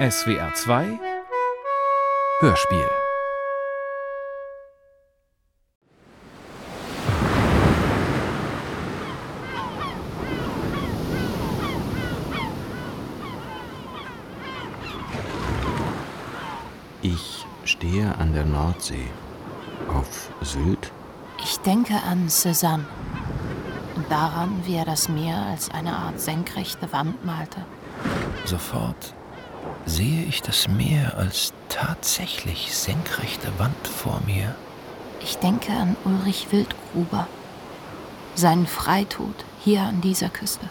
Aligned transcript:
SWR 0.00 0.54
2 0.54 0.98
Hörspiel 2.40 2.88
Ich 17.02 17.44
stehe 17.64 18.16
an 18.16 18.32
der 18.32 18.46
Nordsee. 18.46 18.94
Auf 19.88 20.30
Sylt? 20.40 20.90
Ich 21.42 21.58
denke 21.58 21.92
an 22.08 22.28
Cézanne 22.28 22.86
und 23.96 24.10
daran, 24.10 24.62
wie 24.64 24.76
er 24.76 24.86
das 24.86 25.10
Meer 25.10 25.36
als 25.36 25.70
eine 25.70 25.92
Art 25.92 26.18
senkrechte 26.18 26.90
Wand 26.90 27.22
malte. 27.26 27.66
Sofort 28.46 29.12
sehe 29.86 30.24
ich 30.24 30.42
das 30.42 30.68
Meer 30.68 31.16
als 31.16 31.52
tatsächlich 31.68 32.74
senkrechte 32.74 33.48
Wand 33.58 33.86
vor 33.86 34.20
mir. 34.26 34.54
Ich 35.22 35.38
denke 35.38 35.72
an 35.72 35.96
Ulrich 36.04 36.48
Wildgruber, 36.50 37.26
seinen 38.34 38.66
Freitod 38.66 39.34
hier 39.62 39.82
an 39.82 40.00
dieser 40.00 40.28
Küste. 40.28 40.68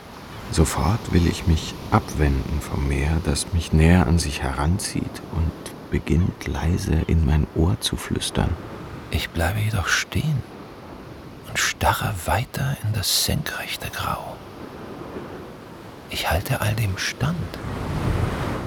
Sofort 0.51 1.13
will 1.13 1.27
ich 1.27 1.45
mich 1.45 1.75
abwenden 1.91 2.59
vom 2.59 2.87
Meer, 2.87 3.17
das 3.23 3.53
mich 3.53 3.71
näher 3.71 4.07
an 4.07 4.17
sich 4.17 4.41
heranzieht 4.41 5.21
und 5.33 5.51
beginnt 5.91 6.47
leise 6.47 6.95
in 7.07 7.25
mein 7.25 7.45
Ohr 7.55 7.79
zu 7.81 7.95
flüstern. 7.95 8.55
Ich 9.11 9.29
bleibe 9.29 9.59
jedoch 9.59 9.87
stehen 9.87 10.41
und 11.47 11.59
starre 11.59 12.13
weiter 12.25 12.77
in 12.83 12.93
das 12.93 13.25
senkrechte 13.25 13.89
Grau. 13.89 14.35
Ich 16.09 16.29
halte 16.29 16.61
all 16.61 16.73
dem 16.73 16.97
stand. 16.97 17.37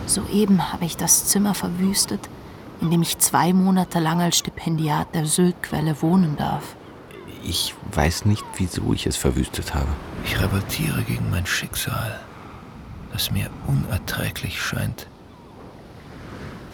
Soeben 0.07 0.73
habe 0.73 0.85
ich 0.85 0.97
das 0.97 1.27
Zimmer 1.27 1.55
verwüstet, 1.55 2.29
in 2.81 2.91
dem 2.91 3.03
ich 3.03 3.19
zwei 3.19 3.53
Monate 3.53 4.01
lang 4.01 4.21
als 4.21 4.39
Stipendiat 4.39 5.15
der 5.15 5.27
Syltquelle 5.27 6.01
wohnen 6.03 6.37
darf. 6.37 6.77
Ich 7.45 7.75
weiß 7.93 8.25
nicht, 8.25 8.45
wieso 8.57 8.93
ich 8.93 9.07
es 9.07 9.17
verwüstet 9.17 9.75
habe. 9.75 9.89
Ich 10.25 10.41
revoltiere 10.41 11.03
gegen 11.03 11.31
mein 11.31 11.47
Schicksal, 11.47 12.21
das 13.13 13.31
mir 13.31 13.51
unerträglich 13.67 14.61
scheint. 14.61 15.07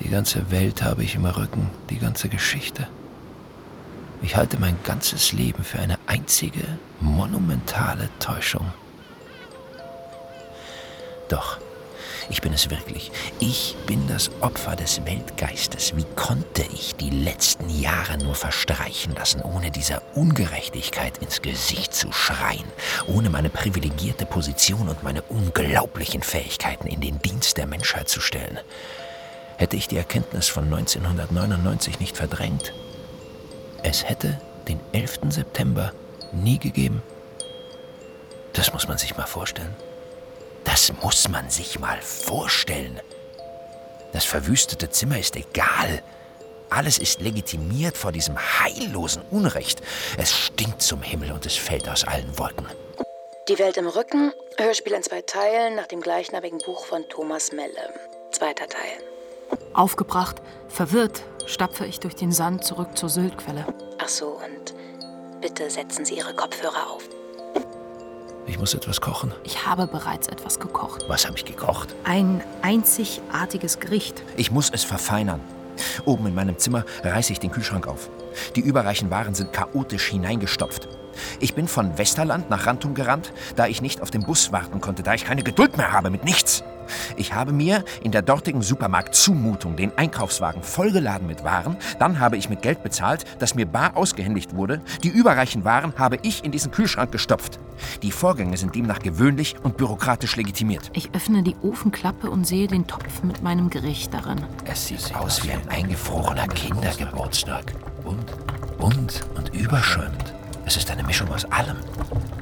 Die 0.01 0.11
ganze 0.11 0.51
Welt 0.51 0.83
habe 0.83 1.03
ich 1.05 1.15
im 1.15 1.25
Rücken, 1.25 1.71
die 1.91 1.99
ganze 1.99 2.29
Geschichte. 2.29 2.87
Ich 4.23 4.37
halte 4.37 4.59
mein 4.59 4.77
ganzes 4.85 5.33
Leben 5.33 5.65
für 5.65 5.79
eine 5.79 5.99
einzige, 6.07 6.79
monumentale 7.01 8.09
Täuschung. 8.19 8.73
Doch, 11.29 11.59
ich 12.31 12.43
bin 12.43 12.53
es 12.53 12.71
wirklich. 12.71 13.11
Ich 13.41 13.77
bin 13.87 14.07
das 14.09 14.31
Opfer 14.41 14.77
des 14.77 15.05
Weltgeistes. 15.05 15.97
Wie 15.97 16.07
konnte 16.17 16.63
ich 16.73 16.95
die 16.95 17.11
letzten 17.11 17.69
Jahre 17.71 18.19
nur 18.19 18.35
verstreichen 18.35 19.15
lassen, 19.15 19.43
ohne 19.43 19.71
dieser 19.71 20.03
Ungerechtigkeit 20.15 21.19
ins 21.19 21.43
Gesicht 21.43 21.95
zu 21.95 22.13
schreien, 22.13 22.67
ohne 23.07 23.31
meine 23.31 23.49
privilegierte 23.49 24.27
Position 24.27 24.89
und 24.89 25.03
meine 25.03 25.23
unglaublichen 25.23 26.23
Fähigkeiten 26.23 26.87
in 26.87 27.01
den 27.01 27.19
Dienst 27.21 27.57
der 27.57 27.67
Menschheit 27.67 28.09
zu 28.09 28.21
stellen? 28.21 28.59
Hätte 29.57 29.77
ich 29.77 29.89
die 29.89 29.97
Erkenntnis 29.97 30.49
von 30.49 30.65
1999 30.65 31.99
nicht 31.99 32.17
verdrängt, 32.17 32.73
es 33.83 34.09
hätte 34.09 34.41
den 34.69 34.81
11. 34.93 35.21
September 35.31 35.93
nie 36.33 36.59
gegeben. 36.59 37.03
Das 38.53 38.73
muss 38.73 38.89
man 38.89 38.99
sich 38.99 39.17
mal 39.17 39.27
vorstellen. 39.27 39.75
Das 40.65 40.93
muss 41.03 41.29
man 41.29 41.49
sich 41.51 41.79
mal 41.79 42.01
vorstellen. 42.01 43.01
Das 44.13 44.25
verwüstete 44.25 44.91
Zimmer 44.91 45.19
ist 45.19 45.37
egal. 45.37 46.03
Alles 46.71 46.99
ist 46.99 47.21
legitimiert 47.21 47.97
vor 47.97 48.13
diesem 48.13 48.37
heillosen 48.39 49.23
Unrecht. 49.31 49.81
Es 50.17 50.37
stinkt 50.37 50.83
zum 50.83 51.03
Himmel 51.03 51.33
und 51.33 51.47
es 51.47 51.57
fällt 51.57 51.89
aus 51.89 52.05
allen 52.05 52.39
Wolken. 52.39 52.67
Die 53.49 53.59
Welt 53.59 53.79
im 53.79 53.87
Rücken, 53.87 54.33
Hörspiel 54.59 54.93
in 54.93 55.03
zwei 55.03 55.23
Teilen 55.23 55.77
nach 55.77 55.87
dem 55.87 56.01
gleichnamigen 56.01 56.59
Buch 56.59 56.85
von 56.85 57.09
Thomas 57.09 57.53
Melle. 57.53 57.95
Zweiter 58.31 58.69
Teil. 58.69 58.99
Aufgebracht, 59.73 60.43
verwirrt, 60.69 61.23
stapfe 61.47 61.87
ich 61.87 62.01
durch 62.01 62.15
den 62.15 62.33
Sand 62.33 62.65
zurück 62.65 62.99
zur 62.99 63.09
Syltquelle. 63.09 63.65
Ach 63.99 64.09
so, 64.09 64.39
und 64.45 64.75
bitte 65.41 65.71
setzen 65.71 66.05
Sie 66.05 66.17
Ihre 66.17 66.35
Kopfhörer 66.35 66.91
auf. 66.91 67.09
Ich 68.49 68.59
muss 68.59 68.73
etwas 68.73 69.01
kochen. 69.03 69.33
Ich 69.45 69.67
habe 69.67 69.87
bereits 69.87 70.27
etwas 70.27 70.59
gekocht. 70.59 71.05
Was 71.07 71.27
habe 71.27 71.37
ich 71.37 71.45
gekocht? 71.45 71.95
Ein 72.05 72.43
einzigartiges 72.63 73.79
Gericht. 73.79 74.23
Ich 74.39 74.51
muss 74.51 74.71
es 74.71 74.85
verfeinern. 74.85 75.41
Oben 76.07 76.27
in 76.27 76.35
meinem 76.35 76.57
Zimmer 76.59 76.85
reiße 77.05 77.33
ich 77.33 77.41
den 77.41 77.51
Kühlschrank 77.51 77.87
auf. 77.87 78.09
Die 78.57 78.61
überreichen 78.61 79.11
Waren 79.11 79.35
sind 79.35 79.53
chaotisch 79.53 80.07
hineingestopft. 80.09 80.89
Ich 81.41 81.55
bin 81.55 81.69
von 81.69 81.99
Westerland 81.99 82.49
nach 82.49 82.67
Rantum 82.67 82.95
gerannt, 82.95 83.33
da 83.55 83.67
ich 83.67 83.83
nicht 83.83 84.01
auf 84.01 84.11
den 84.11 84.23
Bus 84.23 84.51
warten 84.51 84.81
konnte, 84.81 85.03
da 85.03 85.13
ich 85.15 85.25
keine 85.25 85.43
Geduld 85.43 85.77
mehr 85.77 85.93
habe 85.93 86.11
mit 86.11 86.25
nichts. 86.25 86.65
Ich 87.19 87.35
habe 87.35 87.53
mir 87.53 87.85
in 88.01 88.13
der 88.13 88.23
dortigen 88.23 88.63
Supermarkt-Zumutung 88.63 89.75
den 89.75 89.91
Einkaufswagen 89.99 90.63
vollgeladen 90.63 91.27
mit 91.27 91.43
Waren, 91.43 91.77
dann 91.99 92.21
habe 92.21 92.37
ich 92.37 92.49
mit 92.49 92.63
Geld 92.63 92.85
bezahlt, 92.85 93.25
das 93.41 93.57
mir 93.57 93.67
bar 93.67 93.97
ausgehändigt 93.97 94.55
wurde. 94.55 94.81
Die 95.03 95.09
überreichen 95.09 95.65
Waren 95.65 95.93
habe 95.99 96.19
ich 96.23 96.45
in 96.45 96.53
diesen 96.53 96.71
Kühlschrank 96.71 97.11
gestopft. 97.11 97.59
Die 98.03 98.13
Vorgänge 98.13 98.57
sind 98.57 98.77
demnach 98.77 99.01
gewöhnlich 99.01 99.57
und 99.65 99.77
bürokratisch 99.77 100.37
legitimiert. 100.37 100.91
Ich 100.95 101.13
öffne 101.13 101.43
die 101.43 101.57
Ofenklappe 101.61 102.31
und 102.31 102.47
sehe 102.47 102.69
den 102.69 102.87
Topf 102.87 103.25
mit 103.25 103.43
meinem 103.43 103.69
Gericht 103.69 104.15
darin. 104.15 104.39
Es 104.65 104.87
sieht 104.87 105.13
aus 105.17 105.45
wie 105.45 105.51
ein 105.51 105.69
eingefrorener 105.69 106.47
Kindergeburtstag. 106.47 107.73
Bunt, 108.05 108.33
bunt 108.79 109.27
und 109.37 109.53
überschäumend. 109.57 110.35
Es 110.65 110.77
ist 110.77 110.89
eine 110.91 111.03
Mischung 111.03 111.29
aus 111.33 111.45
allem. 111.47 111.79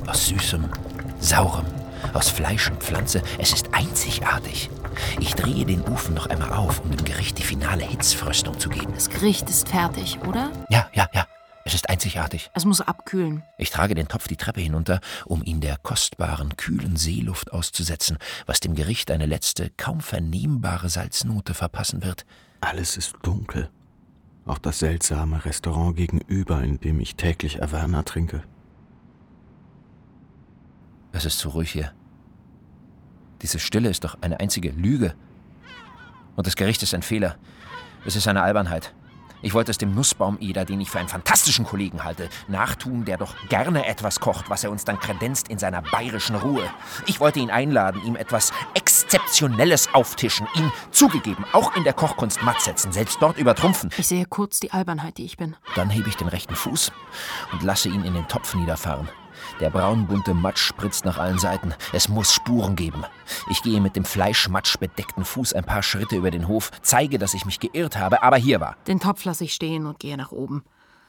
Aus 0.06 0.26
Süßem, 0.26 0.64
Saurem, 1.19 1.64
aus 2.12 2.28
Fleisch 2.28 2.70
und 2.70 2.82
Pflanze. 2.82 3.22
Es 3.38 3.52
ist 3.52 3.72
einzigartig. 3.72 4.70
Ich 5.20 5.34
drehe 5.34 5.64
den 5.64 5.82
Ofen 5.82 6.14
noch 6.14 6.26
einmal 6.26 6.52
auf, 6.52 6.80
um 6.84 6.90
dem 6.90 7.04
Gericht 7.04 7.38
die 7.38 7.42
finale 7.42 7.84
Hitzfröstung 7.84 8.58
zu 8.58 8.68
geben. 8.68 8.92
Das 8.94 9.10
Gericht 9.10 9.48
ist 9.50 9.68
fertig, 9.68 10.18
oder? 10.26 10.50
Ja, 10.68 10.88
ja, 10.92 11.08
ja. 11.12 11.26
Es 11.64 11.74
ist 11.74 11.90
einzigartig. 11.90 12.48
Es 12.54 12.64
muss 12.64 12.80
abkühlen. 12.80 13.42
Ich 13.58 13.70
trage 13.70 13.96
den 13.96 14.06
Topf 14.06 14.28
die 14.28 14.36
Treppe 14.36 14.60
hinunter, 14.60 15.00
um 15.24 15.42
ihn 15.42 15.60
der 15.60 15.76
kostbaren, 15.78 16.56
kühlen 16.56 16.96
Seeluft 16.96 17.52
auszusetzen, 17.52 18.18
was 18.46 18.60
dem 18.60 18.76
Gericht 18.76 19.10
eine 19.10 19.26
letzte, 19.26 19.70
kaum 19.76 20.00
vernehmbare 20.00 20.88
Salznote 20.88 21.54
verpassen 21.54 22.04
wird. 22.04 22.24
Alles 22.60 22.96
ist 22.96 23.16
dunkel. 23.22 23.68
Auch 24.44 24.58
das 24.58 24.78
seltsame 24.78 25.44
Restaurant 25.44 25.96
gegenüber, 25.96 26.62
in 26.62 26.78
dem 26.78 27.00
ich 27.00 27.16
täglich 27.16 27.60
Averna 27.60 28.04
trinke. 28.04 28.44
Es 31.16 31.25
ist 31.25 31.38
zu 31.38 31.49
ruhig 31.49 31.71
hier. 31.71 31.93
Diese 33.41 33.59
Stille 33.59 33.88
ist 33.88 34.04
doch 34.04 34.19
eine 34.21 34.38
einzige 34.38 34.69
Lüge. 34.69 35.15
Und 36.37 36.47
das 36.47 36.56
Gericht 36.56 36.82
ist 36.82 36.93
ein 36.93 37.00
Fehler. 37.00 37.37
Es 38.04 38.16
ist 38.16 38.28
eine 38.28 38.43
Albernheit. 38.43 38.93
Ich 39.41 39.55
wollte 39.55 39.71
es 39.71 39.78
dem 39.78 39.94
Nussbaum-Eder, 39.94 40.66
den 40.66 40.78
ich 40.78 40.91
für 40.91 40.99
einen 40.99 41.09
fantastischen 41.09 41.65
Kollegen 41.65 42.05
halte, 42.05 42.28
nachtun, 42.49 43.06
der 43.06 43.16
doch 43.16 43.34
gerne 43.49 43.87
etwas 43.87 44.21
kocht, 44.21 44.50
was 44.50 44.62
er 44.62 44.71
uns 44.71 44.84
dann 44.84 45.00
kredenzt 45.00 45.49
in 45.49 45.59
seiner 45.59 45.81
bayerischen 45.81 46.37
Ruhe. 46.37 46.69
Ich 47.06 47.19
wollte 47.19 47.41
ihn 47.41 47.50
einladen, 47.50 48.03
ihm 48.05 48.16
etwas 48.16 48.53
Exzeptionelles 48.75 49.94
auftischen, 49.94 50.47
ihn 50.55 50.71
zugegeben, 50.91 51.47
auch 51.53 51.75
in 51.76 51.84
der 51.84 51.94
Kochkunst 51.94 52.43
matt 52.43 52.60
setzen, 52.60 52.93
selbst 52.93 53.22
dort 53.22 53.38
übertrumpfen. 53.38 53.88
Ich 53.97 54.06
sehe 54.06 54.26
kurz 54.26 54.60
die 54.60 54.72
Albernheit, 54.72 55.16
die 55.16 55.25
ich 55.25 55.38
bin. 55.38 55.56
Dann 55.76 55.88
hebe 55.88 56.10
ich 56.10 56.16
den 56.16 56.28
rechten 56.28 56.55
Fuß 56.55 56.93
und 57.53 57.62
lasse 57.62 57.88
ihn 57.88 58.05
in 58.05 58.12
den 58.12 58.28
Topf 58.28 58.55
niederfahren. 58.55 59.09
Der 59.61 59.71
braunbunte 59.71 60.34
Matsch 60.34 60.61
spritzt 60.61 61.06
nach 61.06 61.17
allen 61.17 61.39
Seiten. 61.39 61.75
Es 61.94 62.09
muss 62.09 62.33
Spuren 62.33 62.77
geben. 62.77 63.05
Ich 63.50 63.62
gehe 63.62 63.81
mit 63.81 63.97
dem 63.97 64.05
Fleischmatsch 64.05 64.77
bedeckten 64.78 65.25
Fuß 65.25 65.55
ein 65.55 65.64
paar 65.64 65.82
Schritte 65.82 66.17
über 66.17 66.31
den 66.31 66.47
Hof, 66.47 66.70
zeige, 66.82 67.19
dass 67.19 67.32
ich 67.32 67.47
mich 67.47 67.58
geirrt 67.58 67.97
habe, 67.97 68.23
aber 68.23 68.37
hier 68.37 68.61
war. 68.61 68.76
Den 68.87 69.00
Topf 69.00 69.25
lasse 69.25 69.44
ich 69.44 69.55
stehen 69.55 69.87
und 69.87 69.99
gehe 69.99 70.17
nach 70.19 70.31
oben. 70.31 70.64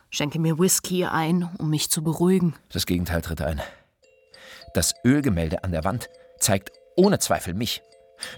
Schenke 0.10 0.40
mir 0.40 0.58
Whisky 0.58 1.06
ein, 1.06 1.50
um 1.58 1.70
mich 1.70 1.92
zu 1.92 2.02
beruhigen. 2.02 2.56
Das 2.72 2.86
Gegenteil 2.86 3.22
tritt 3.22 3.42
ein. 3.42 3.62
Das 4.74 4.94
Ölgemälde 5.04 5.66
an 5.66 5.72
der 5.72 5.84
Wand 5.84 6.10
zeigt 6.40 6.72
ohne 6.96 7.20
Zweifel 7.20 7.54
mich. 7.54 7.82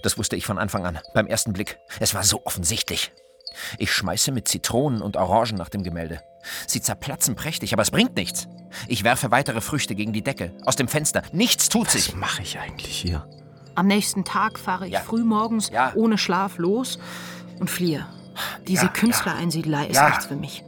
Das 0.02 0.18
wusste 0.18 0.34
ich 0.34 0.44
von 0.44 0.58
Anfang 0.58 0.84
an, 0.84 0.98
beim 1.14 1.28
ersten 1.28 1.52
Blick. 1.52 1.78
Es 2.00 2.14
war 2.14 2.24
so 2.24 2.44
offensichtlich. 2.44 3.12
Ich 3.78 3.92
schmeiße 3.92 4.32
mit 4.32 4.48
Zitronen 4.48 5.02
und 5.02 5.16
Orangen 5.16 5.56
nach 5.56 5.68
dem 5.68 5.84
Gemälde. 5.84 6.20
Sie 6.66 6.80
zerplatzen 6.80 7.34
prächtig, 7.36 7.72
aber 7.72 7.82
es 7.82 7.90
bringt 7.90 8.16
nichts. 8.16 8.48
Ich 8.88 9.04
werfe 9.04 9.30
weitere 9.30 9.60
Früchte 9.60 9.94
gegen 9.94 10.12
die 10.12 10.22
Decke, 10.22 10.52
aus 10.64 10.76
dem 10.76 10.88
Fenster. 10.88 11.22
Nichts 11.32 11.68
tut 11.68 11.90
sich. 11.90 12.08
Was 12.08 12.16
mache 12.16 12.42
ich 12.42 12.58
eigentlich 12.58 12.96
hier? 12.96 13.26
Am 13.74 13.86
nächsten 13.86 14.24
Tag 14.24 14.58
fahre 14.58 14.86
ich 14.86 14.92
Ja. 14.92 15.00
früh 15.00 15.22
morgens 15.24 15.70
Ja. 15.70 15.92
ohne 15.94 16.18
Schlaf 16.18 16.58
los 16.58 16.98
und 17.58 17.70
fliehe. 17.70 18.06
Diese 18.66 18.86
Ja, 18.86 18.92
Künstlereinsiedlei 18.92 19.86
ist 19.86 19.96
Ja. 19.96 20.08
nichts 20.08 20.26
für 20.26 20.36
mich. 20.36 20.64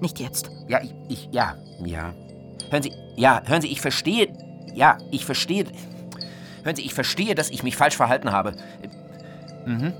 Nicht 0.00 0.18
jetzt. 0.20 0.50
Ja, 0.68 0.82
ich, 0.82 0.94
ich, 1.08 1.28
ja, 1.32 1.56
ja. 1.84 2.12
Hören 2.70 2.82
Sie, 2.82 2.92
ja, 3.16 3.42
hören 3.46 3.62
Sie, 3.62 3.68
ich 3.68 3.80
verstehe, 3.80 4.32
ja, 4.74 4.98
ich 5.12 5.24
verstehe, 5.24 5.64
hören 6.64 6.74
Sie, 6.76 6.82
ich 6.82 6.94
verstehe, 6.94 7.34
dass 7.34 7.50
ich 7.50 7.62
mich 7.62 7.76
falsch 7.76 7.96
verhalten 7.96 8.32
habe. 8.32 8.56
Mhm. 9.66 9.92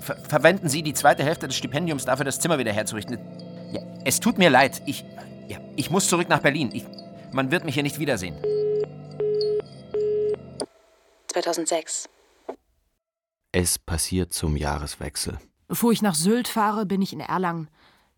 ver 0.00 0.16
verwenden 0.28 0.68
Sie 0.68 0.82
die 0.82 0.94
zweite 0.94 1.22
Hälfte 1.24 1.46
des 1.48 1.56
Stipendiums 1.56 2.04
dafür, 2.04 2.24
das 2.24 2.38
Zimmer 2.40 2.58
wieder 2.58 2.72
herzurichten. 2.72 3.18
Ja, 3.74 3.80
es 4.04 4.20
tut 4.20 4.38
mir 4.38 4.50
leid. 4.50 4.82
Ich, 4.86 5.04
ja, 5.48 5.58
ich 5.74 5.90
muss 5.90 6.08
zurück 6.08 6.28
nach 6.28 6.38
Berlin. 6.38 6.70
Ich, 6.72 6.84
man 7.32 7.50
wird 7.50 7.64
mich 7.64 7.74
hier 7.74 7.82
nicht 7.82 7.98
wiedersehen. 7.98 8.36
2006. 11.26 12.08
Es 13.50 13.80
passiert 13.80 14.32
zum 14.32 14.56
Jahreswechsel. 14.56 15.38
Bevor 15.66 15.90
ich 15.90 16.02
nach 16.02 16.14
Sylt 16.14 16.46
fahre, 16.46 16.86
bin 16.86 17.02
ich 17.02 17.12
in 17.12 17.18
Erlangen. 17.18 17.68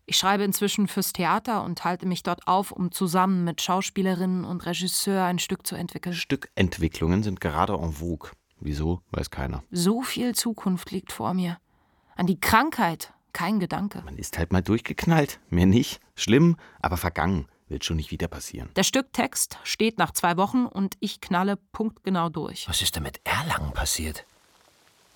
Ich 0.05 0.17
schreibe 0.17 0.43
inzwischen 0.43 0.87
fürs 0.87 1.11
Theater 1.11 1.63
und 1.63 1.83
halte 1.83 2.05
mich 2.05 2.21
dort 2.21 2.47
auf, 2.47 2.71
um 2.71 2.91
zusammen 2.91 3.43
mit 3.43 3.59
Schauspielerinnen 3.59 4.45
und 4.45 4.63
Regisseur 4.67 5.23
ein 5.23 5.39
Stück 5.39 5.65
zu 5.65 5.75
entwickeln. 5.75 6.13
Stückentwicklungen 6.13 7.23
sind 7.23 7.41
gerade 7.41 7.73
en 7.73 7.93
vogue. 7.93 8.29
Wieso, 8.59 9.01
weiß 9.09 9.31
keiner. 9.31 9.63
So 9.71 10.03
viel 10.03 10.35
Zukunft 10.35 10.91
liegt 10.91 11.11
vor 11.11 11.33
mir. 11.33 11.57
An 12.15 12.27
die 12.27 12.39
Krankheit 12.39 13.13
kein 13.33 13.59
Gedanke. 13.59 14.01
Man 14.03 14.17
ist 14.17 14.37
halt 14.37 14.51
mal 14.51 14.61
durchgeknallt. 14.61 15.39
Mehr 15.49 15.65
nicht. 15.65 15.99
Schlimm, 16.15 16.57
aber 16.79 16.97
vergangen. 16.97 17.47
Wird 17.69 17.83
schon 17.83 17.97
nicht 17.97 18.11
wieder 18.11 18.29
passieren. 18.29 18.69
Der 18.77 18.83
Stücktext 18.83 19.57
steht 19.63 19.97
nach 19.97 20.11
zwei 20.11 20.37
Wochen 20.37 20.65
und 20.65 20.95
ich 21.01 21.19
knalle 21.19 21.57
punktgenau 21.73 22.29
durch. 22.29 22.67
Was 22.69 22.81
ist 22.81 22.95
denn 22.95 23.03
mit 23.03 23.19
Erlangen 23.25 23.73
passiert? 23.73 24.25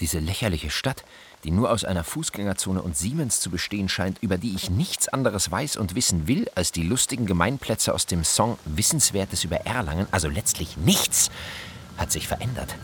Diese 0.02 0.20
lächerliche 0.20 0.70
Stadt, 0.70 1.06
die 1.44 1.52
nur 1.52 1.72
aus 1.72 1.86
einer 1.86 2.04
Fußgängerzone 2.04 2.82
und 2.82 2.98
Siemens 2.98 3.40
zu 3.40 3.52
bestehen 3.52 3.88
scheint, 3.88 4.22
über 4.22 4.38
die 4.38 4.54
ich 4.54 4.70
nichts 4.70 5.08
anderes 5.08 5.50
weiß 5.52 5.78
und 5.78 5.96
wissen 5.96 6.28
will 6.28 6.50
als 6.56 6.72
die 6.72 6.84
lustigen 6.84 7.26
Gemeinplätze 7.26 7.94
aus 7.94 8.06
dem 8.06 8.24
Song 8.24 8.58
Wissenswertes 8.66 9.44
über 9.44 9.58
Erlangen, 9.58 10.08
also 10.12 10.28
letztlich 10.28 10.76
nichts, 10.76 11.30
hat 11.98 12.12
sich 12.12 12.28
verändert. 12.28 12.76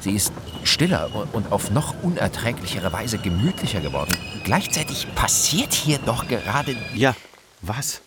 Sie 0.00 0.14
ist 0.14 0.32
stiller 0.64 1.10
und 1.32 1.52
auf 1.52 1.70
noch 1.70 1.94
unerträglichere 2.02 2.92
Weise 2.92 3.18
gemütlicher 3.18 3.80
geworden. 3.80 4.16
Gleichzeitig 4.44 5.06
passiert 5.14 5.72
hier 5.72 5.98
doch 5.98 6.28
gerade. 6.28 6.76
Ja, 6.94 7.14
was? 7.62 8.00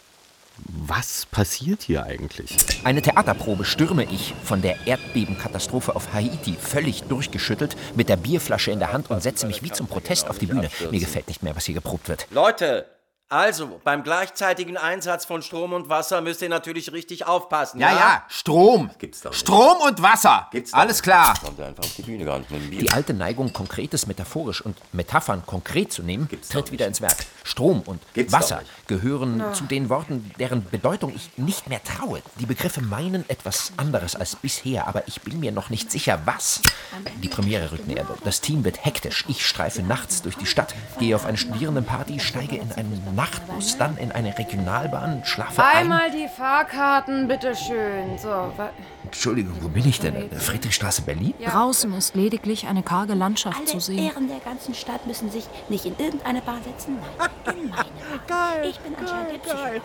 Was 0.65 1.25
passiert 1.25 1.83
hier 1.83 2.03
eigentlich? 2.03 2.57
Eine 2.83 3.01
Theaterprobe 3.01 3.63
stürme 3.63 4.03
ich 4.03 4.33
von 4.43 4.61
der 4.61 4.87
Erdbebenkatastrophe 4.87 5.95
auf 5.95 6.13
Haiti 6.13 6.55
völlig 6.59 7.03
durchgeschüttelt 7.03 7.77
mit 7.95 8.09
der 8.09 8.17
Bierflasche 8.17 8.71
in 8.71 8.79
der 8.79 8.91
Hand 8.91 9.09
und 9.09 9.23
setze 9.23 9.47
mich 9.47 9.63
wie 9.63 9.71
zum 9.71 9.87
Protest 9.87 10.29
auf 10.29 10.37
die 10.37 10.47
Bühne. 10.47 10.69
Mir 10.91 10.99
gefällt 10.99 11.27
nicht 11.27 11.43
mehr, 11.43 11.55
was 11.55 11.65
hier 11.65 11.75
geprobt 11.75 12.09
wird. 12.09 12.27
Leute, 12.31 12.85
also 13.29 13.79
beim 13.83 14.03
gleichzeitigen 14.03 14.75
Einsatz 14.75 15.23
von 15.25 15.41
Strom 15.41 15.73
und 15.73 15.87
Wasser 15.87 16.21
müsst 16.21 16.41
ihr 16.41 16.49
natürlich 16.49 16.91
richtig 16.91 17.27
aufpassen. 17.27 17.79
Ja, 17.79 17.91
ja, 17.91 18.23
Strom. 18.27 18.89
Gibt's 18.97 19.21
doch 19.21 19.29
nicht. 19.31 19.39
Strom 19.39 19.77
und 19.81 20.01
Wasser. 20.01 20.47
Gibt's 20.51 20.71
doch 20.71 20.79
Alles 20.79 20.97
nicht. 20.97 21.03
klar. 21.03 21.35
Kommt 21.43 21.59
einfach 21.59 21.83
auf 21.83 21.93
die 21.95 22.01
Bühne 22.01 22.25
gerannt 22.25 22.49
mit 22.49 22.61
dem 22.61 22.69
Bier. 22.71 22.79
Die 22.79 22.91
alte 22.91 23.13
Neigung, 23.13 23.53
Konkretes 23.53 24.07
metaphorisch 24.07 24.61
und 24.61 24.75
Metaphern 24.93 25.43
konkret 25.45 25.93
zu 25.93 26.01
nehmen, 26.03 26.27
Gibt's 26.27 26.49
tritt 26.49 26.71
wieder 26.71 26.85
nicht. 26.87 26.99
ins 26.99 27.01
Werk. 27.01 27.17
Strom 27.49 27.81
und 27.81 27.99
Gibt's 28.13 28.31
Wasser 28.31 28.61
gehören 28.87 29.43
zu 29.53 29.63
den 29.63 29.89
Worten, 29.89 30.31
deren 30.39 30.63
Bedeutung 30.63 31.13
ich 31.15 31.31
nicht 31.37 31.67
mehr 31.67 31.83
traue. 31.83 32.21
Die 32.39 32.45
Begriffe 32.45 32.81
meinen 32.81 33.27
etwas 33.27 33.73
anderes 33.77 34.15
als 34.15 34.35
bisher, 34.35 34.87
aber 34.87 35.07
ich 35.07 35.21
bin 35.21 35.39
mir 35.39 35.51
noch 35.51 35.69
nicht 35.69 35.91
sicher, 35.91 36.21
was. 36.25 36.61
Die 37.23 37.27
Premiere 37.27 37.71
rückt 37.71 37.87
näher. 37.87 38.05
Das 38.23 38.41
Team 38.41 38.63
wird 38.63 38.85
hektisch. 38.85 39.25
Ich 39.27 39.45
streife 39.45 39.81
nachts 39.81 40.21
durch 40.21 40.37
die 40.37 40.45
Stadt, 40.45 40.75
gehe 40.99 41.15
auf 41.15 41.25
eine 41.25 41.37
Studierendenparty, 41.37 42.19
steige 42.19 42.57
in 42.57 42.71
einen 42.73 43.15
Nachtbus, 43.15 43.77
dann 43.77 43.97
in 43.97 44.11
eine 44.11 44.37
Regionalbahn, 44.37 45.25
schlafe 45.25 45.63
ein. 45.63 45.77
Einmal 45.77 46.11
die 46.11 46.27
Fahrkarten, 46.27 47.27
bitteschön. 47.27 48.17
So, 48.17 48.53
Entschuldigung, 49.03 49.55
wo 49.61 49.69
bin 49.69 49.87
ich 49.87 49.99
denn? 49.99 50.29
Friedrichstraße, 50.31 51.01
Berlin? 51.01 51.33
Draußen 51.43 51.91
ist 51.93 52.15
lediglich 52.15 52.67
eine 52.67 52.83
karge 52.83 53.15
Landschaft 53.15 53.67
zu 53.67 53.73
Alle 53.73 53.81
sehen. 53.81 53.97
Ehren 53.99 54.27
der 54.27 54.39
ganzen 54.39 54.75
Stadt 54.75 55.07
müssen 55.07 55.31
sich 55.31 55.45
nicht 55.67 55.85
in 55.85 55.97
irgendeine 55.97 56.41
Bahn 56.41 56.61
setzen, 56.63 56.97
nein, 57.17 57.29
Bahn. 58.27 58.63
Ich 58.63 58.79
bin 58.79 58.95
anscheinend 58.95 59.43
Psycho. 59.43 59.81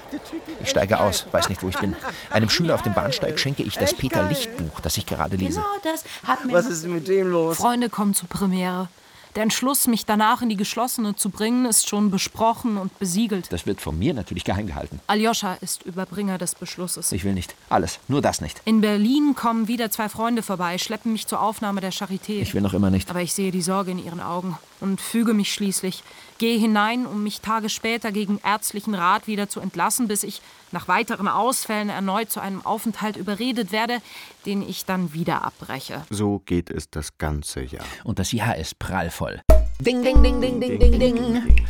Ich 0.62 0.70
steige 0.70 1.00
aus, 1.00 1.26
weiß 1.30 1.48
nicht, 1.48 1.62
wo 1.62 1.68
ich 1.68 1.78
bin. 1.78 1.96
Einem 2.30 2.50
Schüler 2.50 2.74
auf 2.74 2.82
dem 2.82 2.94
Bahnsteig 2.94 3.38
schenke 3.38 3.62
ich 3.62 3.76
das 3.76 3.94
Peter 3.94 4.28
Licht 4.28 4.56
Buch, 4.56 4.80
das 4.80 4.96
ich 4.96 5.06
gerade 5.06 5.36
lese. 5.36 5.60
Genau 5.60 5.66
das 5.82 6.04
hat 6.26 6.44
mir 6.44 6.52
Was 6.52 6.66
ist 6.66 6.86
mit 6.86 7.08
dem 7.08 7.30
los? 7.30 7.56
Freunde 7.56 7.88
kommen 7.88 8.14
zur 8.14 8.28
Premiere. 8.28 8.88
Der 9.34 9.42
Entschluss, 9.42 9.88
mich 9.88 10.06
danach 10.06 10.42
in 10.42 10.48
die 10.48 10.56
geschlossene 10.56 11.16
zu 11.16 11.28
bringen, 11.28 11.66
ist 11.66 11.88
schon 11.88 12.12
besprochen 12.12 12.76
und 12.76 12.96
besiegelt. 13.00 13.52
Das 13.52 13.66
wird 13.66 13.80
von 13.80 13.98
mir 13.98 14.14
natürlich 14.14 14.44
geheim 14.44 14.68
gehalten. 14.68 15.00
Aljoscha 15.08 15.54
ist 15.54 15.82
Überbringer 15.82 16.38
des 16.38 16.54
Beschlusses. 16.54 17.10
Ich 17.10 17.24
will 17.24 17.32
nicht. 17.32 17.56
Alles. 17.68 17.98
Nur 18.06 18.22
das 18.22 18.40
nicht. 18.40 18.62
In 18.64 18.80
Berlin 18.80 19.34
kommen 19.34 19.66
wieder 19.66 19.90
zwei 19.90 20.08
Freunde 20.08 20.44
vorbei, 20.44 20.78
schleppen 20.78 21.12
mich 21.12 21.26
zur 21.26 21.40
Aufnahme 21.40 21.80
der 21.80 21.92
Charité. 21.92 22.40
Ich 22.40 22.54
will 22.54 22.60
noch 22.60 22.74
immer 22.74 22.90
nicht. 22.90 23.10
Aber 23.10 23.22
ich 23.22 23.34
sehe 23.34 23.50
die 23.50 23.62
Sorge 23.62 23.90
in 23.90 24.04
ihren 24.04 24.20
Augen 24.20 24.56
und 24.80 25.00
füge 25.00 25.34
mich 25.34 25.52
schließlich. 25.52 26.04
Gehe 26.44 26.58
hinein, 26.58 27.06
um 27.06 27.22
mich 27.22 27.40
Tage 27.40 27.70
später 27.70 28.12
gegen 28.12 28.38
ärztlichen 28.44 28.94
Rat 28.94 29.26
wieder 29.26 29.48
zu 29.48 29.60
entlassen, 29.60 30.08
bis 30.08 30.22
ich 30.22 30.42
nach 30.72 30.88
weiteren 30.88 31.26
Ausfällen 31.26 31.88
erneut 31.88 32.30
zu 32.30 32.38
einem 32.38 32.60
Aufenthalt 32.66 33.16
überredet 33.16 33.72
werde, 33.72 34.02
den 34.44 34.60
ich 34.60 34.84
dann 34.84 35.14
wieder 35.14 35.42
abbreche. 35.42 36.02
So 36.10 36.42
geht 36.44 36.68
es 36.68 36.90
das 36.90 37.16
ganze 37.16 37.62
Jahr. 37.62 37.86
Und 38.04 38.18
das 38.18 38.32
Jahr 38.32 38.58
ist 38.58 38.78
prallvoll. 38.78 39.40
Ding, 39.80 40.04
ding, 40.04 40.22
ding, 40.22 40.40
ding, 40.40 40.60
ding, 40.60 40.78
ding, 40.78 40.98
ding. 40.98 41.66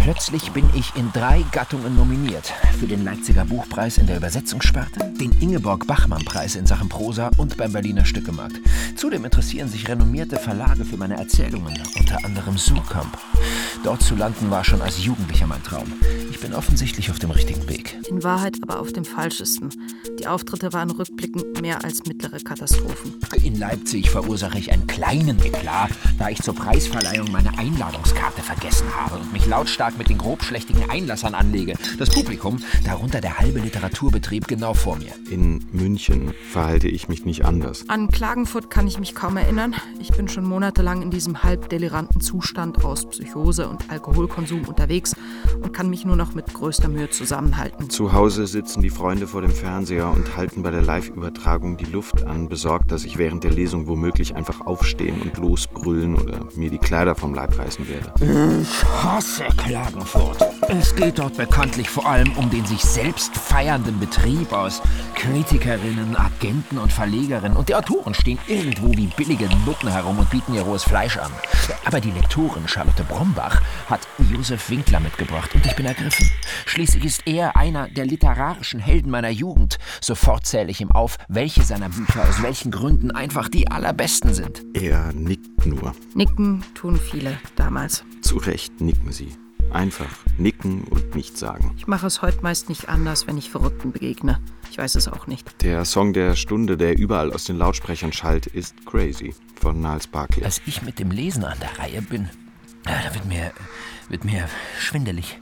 Plötzlich 0.00 0.50
bin 0.50 0.68
ich 0.74 0.92
in 0.96 1.12
drei 1.12 1.44
Gattungen 1.52 1.94
nominiert. 1.94 2.52
Für 2.80 2.86
den 2.88 3.04
Leipziger 3.04 3.44
Buchpreis 3.44 3.96
in 3.96 4.08
der 4.08 4.16
Übersetzungssparte, 4.16 5.12
den 5.20 5.30
Ingeborg-Bachmann-Preis 5.40 6.56
in 6.56 6.66
Sachen 6.66 6.88
Prosa 6.88 7.30
und 7.36 7.56
beim 7.56 7.72
Berliner 7.72 8.04
Stückemarkt. 8.04 8.60
Zudem 8.96 9.24
interessieren 9.24 9.68
sich 9.68 9.88
renommierte 9.88 10.36
Verlage 10.36 10.84
für 10.84 10.96
meine 10.96 11.16
Erzählungen, 11.16 11.78
unter 11.96 12.24
anderem 12.24 12.58
Suhrkamp. 12.58 13.16
Dort 13.84 14.02
zu 14.02 14.16
landen 14.16 14.50
war 14.50 14.64
schon 14.64 14.82
als 14.82 15.04
Jugendlicher 15.04 15.46
mein 15.46 15.62
Traum. 15.62 15.92
Ich 16.30 16.40
bin 16.40 16.54
offensichtlich 16.54 17.10
auf 17.10 17.20
dem 17.20 17.30
richtigen 17.30 17.68
Weg. 17.68 17.96
In 18.08 18.24
Wahrheit 18.24 18.56
aber 18.62 18.80
auf 18.80 18.92
dem 18.92 19.04
falschesten. 19.04 19.70
Die 20.18 20.26
Auftritte 20.26 20.72
waren 20.72 20.90
rückblickend 20.90 21.60
mehr 21.60 21.84
als 21.84 22.04
mittlere 22.04 22.40
Katastrophen. 22.40 23.14
In 23.42 23.58
Leipzig 23.58 24.10
verursache 24.10 24.58
ich 24.58 24.72
einen 24.72 24.86
kleinen 24.86 25.38
Eklat, 25.44 25.90
da 26.18 26.30
ich 26.30 26.42
zur 26.42 26.54
Preisverleihung 26.54 27.30
meine 27.44 27.58
Einladungskarte 27.58 28.42
vergessen 28.42 28.86
habe 28.96 29.16
und 29.16 29.32
mich 29.32 29.46
lautstark 29.46 29.98
mit 29.98 30.08
den 30.08 30.18
grobschlächtigen 30.18 30.88
Einlassern 30.90 31.34
anlege. 31.34 31.74
Das 31.98 32.10
Publikum, 32.10 32.58
darunter 32.84 33.20
der 33.20 33.38
halbe 33.38 33.60
Literaturbetrieb, 33.60 34.48
genau 34.48 34.74
vor 34.74 34.96
mir. 34.96 35.12
In 35.30 35.64
München 35.72 36.32
verhalte 36.50 36.88
ich 36.88 37.08
mich 37.08 37.24
nicht 37.24 37.44
anders. 37.44 37.84
An 37.88 38.08
Klagenfurt 38.08 38.70
kann 38.70 38.86
ich 38.86 38.98
mich 38.98 39.14
kaum 39.14 39.36
erinnern. 39.36 39.74
Ich 40.00 40.08
bin 40.08 40.28
schon 40.28 40.44
monatelang 40.44 41.02
in 41.02 41.10
diesem 41.10 41.42
halb 41.42 41.68
deliranten 41.68 42.20
Zustand 42.20 42.84
aus 42.84 43.08
Psychose 43.08 43.68
und 43.68 43.90
Alkoholkonsum 43.90 44.66
unterwegs 44.66 45.14
und 45.62 45.72
kann 45.72 45.90
mich 45.90 46.04
nur 46.04 46.16
noch 46.16 46.34
mit 46.34 46.52
größter 46.52 46.88
Mühe 46.88 47.10
zusammenhalten. 47.10 47.90
Zu 47.90 48.12
Hause 48.12 48.46
sitzen 48.46 48.80
die 48.80 48.90
Freunde 48.90 49.26
vor 49.26 49.42
dem 49.42 49.50
Fernseher 49.50 50.10
und 50.10 50.36
halten 50.36 50.62
bei 50.62 50.70
der 50.70 50.82
Live-Übertragung 50.82 51.76
die 51.76 51.84
Luft 51.84 52.24
an, 52.24 52.48
besorgt, 52.48 52.90
dass 52.90 53.04
ich 53.04 53.18
während 53.18 53.44
der 53.44 53.50
Lesung 53.50 53.86
womöglich 53.86 54.34
einfach 54.34 54.62
aufstehen 54.62 55.20
und 55.20 55.36
losbrüllen 55.36 56.16
oder 56.16 56.48
mir 56.56 56.70
die 56.70 56.78
Kleider 56.78 57.14
vom 57.14 57.33
Leib 57.34 57.58
reißen 57.58 57.86
werde. 57.88 58.12
Ich 58.60 58.84
hasse 59.02 59.44
Klagenfurt. 59.56 60.38
Es 60.68 60.94
geht 60.94 61.18
dort 61.18 61.36
bekanntlich 61.36 61.88
vor 61.90 62.06
allem 62.06 62.30
um 62.36 62.48
den 62.48 62.64
sich 62.64 62.80
selbst 62.80 63.36
feiernden 63.36 63.98
Betrieb 63.98 64.52
aus 64.52 64.80
Kritikerinnen, 65.14 66.16
Agenten 66.16 66.78
und 66.78 66.92
Verlegerinnen. 66.92 67.56
Und 67.56 67.68
die 67.68 67.74
Autoren 67.74 68.14
stehen 68.14 68.38
irgendwo 68.46 68.92
wie 68.92 69.08
billige 69.08 69.48
Nutten 69.66 69.88
herum 69.88 70.18
und 70.18 70.30
bieten 70.30 70.54
ihr 70.54 70.62
rohes 70.62 70.84
Fleisch 70.84 71.16
an. 71.16 71.32
Aber 71.84 72.00
die 72.00 72.10
Lektorin 72.10 72.68
Charlotte 72.68 73.04
Brombach 73.04 73.60
hat 73.88 74.00
Josef 74.32 74.70
Winkler 74.70 75.00
mitgebracht 75.00 75.54
und 75.54 75.66
ich 75.66 75.74
bin 75.74 75.86
ergriffen. 75.86 76.30
Schließlich 76.66 77.04
ist 77.04 77.22
er 77.26 77.56
einer 77.56 77.88
der 77.88 78.06
literarischen 78.06 78.80
Helden 78.80 79.10
meiner 79.10 79.30
Jugend. 79.30 79.78
Sofort 80.00 80.46
zähle 80.46 80.70
ich 80.70 80.80
ihm 80.80 80.92
auf, 80.92 81.16
welche 81.28 81.62
seiner 81.62 81.88
Bücher 81.88 82.22
aus 82.28 82.42
welchen 82.42 82.70
Gründen 82.70 83.10
einfach 83.10 83.48
die 83.48 83.70
allerbesten 83.70 84.34
sind. 84.34 84.62
Er 84.74 85.12
nickt 85.12 85.53
nur. 85.66 85.94
Nicken 86.14 86.64
tun 86.74 86.98
viele 86.98 87.38
damals. 87.56 88.04
Zu 88.20 88.36
Recht 88.36 88.80
nicken 88.80 89.12
sie. 89.12 89.28
Einfach 89.72 90.10
nicken 90.38 90.84
und 90.84 91.14
nichts 91.14 91.40
sagen. 91.40 91.74
Ich 91.76 91.86
mache 91.86 92.06
es 92.06 92.22
heute 92.22 92.42
meist 92.42 92.68
nicht 92.68 92.88
anders, 92.88 93.26
wenn 93.26 93.36
ich 93.36 93.50
Verrückten 93.50 93.92
begegne. 93.92 94.40
Ich 94.70 94.78
weiß 94.78 94.94
es 94.94 95.08
auch 95.08 95.26
nicht. 95.26 95.62
Der 95.62 95.84
Song 95.84 96.12
der 96.12 96.36
Stunde, 96.36 96.76
der 96.76 96.96
überall 96.98 97.32
aus 97.32 97.44
den 97.44 97.56
Lautsprechern 97.56 98.12
schallt, 98.12 98.46
ist 98.46 98.74
Crazy 98.86 99.34
von 99.60 99.80
Niles 99.80 100.06
Barkley. 100.06 100.44
Als 100.44 100.60
ich 100.66 100.82
mit 100.82 100.98
dem 100.98 101.10
Lesen 101.10 101.44
an 101.44 101.58
der 101.60 101.78
Reihe 101.78 102.02
bin, 102.02 102.28
da 102.84 103.14
wird 103.14 103.26
mir, 103.26 103.52
wird 104.08 104.24
mir 104.24 104.48
schwindelig. 104.78 105.40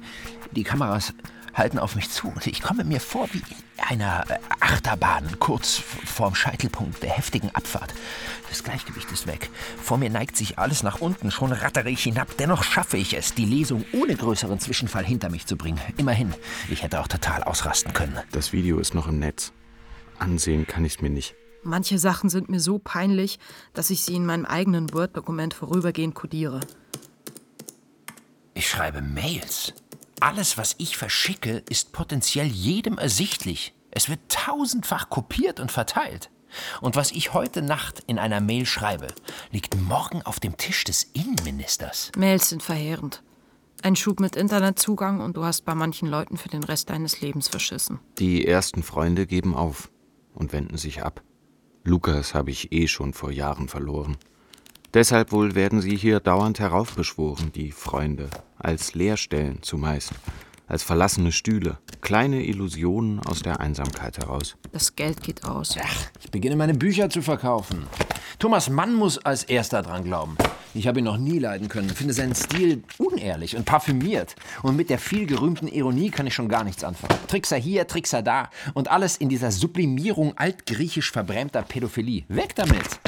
Die 0.52 0.62
Kameras 0.64 1.12
halten 1.54 1.78
auf 1.78 1.96
mich 1.96 2.10
zu 2.10 2.28
und 2.28 2.46
ich 2.46 2.62
komme 2.62 2.84
mir 2.84 3.00
vor 3.00 3.28
wie 3.32 3.38
in 3.38 3.84
einer 3.88 4.24
äh, 4.28 4.38
Achterbahn, 4.60 5.38
kurz 5.38 5.82
vorm 6.04 6.34
Scheitelpunkt 6.34 7.02
der 7.02 7.10
heftigen 7.10 7.54
Abfahrt. 7.54 7.92
Das 8.48 8.64
Gleichgewicht 8.64 9.10
ist 9.12 9.26
weg. 9.26 9.50
Vor 9.82 9.98
mir 9.98 10.10
neigt 10.10 10.36
sich 10.36 10.58
alles 10.58 10.82
nach 10.82 11.00
unten, 11.00 11.30
schon 11.30 11.52
rattere 11.52 11.90
ich 11.90 12.02
hinab. 12.02 12.36
Dennoch 12.38 12.62
schaffe 12.64 12.96
ich 12.96 13.16
es, 13.16 13.34
die 13.34 13.44
Lesung 13.44 13.84
ohne 13.92 14.14
größeren 14.14 14.60
Zwischenfall 14.60 15.04
hinter 15.04 15.30
mich 15.30 15.46
zu 15.46 15.56
bringen. 15.56 15.80
Immerhin, 15.96 16.34
ich 16.68 16.82
hätte 16.82 17.00
auch 17.00 17.08
total 17.08 17.42
ausrasten 17.42 17.92
können. 17.92 18.18
Das 18.32 18.52
Video 18.52 18.78
ist 18.78 18.94
noch 18.94 19.08
im 19.08 19.18
Netz. 19.18 19.52
Ansehen 20.18 20.66
kann 20.66 20.84
ich's 20.84 21.00
mir 21.00 21.10
nicht. 21.10 21.34
Manche 21.64 21.98
Sachen 21.98 22.28
sind 22.28 22.48
mir 22.48 22.60
so 22.60 22.78
peinlich, 22.78 23.38
dass 23.72 23.90
ich 23.90 24.02
sie 24.04 24.16
in 24.16 24.26
meinem 24.26 24.44
eigenen 24.44 24.92
Word-Dokument 24.92 25.54
vorübergehend 25.54 26.14
kodiere. 26.14 26.60
schreibe 28.72 29.00
Mails. 29.00 29.72
Alles, 30.22 30.56
was 30.56 30.76
ich 30.78 30.96
verschicke, 30.96 31.64
ist 31.68 31.90
potenziell 31.90 32.46
jedem 32.46 32.96
ersichtlich. 32.96 33.74
Es 33.90 34.08
wird 34.08 34.20
tausendfach 34.28 35.10
kopiert 35.10 35.58
und 35.58 35.72
verteilt. 35.72 36.30
Und 36.80 36.94
was 36.94 37.10
ich 37.10 37.34
heute 37.34 37.60
Nacht 37.60 38.04
in 38.06 38.20
einer 38.20 38.40
Mail 38.40 38.64
schreibe, 38.64 39.08
liegt 39.50 39.76
morgen 39.76 40.22
auf 40.22 40.38
dem 40.38 40.56
Tisch 40.56 40.84
des 40.84 41.02
Innenministers. 41.12 42.12
Mails 42.16 42.50
sind 42.50 42.62
verheerend. 42.62 43.24
Ein 43.82 43.96
Schub 43.96 44.20
mit 44.20 44.36
Internetzugang 44.36 45.20
und 45.20 45.36
du 45.36 45.42
hast 45.42 45.64
bei 45.64 45.74
manchen 45.74 46.06
Leuten 46.06 46.36
für 46.36 46.48
den 46.48 46.62
Rest 46.62 46.90
deines 46.90 47.20
Lebens 47.20 47.48
verschissen. 47.48 47.98
Die 48.18 48.46
ersten 48.46 48.84
Freunde 48.84 49.26
geben 49.26 49.56
auf 49.56 49.90
und 50.34 50.52
wenden 50.52 50.78
sich 50.78 51.02
ab. 51.02 51.20
Lukas 51.82 52.32
habe 52.32 52.52
ich 52.52 52.70
eh 52.70 52.86
schon 52.86 53.12
vor 53.12 53.32
Jahren 53.32 53.66
verloren. 53.66 54.16
Deshalb 54.94 55.32
wohl 55.32 55.54
werden 55.54 55.80
sie 55.80 55.96
hier 55.96 56.20
dauernd 56.20 56.60
heraufbeschworen, 56.60 57.50
die 57.52 57.72
Freunde, 57.72 58.28
als 58.58 58.92
Leerstellen 58.94 59.62
zumeist, 59.62 60.12
als 60.66 60.82
verlassene 60.82 61.32
Stühle, 61.32 61.78
kleine 62.02 62.44
Illusionen 62.44 63.18
aus 63.20 63.40
der 63.40 63.60
Einsamkeit 63.60 64.18
heraus. 64.18 64.56
Das 64.70 64.94
Geld 64.94 65.22
geht 65.22 65.44
aus. 65.44 65.76
Ach, 65.82 66.10
ich 66.20 66.30
beginne 66.30 66.56
meine 66.56 66.74
Bücher 66.74 67.08
zu 67.08 67.22
verkaufen. 67.22 67.86
Thomas 68.38 68.68
Mann 68.68 68.92
muss 68.92 69.16
als 69.16 69.44
erster 69.44 69.80
dran 69.80 70.04
glauben. 70.04 70.36
Ich 70.74 70.86
habe 70.86 70.98
ihn 70.98 71.06
noch 71.06 71.16
nie 71.16 71.38
leiden 71.38 71.68
können, 71.68 71.88
finde 71.88 72.12
seinen 72.12 72.34
Stil 72.34 72.82
unehrlich 72.98 73.56
und 73.56 73.64
parfümiert. 73.64 74.36
Und 74.62 74.76
mit 74.76 74.90
der 74.90 74.98
viel 74.98 75.24
gerühmten 75.24 75.68
Ironie 75.68 76.10
kann 76.10 76.26
ich 76.26 76.34
schon 76.34 76.50
gar 76.50 76.64
nichts 76.64 76.84
anfangen. 76.84 77.18
Trickser 77.28 77.56
hier, 77.56 77.86
Trickser 77.86 78.20
da 78.20 78.50
und 78.74 78.90
alles 78.90 79.16
in 79.16 79.30
dieser 79.30 79.52
Sublimierung 79.52 80.36
altgriechisch 80.36 81.12
verbrämter 81.12 81.62
Pädophilie. 81.62 82.24
Weg 82.28 82.54
damit! 82.56 83.00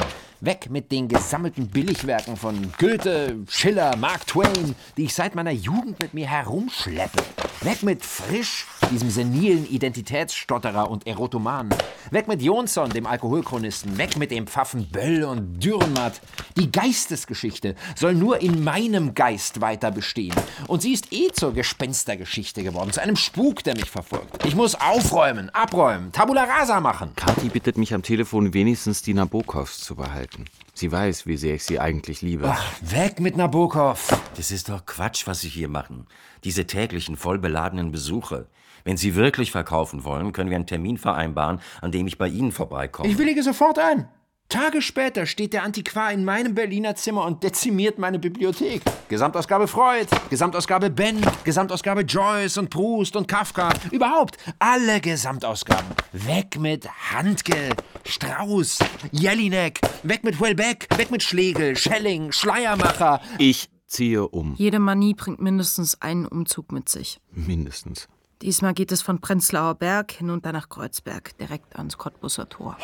Weg 0.45 0.69
mit 0.69 0.91
den 0.91 1.07
gesammelten 1.07 1.67
Billigwerken 1.69 2.37
von 2.37 2.71
Goethe, 2.77 3.35
Schiller, 3.49 3.95
Mark 3.95 4.27
Twain, 4.27 4.75
die 4.95 5.05
ich 5.05 5.15
seit 5.15 5.33
meiner 5.33 5.49
Jugend 5.49 5.99
mit 5.99 6.13
mir 6.13 6.27
herumschleppe. 6.27 7.23
Weg 7.61 7.81
mit 7.81 8.05
Frisch, 8.05 8.67
diesem 8.91 9.09
senilen 9.09 9.65
Identitätsstotterer 9.67 10.91
und 10.91 11.07
Erotoman. 11.07 11.69
Weg 12.11 12.27
mit 12.27 12.43
Jonsson, 12.43 12.91
dem 12.91 13.07
Alkoholchronisten. 13.07 13.97
Weg 13.97 14.17
mit 14.17 14.29
dem 14.29 14.45
Pfaffen 14.45 14.87
Böll 14.91 15.23
und 15.23 15.63
Dürrenmatt. 15.63 16.21
Die 16.57 16.71
Geistesgeschichte 16.71 17.73
soll 17.95 18.13
nur 18.13 18.39
in 18.41 18.63
meinem 18.63 19.15
Geist 19.15 19.61
weiter 19.61 19.89
bestehen. 19.89 20.35
Und 20.67 20.83
sie 20.83 20.93
ist 20.93 21.11
eh 21.11 21.31
zur 21.31 21.53
Gespenstergeschichte 21.53 22.61
geworden, 22.61 22.91
zu 22.91 23.01
einem 23.01 23.15
Spuk, 23.15 23.63
der 23.63 23.75
mich 23.75 23.89
verfolgt. 23.89 24.45
Ich 24.45 24.55
muss 24.55 24.75
aufräumen, 24.75 25.49
abräumen, 25.49 26.11
Tabula 26.11 26.43
rasa 26.43 26.79
machen. 26.81 27.13
Kathi 27.15 27.49
bittet 27.49 27.79
mich 27.79 27.95
am 27.95 28.03
Telefon 28.03 28.53
wenigstens 28.53 29.01
die 29.01 29.15
Nabokovs 29.15 29.79
zu 29.79 29.95
behalten. 29.95 30.34
Sie 30.73 30.91
weiß, 30.91 31.25
wie 31.25 31.37
sehr 31.37 31.55
ich 31.55 31.63
sie 31.63 31.79
eigentlich 31.79 32.21
liebe. 32.21 32.49
Ach, 32.49 32.65
weg 32.81 33.19
mit 33.19 33.37
Nabokov. 33.37 34.19
Das 34.35 34.51
ist 34.51 34.69
doch 34.69 34.85
Quatsch, 34.85 35.25
was 35.27 35.41
Sie 35.41 35.49
hier 35.49 35.69
machen. 35.69 36.07
Diese 36.43 36.67
täglichen 36.67 37.15
vollbeladenen 37.15 37.91
Besuche. 37.91 38.47
Wenn 38.83 38.97
Sie 38.97 39.15
wirklich 39.15 39.51
verkaufen 39.51 40.03
wollen, 40.03 40.33
können 40.33 40.49
wir 40.49 40.57
einen 40.57 40.67
Termin 40.67 40.97
vereinbaren, 40.97 41.59
an 41.81 41.91
dem 41.91 42.07
ich 42.07 42.17
bei 42.17 42.27
Ihnen 42.27 42.51
vorbeikomme. 42.51 43.09
Ich 43.09 43.17
willige 43.17 43.41
sofort 43.41 43.79
ein. 43.79 44.07
Tage 44.55 44.81
später 44.81 45.25
steht 45.25 45.51
der 45.51 45.63
Antiquar 45.63 46.13
in 46.13 46.23
meinem 46.23 46.55
Berliner 46.55 46.95
Zimmer 46.95 47.25
und 47.25 47.43
dezimiert 47.43 47.99
meine 47.99 48.19
Bibliothek. 48.19 48.81
Gesamtausgabe 49.09 49.67
Freud, 49.67 50.07
Gesamtausgabe 50.29 50.89
Ben, 50.89 51.19
Gesamtausgabe 51.43 52.03
Joyce 52.03 52.59
und 52.59 52.69
Proust 52.69 53.17
und 53.17 53.27
Kafka. 53.27 53.73
Überhaupt 53.91 54.37
alle 54.59 55.01
Gesamtausgaben. 55.01 55.89
Weg 56.13 56.57
mit 56.57 56.87
Handke, 57.11 57.71
Strauß, 58.05 58.79
Jelinek, 59.11 59.81
weg 60.03 60.23
mit 60.23 60.39
Houellebecq, 60.39 60.87
weg 60.97 61.11
mit 61.11 61.21
Schlegel, 61.21 61.75
Schelling, 61.75 62.31
Schleiermacher. 62.31 63.19
Ich 63.37 63.67
ziehe 63.87 64.25
um. 64.25 64.55
Jede 64.55 64.79
Manie 64.79 65.15
bringt 65.15 65.41
mindestens 65.41 66.01
einen 66.01 66.25
Umzug 66.25 66.71
mit 66.71 66.87
sich. 66.87 67.19
Mindestens. 67.33 68.07
Diesmal 68.45 68.75
geht 68.75 68.91
es 68.91 69.01
von 69.01 69.21
Prenzlauer 69.21 69.73
Berg 69.73 70.11
hinunter 70.11 70.51
nach 70.51 70.69
Kreuzberg, 70.69 71.35
direkt 71.39 71.75
ans 71.77 71.97
Cottbusser 71.97 72.47
Tor. 72.47 72.77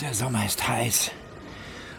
Der 0.00 0.14
Sommer 0.14 0.46
ist 0.46 0.66
heiß. 0.66 1.10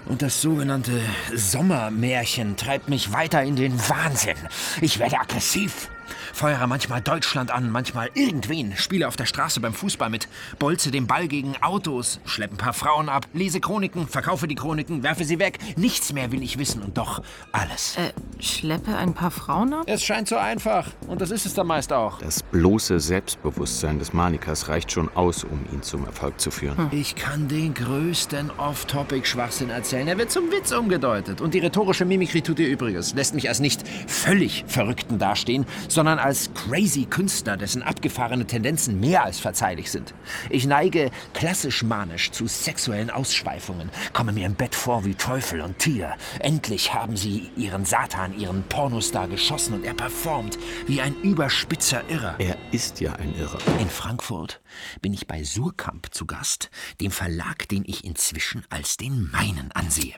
Und 0.07 0.23
das 0.23 0.41
sogenannte 0.41 0.99
Sommermärchen 1.31 2.57
treibt 2.57 2.89
mich 2.89 3.13
weiter 3.13 3.43
in 3.43 3.55
den 3.57 3.77
Wahnsinn. 3.89 4.37
Ich 4.81 4.97
werde 4.97 5.19
aggressiv. 5.19 5.91
Feuere 6.35 6.67
manchmal 6.67 6.99
Deutschland 6.99 7.49
an, 7.49 7.69
manchmal 7.71 8.09
irgendwen, 8.13 8.75
spiele 8.75 9.07
auf 9.07 9.15
der 9.15 9.25
Straße 9.25 9.61
beim 9.61 9.73
Fußball 9.73 10.09
mit, 10.09 10.27
bolze 10.59 10.91
den 10.91 11.07
Ball 11.07 11.29
gegen 11.29 11.55
Autos, 11.61 12.19
schleppe 12.25 12.55
ein 12.55 12.57
paar 12.57 12.73
Frauen 12.73 13.07
ab, 13.07 13.25
lese 13.31 13.61
Chroniken, 13.61 14.05
verkaufe 14.09 14.45
die 14.45 14.55
Chroniken, 14.55 15.01
werfe 15.01 15.23
sie 15.23 15.39
weg. 15.39 15.59
Nichts 15.77 16.11
mehr 16.11 16.33
will 16.33 16.43
ich 16.43 16.59
wissen 16.59 16.81
und 16.81 16.97
doch 16.97 17.23
alles. 17.53 17.95
Äh, 17.95 18.11
schleppe 18.43 18.97
ein 18.97 19.13
paar 19.13 19.31
Frauen 19.31 19.73
ab? 19.73 19.83
Es 19.87 20.03
scheint 20.03 20.27
so 20.27 20.35
einfach 20.35 20.89
und 21.07 21.21
das 21.21 21.31
ist 21.31 21.45
es 21.45 21.53
dann 21.53 21.67
meist 21.67 21.93
auch. 21.93 22.19
Das 22.19 22.43
bloße 22.43 22.99
Selbstbewusstsein 22.99 23.97
des 23.99 24.11
Manikers 24.11 24.67
reicht 24.67 24.91
schon 24.91 25.09
aus, 25.15 25.45
um 25.45 25.65
ihn 25.71 25.83
zum 25.83 26.05
Erfolg 26.05 26.41
zu 26.41 26.51
führen. 26.51 26.89
Ich 26.91 27.15
kann 27.15 27.47
den 27.47 27.73
größten 27.73 28.51
Off-Topic-Schwachsinn 28.57 29.69
erzählen. 29.69 30.09
Er 30.09 30.17
wird 30.17 30.31
zum 30.31 30.51
Witz 30.51 30.73
umgedeutet. 30.73 31.39
Und 31.39 31.53
die 31.53 31.59
rhetorische 31.59 32.03
Mimikrie 32.03 32.41
tut 32.41 32.59
ihr 32.59 32.67
Übriges. 32.67 33.13
Lässt 33.13 33.35
mich 33.35 33.47
als 33.47 33.61
nicht 33.61 33.87
völlig 34.07 34.65
Verrückten 34.67 35.17
dastehen, 35.17 35.65
sondern 35.87 36.24
als 36.25 36.51
crazy 36.55 37.05
Künstler, 37.05 37.55
dessen 37.55 37.83
abgefahrene 37.83 38.47
Tendenzen 38.47 38.99
mehr 38.99 39.23
als 39.23 39.37
verzeihlich 39.37 39.91
sind. 39.91 40.15
Ich 40.49 40.65
neige 40.65 41.11
klassisch 41.35 41.83
manisch 41.83 42.31
zu 42.31 42.47
sexuellen 42.47 43.11
Ausschweifungen, 43.11 43.91
komme 44.11 44.31
mir 44.31 44.47
im 44.47 44.55
Bett 44.55 44.73
vor 44.73 45.05
wie 45.05 45.13
Teufel 45.13 45.61
und 45.61 45.77
Tier. 45.77 46.15
Endlich 46.39 46.95
haben 46.95 47.15
sie 47.15 47.51
ihren 47.55 47.85
Satan, 47.85 48.39
ihren 48.39 48.63
Pornostar 48.63 49.27
geschossen 49.27 49.75
und 49.75 49.85
er 49.85 49.93
performt 49.93 50.57
wie 50.87 50.99
ein 50.99 51.13
überspitzer 51.21 52.01
Irrer. 52.09 52.39
Er 52.39 52.57
ist 52.71 53.01
ja 53.01 53.13
ein 53.13 53.37
Irrer. 53.37 53.59
In 53.79 53.89
Frankfurt 53.91 54.61
bin 55.01 55.13
ich 55.13 55.27
bei 55.27 55.43
Surkamp 55.43 56.07
zu 56.11 56.25
Gast, 56.25 56.71
dem 57.01 57.11
Verlag, 57.11 57.69
den 57.69 57.83
ich 57.85 58.03
inzwischen 58.03 58.63
als 58.71 58.97
den 58.97 59.29
meinen 59.31 59.71
ansehe. 59.73 60.15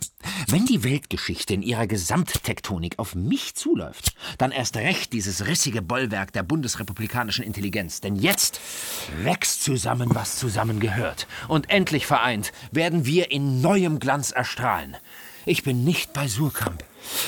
Wenn 0.48 0.66
die 0.66 0.84
Weltgeschichte 0.84 1.54
in 1.54 1.62
ihrer 1.62 1.88
Gesamttektonik 1.88 2.98
auf 2.98 3.14
mich 3.14 3.56
zuläuft, 3.56 4.16
dann 4.38 4.52
erst 4.52 4.78
recht 4.78 5.14
dieses 5.14 5.48
rissige 5.48 5.82
Bollwerk 5.98 6.32
der 6.32 6.44
bundesrepublikanischen 6.44 7.44
Intelligenz. 7.44 8.02
Denn 8.02 8.18
jetzt 8.18 8.62
wächst 9.24 9.64
zusammen, 9.64 10.14
was 10.14 10.38
zusammengehört. 10.38 11.26
Und 11.48 11.72
endlich 11.72 12.06
vereint 12.06 12.54
werden 12.72 13.08
wir 13.08 13.32
in 13.32 13.62
neuem 13.62 13.98
Glanz 13.98 14.30
erstrahlen. 14.30 14.96
Ich 15.48 15.64
bin 15.64 15.84
nicht 15.84 16.14
bei 16.14 16.28
Surkamp. 16.28 16.84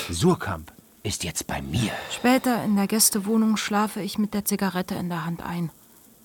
Surkamp 0.08 0.72
ist 1.02 1.24
jetzt 1.24 1.48
bei 1.48 1.60
mir. 1.62 1.90
Später 2.12 2.62
in 2.62 2.76
der 2.76 2.86
Gästewohnung 2.86 3.56
schlafe 3.56 4.02
ich 4.02 4.18
mit 4.18 4.34
der 4.34 4.44
Zigarette 4.44 4.94
in 4.94 5.08
der 5.08 5.24
Hand 5.24 5.42
ein. 5.42 5.72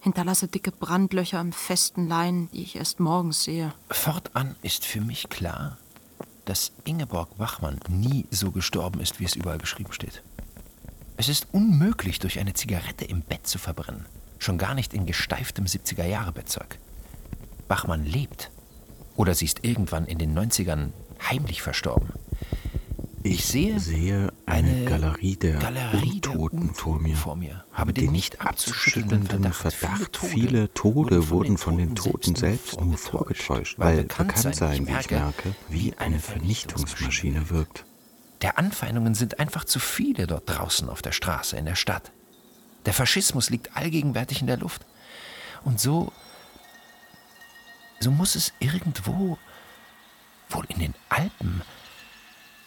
Hinterlasse 0.02 0.48
dicke 0.48 0.72
Brandlöcher 0.72 1.42
im 1.42 1.52
festen 1.52 2.08
Lein, 2.08 2.50
die 2.54 2.62
ich 2.62 2.76
erst 2.76 3.00
morgens 3.00 3.44
sehe. 3.44 3.74
Fortan 3.90 4.56
ist 4.62 4.86
für 4.86 5.02
mich 5.02 5.30
klar, 5.30 5.80
dass 6.46 6.74
Ingeborg 6.84 7.30
Wachmann 7.40 7.80
nie 7.90 8.28
so 8.30 8.52
gestorben 8.52 9.00
ist, 9.00 9.20
wie 9.20 9.26
es 9.26 9.36
überall 9.36 9.58
geschrieben 9.58 9.94
steht. 9.94 10.22
Es 11.18 11.30
ist 11.30 11.48
unmöglich, 11.52 12.20
durch 12.20 12.40
eine 12.40 12.54
Zigarette 12.54 13.06
im 13.06 13.22
Bett 13.22 13.48
zu 13.48 13.58
verbrennen. 13.58 14.06
Schon 14.38 14.58
gar 14.58 14.76
nicht 14.76 14.94
in 14.94 15.06
gesteiftem 15.06 15.66
70er-Jahre-Bettzeug. 15.66 16.78
Wachmann 17.68 18.06
lebt. 18.06 18.52
Oder 19.16 19.34
sie 19.34 19.46
ist 19.46 19.64
irgendwann 19.64 20.06
in 20.06 20.18
den 20.18 20.38
90ern 20.38 20.90
heimlich 21.30 21.62
verstorben. 21.62 22.10
Ich 23.24 23.46
sehe, 23.46 23.80
sehe 23.80 24.32
eine, 24.46 24.70
eine 24.70 24.86
Galerie 24.86 25.36
der 25.36 25.58
Galerie 25.58 26.22
der 26.22 26.40
Untoten 26.40 26.76
vor 26.76 27.00
mir. 27.00 27.16
vor 27.16 27.36
mir. 27.36 27.64
Habe 27.72 27.92
den 27.92 28.12
nicht 28.12 28.42
abzuschüttelnden 28.42 29.26
Verdacht. 29.26 29.74
Verdacht. 29.74 30.18
Viele 30.18 30.72
Tode 30.74 31.30
wurden 31.30 31.58
von 31.58 31.78
den 31.78 31.96
Toten 31.96 32.36
selbst 32.36 32.80
nur 32.80 32.98
vorgetäuscht, 32.98 33.80
weil 33.80 34.04
bekannt 34.04 34.54
sein, 34.54 34.86
wie 34.86 34.92
ich 34.92 35.10
merke, 35.10 35.56
wie 35.70 35.94
eine 35.98 36.20
Vernichtungsmaschine 36.20 37.50
wirkt. 37.50 37.86
Der 38.42 38.58
Anfeindungen 38.58 39.16
sind 39.16 39.40
einfach 39.40 39.64
zu 39.64 39.80
viele 39.80 40.28
dort 40.28 40.50
draußen 40.50 40.90
auf 40.90 41.02
der 41.02 41.12
Straße, 41.12 41.58
in 41.58 41.66
der 41.66 41.76
Stadt. 41.76 42.12
Der 42.86 42.94
Faschismus 42.94 43.50
liegt 43.50 43.76
allgegenwärtig 43.76 44.42
in 44.42 44.48
der 44.48 44.58
Luft. 44.58 44.86
Und 45.64 45.80
so, 45.80 46.12
so 48.00 48.12
muss 48.12 48.36
es 48.36 48.54
irgendwo, 48.60 49.38
wohl 50.50 50.66
in 50.68 50.80
den 50.80 50.96
Alpen, 51.10 51.62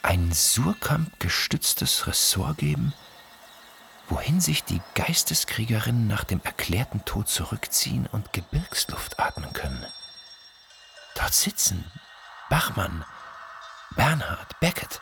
ein 0.03 0.33
Surkamp 0.33 1.21
gestütztes 1.21 2.07
Ressort 2.07 2.59
geben, 2.59 2.93
wohin 4.09 4.41
sich 4.41 4.65
die 4.65 4.81
Geisteskriegerinnen 4.95 6.07
nach 6.07 6.25
dem 6.25 6.41
erklärten 6.43 7.05
Tod 7.05 7.29
zurückziehen 7.29 8.07
und 8.11 8.33
Gebirgsluft 8.33 9.21
atmen 9.21 9.53
können. 9.53 9.85
Dort 11.15 11.35
sitzen 11.35 11.85
Bachmann, 12.49 13.05
Bernhard, 13.97 14.59
Beckett. 14.61 15.01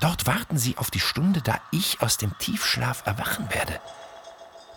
Dort 0.00 0.26
warten 0.26 0.58
sie 0.58 0.78
auf 0.78 0.90
die 0.90 1.00
Stunde, 1.00 1.42
da 1.42 1.60
ich 1.70 2.00
aus 2.00 2.16
dem 2.16 2.36
Tiefschlaf 2.38 3.06
erwachen 3.06 3.50
werde. 3.50 3.78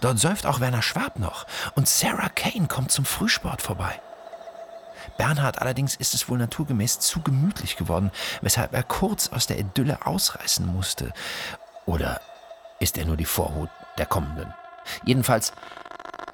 Dort 0.01 0.19
säuft 0.19 0.45
auch 0.45 0.59
Werner 0.59 0.81
Schwab 0.81 1.17
noch 1.17 1.45
und 1.75 1.87
Sarah 1.87 2.29
Kane 2.29 2.67
kommt 2.67 2.91
zum 2.91 3.05
Frühsport 3.05 3.61
vorbei. 3.61 4.01
Bernhard 5.17 5.61
allerdings 5.61 5.95
ist 5.95 6.13
es 6.13 6.27
wohl 6.27 6.37
naturgemäß 6.37 6.99
zu 6.99 7.21
gemütlich 7.21 7.77
geworden, 7.77 8.11
weshalb 8.41 8.73
er 8.73 8.83
kurz 8.83 9.29
aus 9.29 9.47
der 9.47 9.59
Idylle 9.59 10.05
ausreißen 10.05 10.65
musste. 10.65 11.13
Oder 11.85 12.19
ist 12.79 12.97
er 12.97 13.05
nur 13.05 13.17
die 13.17 13.25
Vorhut 13.25 13.69
der 13.97 14.05
kommenden. 14.05 14.53
Jedenfalls, 15.05 15.53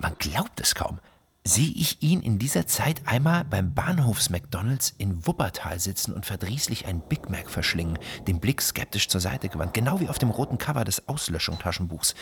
man 0.02 0.16
glaubt 0.18 0.60
es 0.60 0.74
kaum, 0.74 1.00
sehe 1.44 1.72
ich 1.76 2.02
ihn 2.02 2.22
in 2.22 2.38
dieser 2.38 2.68
Zeit 2.68 3.02
einmal 3.06 3.44
beim 3.44 3.74
Bahnhofs-McDonalds 3.74 4.94
in 4.98 5.26
Wuppertal 5.26 5.80
sitzen 5.80 6.14
und 6.14 6.26
verdrießlich 6.26 6.86
ein 6.86 7.02
Big 7.02 7.30
Mac 7.30 7.50
verschlingen, 7.50 7.98
den 8.28 8.40
Blick 8.40 8.62
skeptisch 8.62 9.08
zur 9.08 9.22
Seite 9.22 9.50
gewandt, 9.50 9.74
genau 9.74 10.00
wie 10.00 10.10
auf 10.10 10.20
dem 10.20 10.30
roten 10.30 10.58
Cover 10.58 10.84
des 10.84 11.08
Auslöschung-Taschenbuchs. 11.08 12.14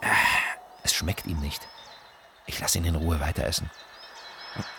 Äh, 0.00 0.06
es 0.82 0.94
schmeckt 0.94 1.26
ihm 1.26 1.40
nicht. 1.40 1.66
Ich 2.46 2.60
lasse 2.60 2.78
ihn 2.78 2.84
in 2.84 2.94
Ruhe 2.94 3.20
weiter 3.20 3.44
essen. 3.44 3.70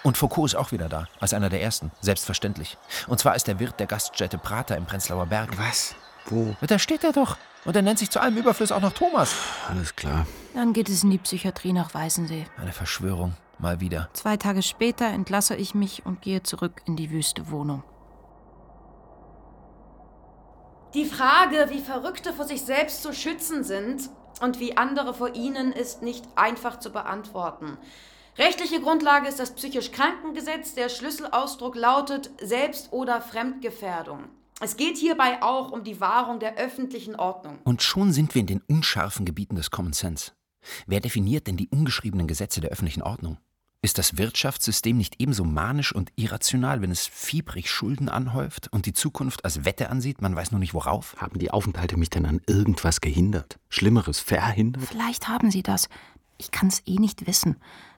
Und 0.03 0.17
Foucault 0.17 0.51
ist 0.51 0.55
auch 0.55 0.72
wieder 0.72 0.89
da, 0.89 1.08
als 1.19 1.34
einer 1.34 1.50
der 1.50 1.62
ersten, 1.62 1.91
selbstverständlich. 2.01 2.77
Und 3.08 3.19
zwar 3.19 3.36
ist 3.36 3.48
der 3.48 3.60
Wirt 3.60 3.79
der 3.79 3.88
Gaststätte 3.88 4.38
Prater 4.38 4.75
im 4.75 4.86
Prenzlauer 4.86 5.27
Berg. 5.27 5.58
Was? 5.58 5.96
Wo? 6.25 6.55
Da 6.62 6.79
steht 6.79 7.03
er 7.03 7.12
doch. 7.12 7.38
Und 7.65 7.75
er 7.75 7.81
nennt 7.81 8.00
sich 8.00 8.10
zu 8.10 8.22
allem 8.22 8.38
Überfluss 8.38 8.72
auch 8.72 8.81
noch 8.81 8.93
Thomas. 8.93 9.36
Alles 9.67 9.96
klar. 9.96 10.25
Dann 10.53 10.74
geht 10.74 10.89
es 10.89 11.03
in 11.03 11.12
die 11.12 11.17
Psychiatrie 11.17 11.74
nach 11.74 11.93
Weißensee. 11.93 12.46
Eine 12.58 12.72
Verschwörung, 12.72 13.36
mal 13.59 13.81
wieder. 13.81 14.09
Zwei 14.13 14.37
Tage 14.37 14.63
später 14.63 15.07
entlasse 15.07 15.55
ich 15.55 15.75
mich 15.75 16.05
und 16.05 16.21
gehe 16.21 16.43
zurück 16.43 16.81
in 16.85 16.95
die 16.95 17.11
wüste 17.11 17.51
Wohnung. 17.51 17.83
Die 20.93 21.05
Frage, 21.05 21.67
wie 21.69 21.81
Verrückte 21.81 22.33
vor 22.33 22.45
sich 22.45 22.61
selbst 22.61 23.03
zu 23.03 23.13
schützen 23.13 23.63
sind 23.63 24.09
und 24.41 24.59
wie 24.59 24.75
andere 24.75 25.13
vor 25.13 25.35
ihnen, 25.35 25.71
ist 25.71 26.01
nicht 26.01 26.25
einfach 26.35 26.79
zu 26.79 26.91
beantworten. 26.91 27.77
Rechtliche 28.39 28.81
Grundlage 28.81 29.27
ist 29.27 29.39
das 29.39 29.53
psychisch 29.53 29.91
Krankengesetz. 29.91 30.73
Der 30.73 30.89
Schlüsselausdruck 30.89 31.75
lautet 31.75 32.31
Selbst- 32.41 32.91
oder 32.91 33.21
Fremdgefährdung. 33.21 34.29
Es 34.61 34.77
geht 34.77 34.97
hierbei 34.97 35.41
auch 35.41 35.71
um 35.71 35.83
die 35.83 36.01
Wahrung 36.01 36.39
der 36.39 36.55
öffentlichen 36.55 37.15
Ordnung. 37.15 37.59
Und 37.63 37.83
schon 37.83 38.11
sind 38.11 38.33
wir 38.33 38.41
in 38.41 38.47
den 38.47 38.61
unscharfen 38.67 39.25
Gebieten 39.25 39.55
des 39.55 39.71
Common 39.71 39.93
Sense. 39.93 40.31
Wer 40.87 40.99
definiert 40.99 41.47
denn 41.47 41.57
die 41.57 41.69
ungeschriebenen 41.69 42.27
Gesetze 42.27 42.61
der 42.61 42.71
öffentlichen 42.71 43.03
Ordnung? 43.03 43.37
Ist 43.81 43.98
das 43.98 44.17
Wirtschaftssystem 44.17 44.98
nicht 44.98 45.21
ebenso 45.21 45.45
manisch 45.45 45.95
und 45.95 46.12
irrational, 46.17 46.81
wenn 46.81 46.91
es 46.91 47.07
fiebrig 47.07 47.69
Schulden 47.69 48.09
anhäuft 48.09 48.67
und 48.74 48.86
die 48.86 48.91
Zukunft 48.91 49.45
als 49.45 49.63
Wette 49.63 49.89
ansieht, 49.89 50.21
man 50.21 50.36
weiß 50.36 50.51
nur 50.51 50.59
nicht 50.59 50.74
worauf? 50.74 51.15
Haben 51.15 51.39
die 51.39 51.50
Aufenthalte 51.50 51.95
mich 51.95 52.09
denn 52.09 52.25
an 52.25 52.41
irgendwas 52.45 53.00
gehindert? 53.00 53.57
Schlimmeres 53.69 54.19
verhindert? 54.19 54.83
Vielleicht 54.83 55.29
haben 55.29 55.50
sie 55.50 55.63
das. 55.63 55.88
Ich 56.38 56.51
kann 56.51 56.67
es 56.67 56.81
eh 56.88 56.95
nicht 56.95 57.25
wissen. 57.25 57.55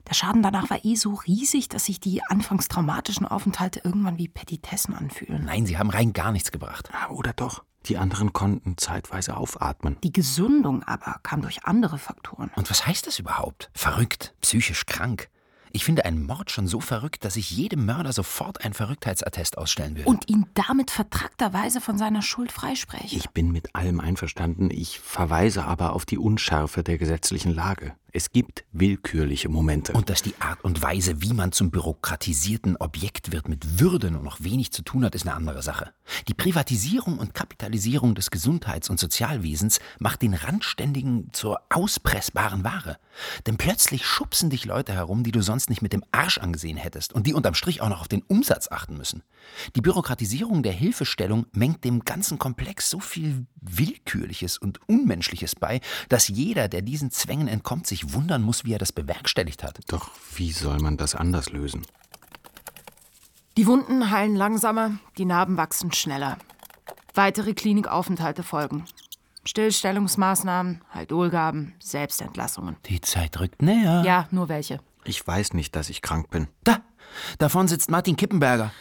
Der 0.08 0.14
Schaden 0.14 0.42
danach 0.42 0.70
war 0.70 0.84
eh 0.84 0.94
so 0.94 1.14
riesig, 1.14 1.68
dass 1.68 1.86
sich 1.86 1.98
die 1.98 2.22
anfangs 2.22 2.68
traumatischen 2.68 3.26
Aufenthalte 3.26 3.80
irgendwann 3.82 4.18
wie 4.18 4.28
Petitessen 4.28 4.94
anfühlen. 4.94 5.46
Nein, 5.46 5.66
sie 5.66 5.78
haben 5.78 5.90
rein 5.90 6.12
gar 6.12 6.30
nichts 6.30 6.52
gebracht. 6.52 6.90
Ah, 6.92 7.10
Oder 7.10 7.32
doch? 7.32 7.64
Die 7.86 7.98
anderen 7.98 8.32
konnten 8.32 8.78
zeitweise 8.78 9.36
aufatmen. 9.36 9.96
Die 10.04 10.12
Gesundung 10.12 10.84
aber 10.84 11.18
kam 11.24 11.42
durch 11.42 11.64
andere 11.64 11.98
Faktoren. 11.98 12.52
Und 12.54 12.70
was 12.70 12.86
heißt 12.86 13.08
das 13.08 13.18
überhaupt? 13.18 13.68
Verrückt, 13.74 14.32
psychisch 14.40 14.86
krank. 14.86 15.28
Ich 15.74 15.84
finde 15.84 16.04
einen 16.04 16.26
Mord 16.26 16.50
schon 16.50 16.66
so 16.66 16.80
verrückt, 16.80 17.24
dass 17.24 17.36
ich 17.36 17.50
jedem 17.50 17.86
Mörder 17.86 18.12
sofort 18.12 18.64
ein 18.64 18.74
Verrücktheitsattest 18.74 19.56
ausstellen 19.56 19.96
würde. 19.96 20.08
Und 20.08 20.28
ihn 20.28 20.46
damit 20.54 20.90
vertrackterweise 20.90 21.80
von 21.80 21.96
seiner 21.96 22.20
Schuld 22.20 22.52
freispreche. 22.52 23.16
Ich 23.16 23.30
bin 23.30 23.50
mit 23.52 23.74
allem 23.74 24.00
einverstanden, 24.00 24.70
ich 24.70 25.00
verweise 25.00 25.64
aber 25.64 25.94
auf 25.94 26.04
die 26.04 26.18
Unschärfe 26.18 26.82
der 26.82 26.98
gesetzlichen 26.98 27.54
Lage. 27.54 27.94
Es 28.14 28.30
gibt 28.30 28.64
willkürliche 28.72 29.48
Momente. 29.48 29.94
Und 29.94 30.10
dass 30.10 30.20
die 30.20 30.34
Art 30.38 30.62
und 30.64 30.82
Weise, 30.82 31.22
wie 31.22 31.32
man 31.32 31.50
zum 31.50 31.70
bürokratisierten 31.70 32.76
Objekt 32.76 33.32
wird, 33.32 33.48
mit 33.48 33.80
Würde 33.80 34.10
nur 34.10 34.22
noch 34.22 34.42
wenig 34.42 34.70
zu 34.70 34.82
tun 34.82 35.06
hat, 35.06 35.14
ist 35.14 35.26
eine 35.26 35.34
andere 35.34 35.62
Sache. 35.62 35.94
Die 36.28 36.34
Privatisierung 36.34 37.18
und 37.18 37.32
Kapitalisierung 37.32 38.14
des 38.14 38.30
Gesundheits- 38.30 38.90
und 38.90 39.00
Sozialwesens 39.00 39.80
macht 39.98 40.20
den 40.20 40.34
Randständigen 40.34 41.30
zur 41.32 41.62
auspressbaren 41.70 42.64
Ware. 42.64 42.98
Denn 43.46 43.56
plötzlich 43.56 44.04
schubsen 44.04 44.50
dich 44.50 44.66
Leute 44.66 44.92
herum, 44.92 45.24
die 45.24 45.32
du 45.32 45.40
sonst 45.40 45.70
nicht 45.70 45.80
mit 45.80 45.94
dem 45.94 46.04
Arsch 46.12 46.36
angesehen 46.36 46.76
hättest 46.76 47.14
und 47.14 47.26
die 47.26 47.32
unterm 47.32 47.54
Strich 47.54 47.80
auch 47.80 47.88
noch 47.88 48.02
auf 48.02 48.08
den 48.08 48.22
Umsatz 48.22 48.68
achten 48.70 48.98
müssen. 48.98 49.22
Die 49.74 49.80
Bürokratisierung 49.80 50.62
der 50.62 50.72
Hilfestellung 50.72 51.46
mengt 51.52 51.82
dem 51.84 52.04
ganzen 52.04 52.38
Komplex 52.38 52.90
so 52.90 53.00
viel 53.00 53.46
Willkürliches 53.62 54.58
und 54.58 54.80
Unmenschliches 54.86 55.54
bei, 55.54 55.80
dass 56.10 56.28
jeder, 56.28 56.68
der 56.68 56.82
diesen 56.82 57.10
Zwängen 57.10 57.48
entkommt, 57.48 57.86
sich 57.86 58.01
wundern 58.12 58.42
muss, 58.42 58.64
wie 58.64 58.72
er 58.72 58.78
das 58.78 58.92
bewerkstelligt 58.92 59.62
hat. 59.62 59.80
Doch 59.88 60.10
wie 60.34 60.52
soll 60.52 60.78
man 60.78 60.96
das 60.96 61.14
anders 61.14 61.50
lösen? 61.50 61.82
Die 63.56 63.66
Wunden 63.66 64.10
heilen 64.10 64.34
langsamer, 64.34 64.92
die 65.18 65.26
Narben 65.26 65.56
wachsen 65.56 65.92
schneller. 65.92 66.38
Weitere 67.14 67.52
Klinikaufenthalte 67.52 68.42
folgen. 68.42 68.84
Stillstellungsmaßnahmen, 69.44 70.82
Haldolgaben, 70.90 71.74
Selbstentlassungen. 71.78 72.76
Die 72.86 73.00
Zeit 73.00 73.38
rückt 73.40 73.60
näher. 73.60 74.02
Ja, 74.06 74.28
nur 74.30 74.48
welche. 74.48 74.80
Ich 75.04 75.26
weiß 75.26 75.52
nicht, 75.54 75.74
dass 75.76 75.90
ich 75.90 76.00
krank 76.00 76.30
bin. 76.30 76.48
Da, 76.64 76.78
davon 77.38 77.68
sitzt 77.68 77.90
Martin 77.90 78.16
Kippenberger. 78.16 78.72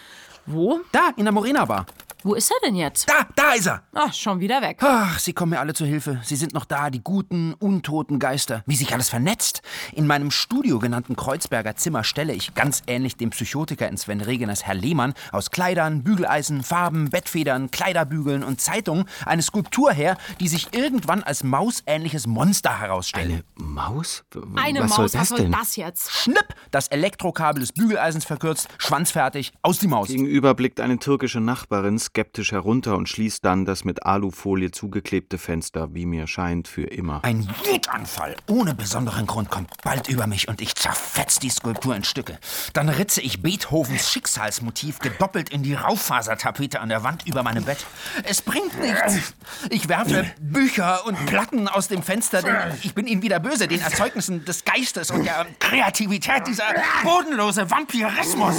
Wo? 0.46 0.80
Da, 0.92 1.12
in 1.18 1.26
der 1.26 1.34
Morena 1.34 1.66
Bar. 1.66 1.86
Wo 2.24 2.36
ist 2.36 2.52
er 2.52 2.58
denn 2.64 2.76
jetzt? 2.76 3.10
Da, 3.10 3.28
da 3.36 3.54
ist 3.54 3.66
er. 3.68 3.84
Ach, 3.94 4.14
schon 4.14 4.40
wieder 4.40 4.62
weg. 4.62 4.78
Ach, 4.82 5.18
sie 5.18 5.34
kommen 5.34 5.52
mir 5.52 5.60
alle 5.60 5.74
zu 5.74 5.86
Hilfe. 5.86 6.22
Sie 6.24 6.36
sind 6.36 6.54
noch 6.54 6.66
da, 6.66 6.90
die 6.92 7.02
guten, 7.04 7.54
untoten 7.56 8.20
Geister. 8.20 8.64
Wie 8.68 8.76
sich 8.76 8.94
alles 8.94 9.10
vernetzt. 9.10 9.62
In 9.94 10.06
meinem 10.06 10.30
Studio 10.30 10.78
genannten 10.80 11.16
Kreuzberger 11.16 11.76
Zimmer 11.76 12.04
stelle 12.04 12.34
ich, 12.34 12.54
ganz 12.54 12.84
ähnlich 12.86 13.18
dem 13.18 13.32
Psychotiker 13.32 13.88
in 13.90 13.98
Sven 13.98 14.22
Regeners 14.22 14.64
Herr 14.66 14.76
Lehmann, 14.76 15.14
aus 15.32 15.50
Kleidern, 15.50 16.04
Bügeleisen, 16.04 16.64
Farben, 16.64 17.10
Bettfedern, 17.10 17.72
Kleiderbügeln 17.72 18.44
und 18.44 18.62
Zeitungen 18.62 19.06
eine 19.26 19.42
Skulptur 19.42 19.92
her, 19.92 20.18
die 20.40 20.48
sich 20.48 20.74
irgendwann 20.74 21.24
als 21.24 21.44
mausähnliches 21.44 22.28
Monster 22.28 22.80
herausstellt. 22.80 23.26
Eine 23.32 23.44
Maus? 23.56 24.24
W- 24.32 24.42
Eine 24.60 24.82
was 24.82 24.90
Maus, 24.90 24.96
soll 24.98 25.06
was 25.06 25.12
das 25.14 25.30
soll 25.30 25.38
denn? 25.40 25.52
das 25.52 25.76
jetzt? 25.76 26.12
Schnipp! 26.12 26.46
Das 26.70 26.88
Elektrokabel 26.90 27.62
des 27.62 27.72
Bügeleisens 27.72 28.26
verkürzt, 28.26 28.68
schwanzfertig, 28.78 29.54
aus 29.64 29.80
die 29.80 29.88
Maus. 29.88 30.08
Gegenüber 30.10 30.54
blickt 30.54 30.80
eine 30.80 31.00
türkische 31.00 31.40
Nachbarin 31.40 31.98
skeptisch 32.12 32.52
herunter 32.52 32.98
und 32.98 33.08
schließt 33.08 33.46
dann 33.46 33.64
das 33.64 33.86
mit 33.86 34.06
Alufolie 34.06 34.72
zugeklebte 34.72 35.38
Fenster, 35.38 35.94
wie 35.94 36.06
mir 36.06 36.28
scheint, 36.28 36.68
für 36.68 36.84
immer. 36.84 37.24
Ein 37.24 37.48
Wutanfall 37.64 38.36
ohne 38.50 38.76
besonderen 38.76 39.28
Grund 39.28 39.50
kommt 39.50 39.70
bald 39.82 40.10
über 40.10 40.28
mich 40.28 40.50
und 40.50 40.60
ich 40.60 40.76
zerfetz 40.76 41.40
die 41.40 41.50
Skulptur 41.50 41.96
in 41.96 42.04
Stücke. 42.04 42.38
Dann 42.74 42.90
ritze 42.90 43.22
ich 43.22 43.42
Beethovens 43.42 44.12
Schicksalsmotiv 44.12 45.00
gedoppelt 45.00 45.52
in 45.52 45.64
die 45.64 45.74
Rauffasertapete 45.74 46.82
an 46.82 46.90
der 46.90 47.04
Wand 47.04 47.26
über 47.28 47.44
meinem 47.44 47.64
Bett. 47.64 47.86
Es 48.24 48.42
bringt 48.42 48.78
nichts. 48.82 49.34
Ich 49.70 49.88
werfe 49.88 50.26
Bücher 50.42 51.06
und 51.06 51.26
Platten 51.28 51.70
aus 51.70 51.88
dem 51.88 52.04
Fenster, 52.04 52.42
denn 52.42 52.58
ich 52.84 52.94
bin 52.94 53.08
ihnen 53.08 53.22
wieder 53.22 53.40
böse, 53.40 53.70
den 53.70 53.80
Erzeugnissen 53.80 54.44
des 54.44 54.66
Geistes 54.66 55.12
und 55.12 55.24
der 55.24 55.48
Kreativität, 55.60 56.46
dieser 56.46 56.66
bodenlose 57.04 57.72
Vampirismus. 57.72 58.56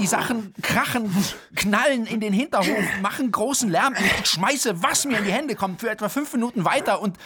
Die 0.00 0.06
Sachen 0.08 0.52
krachen, 0.62 1.14
knallen 1.54 2.04
in 2.04 2.18
den 2.18 2.32
Hinterhof, 2.32 2.87
machen 3.02 3.30
großen 3.30 3.68
Lärm. 3.68 3.94
Ich 4.22 4.30
schmeiße, 4.30 4.82
was 4.82 5.04
mir 5.04 5.18
in 5.18 5.24
die 5.24 5.32
Hände 5.32 5.54
kommt, 5.54 5.80
für 5.80 5.90
etwa 5.90 6.08
fünf 6.08 6.32
Minuten 6.32 6.64
weiter 6.64 7.00
und 7.00 7.16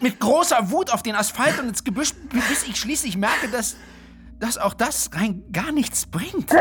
mit 0.00 0.20
großer 0.20 0.70
Wut 0.70 0.90
auf 0.90 1.02
den 1.02 1.14
Asphalt 1.14 1.58
und 1.58 1.68
ins 1.68 1.84
Gebüsch, 1.84 2.12
bis 2.48 2.64
ich 2.64 2.76
schließlich 2.76 3.16
merke, 3.16 3.48
dass, 3.48 3.76
dass 4.38 4.58
auch 4.58 4.74
das 4.74 5.10
rein 5.14 5.42
gar 5.52 5.72
nichts 5.72 6.06
bringt. 6.06 6.52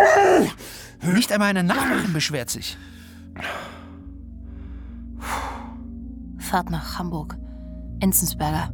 Nicht 1.01 1.31
einmal 1.31 1.49
eine 1.49 1.63
Nachbarin 1.63 2.13
beschwert 2.13 2.49
sich. 2.49 2.77
Fahrt 6.39 6.69
nach 6.69 6.97
Hamburg. 6.97 7.37
Enzensberger. 7.99 8.71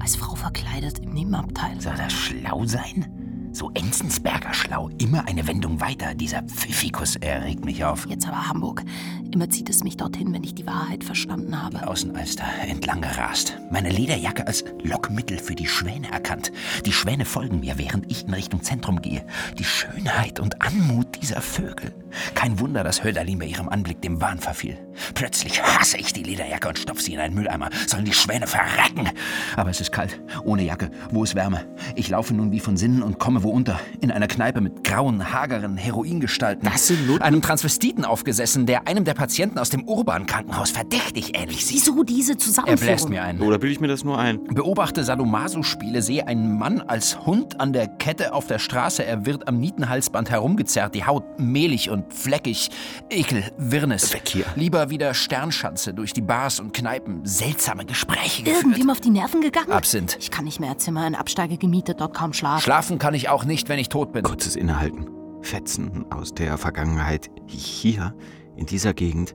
Als 0.00 0.16
Frau 0.16 0.34
verkleidet 0.34 0.98
im 0.98 1.14
Nebenabteil. 1.14 1.80
Soll 1.80 1.94
das 1.96 2.12
schlau 2.12 2.64
sein? 2.66 3.21
So 3.52 3.70
Enzensberger 3.74 4.54
schlau. 4.54 4.88
Immer 4.98 5.28
eine 5.28 5.46
Wendung 5.46 5.80
weiter. 5.80 6.14
Dieser 6.14 6.42
Pfiffikus 6.42 7.16
erregt 7.16 7.66
mich 7.66 7.84
auf. 7.84 8.06
Jetzt 8.08 8.26
aber 8.26 8.48
Hamburg. 8.48 8.82
Immer 9.30 9.50
zieht 9.50 9.68
es 9.68 9.84
mich 9.84 9.98
dorthin, 9.98 10.32
wenn 10.32 10.42
ich 10.42 10.54
die 10.54 10.66
Wahrheit 10.66 11.04
verstanden 11.04 11.62
habe. 11.62 11.86
Außenalster 11.86 12.44
entlang 12.66 13.02
gerast. 13.02 13.58
Meine 13.70 13.90
Lederjacke 13.90 14.46
als 14.46 14.64
Lockmittel 14.82 15.38
für 15.38 15.54
die 15.54 15.66
Schwäne 15.66 16.10
erkannt. 16.10 16.50
Die 16.86 16.92
Schwäne 16.92 17.26
folgen 17.26 17.60
mir, 17.60 17.76
während 17.76 18.10
ich 18.10 18.26
in 18.26 18.32
Richtung 18.32 18.62
Zentrum 18.62 19.02
gehe. 19.02 19.26
Die 19.58 19.64
Schönheit 19.64 20.40
und 20.40 20.62
Anmut 20.62 21.20
dieser 21.20 21.42
Vögel. 21.42 21.94
Kein 22.34 22.58
Wunder, 22.58 22.84
dass 22.84 23.04
Hölderlin 23.04 23.38
bei 23.38 23.46
ihrem 23.46 23.68
Anblick 23.68 24.00
dem 24.00 24.20
Wahn 24.20 24.38
verfiel. 24.38 24.78
Plötzlich 25.14 25.62
hasse 25.62 25.98
ich 25.98 26.12
die 26.12 26.22
Lederjacke 26.22 26.68
und 26.68 26.78
stopf 26.78 27.00
sie 27.00 27.14
in 27.14 27.20
einen 27.20 27.34
Mülleimer. 27.34 27.70
Sollen 27.86 28.04
die 28.04 28.12
Schwäne 28.12 28.46
verrecken? 28.46 29.10
Aber 29.56 29.70
es 29.70 29.80
ist 29.80 29.92
kalt. 29.92 30.20
Ohne 30.44 30.64
Jacke. 30.64 30.90
Wo 31.10 31.24
ist 31.24 31.34
Wärme? 31.34 31.66
Ich 31.96 32.08
laufe 32.08 32.34
nun 32.34 32.52
wie 32.52 32.60
von 32.60 32.76
Sinnen 32.76 33.02
und 33.02 33.18
komme 33.18 33.41
wo 33.42 33.50
unter. 33.50 33.78
In 34.00 34.10
einer 34.10 34.26
Kneipe 34.28 34.60
mit 34.60 34.84
grauen, 34.84 35.32
hageren 35.32 35.76
Heroingestalten. 35.76 36.68
Das 36.70 36.86
sind 36.86 37.06
Lud- 37.06 37.22
Einem 37.22 37.42
Transvestiten 37.42 38.04
aufgesessen, 38.04 38.66
der 38.66 38.86
einem 38.88 39.04
der 39.04 39.14
Patienten 39.14 39.58
aus 39.58 39.70
dem 39.70 39.84
Urban-Krankenhaus 39.88 40.70
verdächtig 40.70 41.36
ähnlich 41.38 41.66
sieht. 41.66 41.72
Wieso 41.78 42.02
diese 42.04 42.32
Er 42.32 42.38
Zusammenführung? 42.38 42.78
bläst 42.94 43.08
mir 43.08 43.22
ein. 43.22 43.40
Oder 43.40 43.58
bilde 43.58 43.72
ich 43.72 43.80
mir 43.80 43.88
das 43.88 44.04
nur 44.04 44.18
ein? 44.18 44.42
Beobachte 44.44 45.02
Sadomaso-Spiele, 45.04 46.02
sehe 46.02 46.26
einen 46.26 46.58
Mann 46.58 46.80
als 46.80 47.24
Hund 47.26 47.60
an 47.60 47.72
der 47.72 47.88
Kette 47.88 48.32
auf 48.34 48.46
der 48.46 48.58
Straße. 48.58 49.04
Er 49.04 49.26
wird 49.26 49.48
am 49.48 49.58
Nietenhalsband 49.58 50.30
herumgezerrt, 50.30 50.94
die 50.94 51.04
Haut 51.04 51.24
mehlig 51.38 51.90
und 51.90 52.12
fleckig. 52.12 52.70
Ekel, 53.10 53.44
Wirrnis. 53.58 54.12
Weg 54.12 54.28
hier. 54.28 54.44
Lieber 54.56 54.90
wieder 54.90 55.14
Sternschanze 55.14 55.94
durch 55.94 56.12
die 56.12 56.20
Bars 56.20 56.60
und 56.60 56.72
Kneipen, 56.74 57.24
seltsame 57.24 57.84
Gespräche 57.84 58.42
geführt. 58.42 58.62
Irgendwem 58.64 58.90
auf 58.90 59.00
die 59.00 59.10
Nerven 59.10 59.40
gegangen? 59.40 59.72
Absinth. 59.72 60.16
Ich 60.20 60.30
kann 60.30 60.44
nicht 60.44 60.60
mehr 60.60 60.76
Zimmer 60.78 61.06
in 61.06 61.14
Absteige 61.14 61.56
gemietet, 61.56 62.00
dort 62.00 62.14
kaum 62.14 62.32
schlafen. 62.32 62.62
Schlafen 62.62 62.98
kann 62.98 63.14
ich 63.14 63.28
auch 63.32 63.44
nicht, 63.44 63.68
wenn 63.68 63.78
ich 63.78 63.88
tot 63.88 64.12
bin. 64.12 64.22
Kurzes 64.22 64.56
Innehalten. 64.56 65.08
Fetzen 65.42 66.04
aus 66.12 66.34
der 66.34 66.56
Vergangenheit. 66.58 67.30
Hier, 67.46 68.14
in 68.56 68.66
dieser 68.66 68.94
Gegend, 68.94 69.34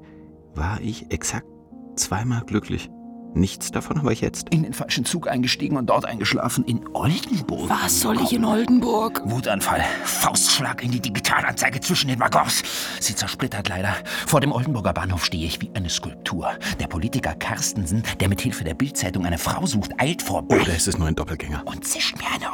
war 0.56 0.80
ich 0.82 1.12
exakt 1.12 1.48
zweimal 1.96 2.44
glücklich. 2.46 2.90
Nichts 3.34 3.72
davon 3.72 4.00
habe 4.00 4.14
ich 4.14 4.22
jetzt. 4.22 4.50
In 4.50 4.64
den 4.64 4.74
falschen 4.74 5.06
Zug 5.06 5.28
eingestiegen 5.28 5.78
und 5.78 5.88
dort 5.88 6.06
eingeschlafen. 6.06 6.64
In 6.66 6.88
Oldenburg. 6.94 7.70
Was 7.70 8.00
soll 8.02 8.20
ich 8.22 8.34
in 8.34 8.44
Oldenburg? 8.44 9.22
Wutanfall. 9.26 9.84
Faustschlag 10.06 10.82
in 10.82 10.92
die 10.92 11.00
Digitalanzeige 11.00 11.80
zwischen 11.80 12.08
den 12.08 12.20
Waggons. 12.20 12.64
Sie 13.00 13.16
zersplittert 13.16 13.70
leider. 13.70 13.94
Vor 14.26 14.42
dem 14.42 14.52
Oldenburger 14.52 14.94
Bahnhof 14.94 15.26
stehe 15.26 15.46
ich 15.46 15.62
wie 15.62 15.70
eine 15.76 15.90
Skulptur. 15.90 16.50
Der 16.80 16.88
Politiker 16.88 17.36
Carstensen, 17.36 18.02
der 18.20 18.30
mit 18.30 18.42
Hilfe 18.42 18.64
der 18.64 18.74
Bildzeitung 18.74 19.26
eine 19.26 19.38
Frau 19.38 19.66
sucht, 19.68 19.92
eilt 20.00 20.24
vorbei. 20.24 20.62
Oder 20.62 20.76
ist 20.76 20.88
es 20.88 20.98
nur 20.98 21.08
ein 21.08 21.16
Doppelgänger? 21.16 21.62
Und 21.66 21.86
zischt 21.86 22.18
mir 22.18 22.28
eine 22.34 22.52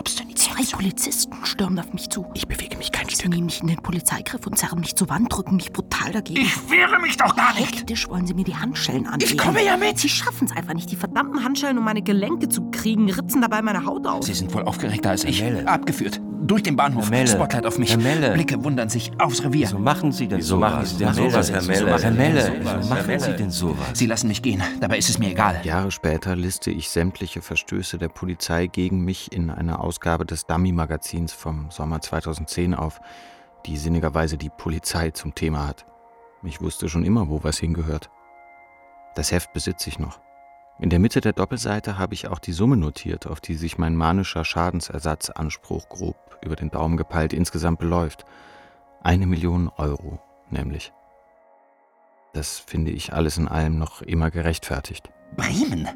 Polizisten 0.83 1.33
stürmen 1.45 1.79
auf 1.79 1.93
mich 1.93 2.09
zu. 2.09 2.25
Ich 2.33 2.45
bewege 2.45 2.75
mich 2.77 2.91
kein 2.91 3.07
Sie 3.07 3.15
Stück. 3.15 3.29
nehmen 3.29 3.45
mich 3.45 3.61
in 3.61 3.67
den 3.67 3.77
Polizeigriff 3.77 4.45
und 4.45 4.57
zerren 4.57 4.81
mich 4.81 4.95
zur 4.95 5.07
Wand, 5.07 5.31
drücken 5.31 5.55
mich 5.55 5.71
brutal 5.71 6.11
dagegen. 6.11 6.41
Ich 6.41 6.69
wehre 6.69 6.99
mich 6.99 7.15
doch 7.15 7.37
gar 7.37 7.53
nicht. 7.53 7.77
Hektisch 7.77 8.09
wollen 8.09 8.27
sie 8.27 8.33
mir 8.33 8.43
die 8.43 8.57
Handschellen 8.57 9.07
anlegen. 9.07 9.31
Ich 9.31 9.37
komme 9.37 9.63
ja 9.63 9.77
mit. 9.77 9.97
Sie 9.97 10.09
schaffen 10.09 10.45
es 10.45 10.51
einfach 10.51 10.73
nicht, 10.73 10.91
die 10.91 10.97
verdammten 10.97 11.41
Handschellen 11.41 11.77
um 11.77 11.85
meine 11.85 12.01
Gelenke 12.01 12.49
zu 12.49 12.69
kriegen, 12.71 13.09
ritzen 13.09 13.41
dabei 13.41 13.61
meine 13.61 13.85
Haut 13.85 14.05
aus. 14.05 14.25
Sie 14.25 14.33
sind 14.33 14.53
wohl 14.53 14.63
aufgeregter 14.63 15.11
als 15.11 15.23
ich. 15.23 15.41
Abgeführt. 15.65 16.19
Durch 16.45 16.63
den 16.63 16.75
Bahnhof. 16.75 17.05
Herr 17.05 17.11
Melle. 17.11 17.27
Spotlight 17.27 17.65
auf 17.65 17.77
mich. 17.77 17.91
Herr 17.91 17.97
Melle. 17.99 18.33
Blicke 18.33 18.63
wundern 18.63 18.89
sich 18.89 19.11
aufs 19.19 19.43
Revier. 19.43 19.67
Wieso 19.67 19.79
machen 19.79 20.11
Sie 20.11 20.27
denn 20.27 20.41
sowas? 20.41 20.71
machen 20.71 20.85
Sie 20.85 20.97
denn 20.97 21.07
Herr 21.07 21.15
Melle, 21.15 21.31
sowas, 21.31 21.49
Herr 21.51 21.61
Melle? 21.61 21.85
machen- 21.91 22.01
Herr 22.01 22.11
Melle, 22.11 22.53
Wieso 22.79 22.89
machen 22.89 23.19
Sie 23.19 23.33
denn 23.35 23.51
sowas? 23.51 23.87
Sie 23.93 24.05
lassen 24.05 24.27
mich 24.27 24.41
gehen. 24.41 24.61
Dabei 24.81 24.97
ist 24.97 25.09
es 25.09 25.17
mir 25.19 25.29
egal. 25.31 25.61
Jahre 25.63 25.91
später 25.91 26.35
liste 26.35 26.69
ich 26.71 26.89
sämtliche 26.89 27.41
Verstöße 27.41 27.97
der 27.97 28.09
Polizei 28.09 28.67
gegen 28.67 29.05
mich 29.05 29.31
in 29.31 29.49
einer 29.49 29.79
Ausgabe 29.79 30.25
des 30.25 30.45
Dummy-Magazins 30.45 31.31
vom 31.33 31.71
Sommer 31.71 32.01
2010 32.01 32.73
auf, 32.75 32.99
die 33.65 33.77
sinnigerweise 33.77 34.37
die 34.37 34.49
Polizei 34.49 35.11
zum 35.11 35.33
Thema 35.35 35.67
hat. 35.67 35.85
Ich 36.43 36.59
wusste 36.61 36.89
schon 36.89 37.05
immer, 37.05 37.29
wo 37.29 37.43
was 37.43 37.57
hingehört. 37.57 38.09
Das 39.15 39.31
Heft 39.31 39.53
besitze 39.53 39.87
ich 39.89 39.97
noch. 39.99 40.19
In 40.79 40.89
der 40.89 40.99
Mitte 40.99 41.21
der 41.21 41.33
Doppelseite 41.33 41.97
habe 41.97 42.15
ich 42.15 42.27
auch 42.27 42.39
die 42.39 42.51
Summe 42.51 42.75
notiert, 42.75 43.27
auf 43.27 43.39
die 43.39 43.53
sich 43.53 43.77
mein 43.77 43.95
manischer 43.95 44.43
Schadensersatzanspruch 44.43 45.87
grob 45.87 46.17
über 46.43 46.55
den 46.55 46.71
Daumen 46.71 46.97
gepeilt 46.97 47.33
insgesamt 47.33 47.79
beläuft. 47.79 48.25
Eine 49.01 49.27
Million 49.27 49.69
Euro, 49.77 50.19
nämlich. 50.49 50.93
Das 52.33 52.59
finde 52.59 52.91
ich 52.91 53.13
alles 53.13 53.37
in 53.37 53.47
allem 53.47 53.77
noch 53.77 54.01
immer 54.01 54.31
gerechtfertigt. 54.31 55.09
Bremen. 55.35 55.87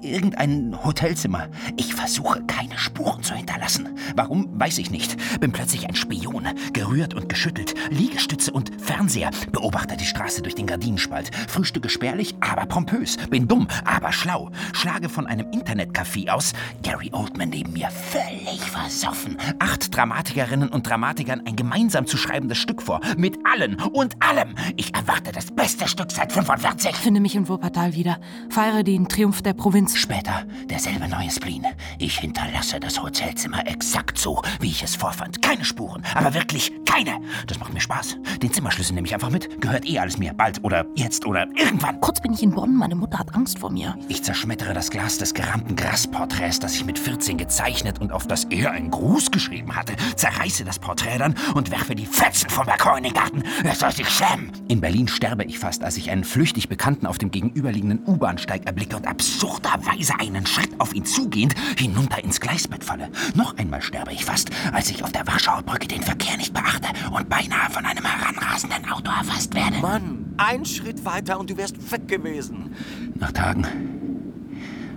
Irgendein 0.00 0.76
Hotelzimmer. 0.84 1.48
Ich 1.76 1.94
versuche, 1.94 2.42
keine 2.44 2.78
Spuren 2.78 3.22
zu 3.22 3.34
hinterlassen. 3.34 3.88
Warum, 4.14 4.48
weiß 4.58 4.78
ich 4.78 4.90
nicht. 4.90 5.16
Bin 5.40 5.52
plötzlich 5.52 5.88
ein 5.88 5.94
Spion. 5.94 6.46
Gerührt 6.72 7.14
und 7.14 7.28
geschüttelt. 7.28 7.74
Liegestütze 7.90 8.52
und 8.52 8.70
Fernseher. 8.80 9.30
Beobachte 9.50 9.96
die 9.96 10.06
Straße 10.06 10.42
durch 10.42 10.54
den 10.54 10.66
Gardinenspalt. 10.66 11.30
Frühstücke 11.48 11.88
spärlich, 11.88 12.34
aber 12.40 12.66
pompös. 12.66 13.16
Bin 13.30 13.48
dumm, 13.48 13.68
aber 13.84 14.12
schlau. 14.12 14.50
Schlage 14.72 15.08
von 15.08 15.26
einem 15.26 15.50
Internetcafé 15.50 16.30
aus. 16.30 16.52
Gary 16.82 17.10
Oldman 17.12 17.50
neben 17.50 17.72
mir. 17.72 17.88
Völlig 17.90 18.60
versoffen. 18.60 19.36
Acht 19.58 19.94
Dramatikerinnen 19.96 20.68
und 20.68 20.88
Dramatikern 20.88 21.42
ein 21.46 21.56
gemeinsam 21.56 22.06
zu 22.06 22.16
schreibendes 22.16 22.58
Stück 22.58 22.82
vor. 22.82 23.00
Mit 23.16 23.38
allen 23.44 23.80
und 23.80 24.22
allem. 24.22 24.54
Ich 24.76 24.94
erwarte 24.94 25.32
das 25.32 25.50
beste 25.50 25.88
Stück 25.88 26.12
seit 26.12 26.32
45. 26.32 26.90
Ich 26.90 26.96
finde 26.96 27.20
mich 27.20 27.34
in 27.34 27.48
Wuppertal 27.48 27.94
wieder. 27.94 28.20
Feiere 28.50 28.83
den 28.84 29.08
Triumph 29.08 29.42
der 29.42 29.54
Provinz. 29.54 29.96
Später 29.96 30.44
derselbe 30.68 31.08
neue 31.08 31.30
Spleen. 31.30 31.66
Ich 31.98 32.18
hinterlasse 32.18 32.78
das 32.78 33.02
Hotelzimmer 33.02 33.66
exakt 33.66 34.18
so, 34.18 34.42
wie 34.60 34.68
ich 34.68 34.82
es 34.82 34.94
vorfand. 34.94 35.40
Keine 35.42 35.64
Spuren, 35.64 36.02
aber 36.14 36.34
wirklich 36.34 36.72
keine. 36.84 37.18
Das 37.46 37.58
macht 37.58 37.72
mir 37.72 37.80
Spaß. 37.80 38.18
Den 38.42 38.52
Zimmerschlüssel 38.52 38.94
nehme 38.94 39.06
ich 39.06 39.14
einfach 39.14 39.30
mit. 39.30 39.60
Gehört 39.60 39.86
eh 39.88 39.98
alles 39.98 40.18
mir. 40.18 40.32
Bald 40.34 40.62
oder 40.62 40.84
jetzt 40.94 41.26
oder 41.26 41.48
irgendwann. 41.56 42.00
Kurz 42.00 42.20
bin 42.20 42.34
ich 42.34 42.42
in 42.42 42.50
Bonn, 42.50 42.76
meine 42.76 42.94
Mutter 42.94 43.18
hat 43.18 43.34
Angst 43.34 43.58
vor 43.58 43.70
mir. 43.70 43.96
Ich 44.08 44.22
zerschmettere 44.22 44.74
das 44.74 44.90
Glas 44.90 45.18
des 45.18 45.34
gerahmten 45.34 45.76
Grassporträts, 45.76 46.60
das 46.60 46.74
ich 46.74 46.84
mit 46.84 46.98
14 46.98 47.38
gezeichnet 47.38 48.00
und 48.00 48.12
auf 48.12 48.26
das 48.26 48.44
er 48.44 48.72
einen 48.72 48.90
Gruß 48.90 49.30
geschrieben 49.30 49.74
hatte. 49.74 49.94
Zerreiße 50.16 50.64
das 50.64 50.78
Porträt 50.78 51.18
dann 51.18 51.34
und 51.54 51.70
werfe 51.70 51.94
die 51.94 52.06
Fetzen 52.06 52.50
vom 52.50 52.66
Balkon 52.66 52.98
in 52.98 53.04
den 53.04 53.14
Garten. 53.14 53.42
Er 53.64 53.74
soll 53.74 53.92
sich 53.92 54.08
schämen. 54.08 54.52
In 54.68 54.80
Berlin 54.80 55.08
sterbe 55.08 55.44
ich 55.44 55.58
fast, 55.58 55.82
als 55.82 55.96
ich 55.96 56.10
einen 56.10 56.24
flüchtig 56.24 56.68
Bekannten 56.68 57.06
auf 57.06 57.18
dem 57.18 57.30
gegenüberliegenden 57.30 58.00
U-Bahn-Steig 58.06 58.66
erblicke 58.74 58.96
und 58.96 59.06
absurderweise 59.06 60.18
einen 60.18 60.46
Schritt 60.46 60.80
auf 60.80 60.92
ihn 60.94 61.04
zugehend 61.04 61.54
hinunter 61.78 62.22
ins 62.24 62.40
Gleisbett 62.40 62.82
falle. 62.82 63.08
Noch 63.34 63.56
einmal 63.56 63.80
sterbe 63.80 64.12
ich 64.12 64.24
fast, 64.24 64.50
als 64.72 64.90
ich 64.90 65.04
auf 65.04 65.12
der 65.12 65.26
Warschauer 65.28 65.62
Brücke 65.62 65.86
den 65.86 66.02
Verkehr 66.02 66.36
nicht 66.36 66.52
beachte 66.52 66.88
und 67.12 67.28
beinahe 67.28 67.70
von 67.70 67.86
einem 67.86 68.04
heranrasenden 68.04 68.90
Auto 68.90 69.12
erfasst 69.12 69.54
werde. 69.54 69.78
Mann, 69.78 70.34
ein 70.38 70.64
Schritt 70.64 71.04
weiter 71.04 71.38
und 71.38 71.50
du 71.50 71.56
wärst 71.56 71.92
weg 71.92 72.08
gewesen. 72.08 72.74
Nach 73.14 73.30
Tagen 73.30 73.64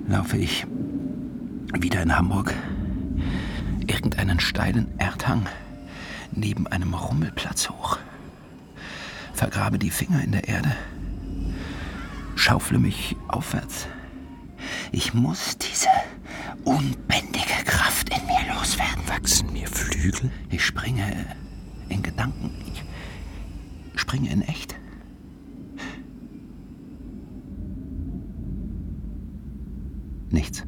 laufe 0.07 0.37
ich 0.37 0.65
wieder 1.77 2.01
in 2.01 2.15
Hamburg. 2.15 2.55
Irgendeinen 3.85 4.39
steilen 4.39 4.87
Erdhang 4.97 5.45
neben 6.31 6.65
einem 6.65 6.95
Rummelplatz 6.95 7.69
hoch. 7.69 7.99
Vergrabe 9.33 9.77
die 9.77 9.91
Finger 9.91 10.23
in 10.23 10.31
der 10.31 10.47
Erde. 10.47 10.75
Schaufle 12.37 12.77
mich 12.77 13.17
aufwärts. 13.27 13.87
Ich 14.91 15.15
muss 15.15 15.57
diese 15.57 15.89
unbändige 16.63 17.63
Kraft 17.65 18.09
in 18.09 18.25
mir 18.27 18.53
loswerden. 18.53 19.01
Wachsen 19.07 19.51
mir 19.51 19.67
Flügel? 19.67 20.29
Ich 20.51 20.63
springe 20.63 21.25
in 21.89 22.03
Gedanken. 22.03 22.51
Ich 22.71 23.99
springe 23.99 24.29
in 24.29 24.43
echt. 24.43 24.75
Nichts. 30.29 30.63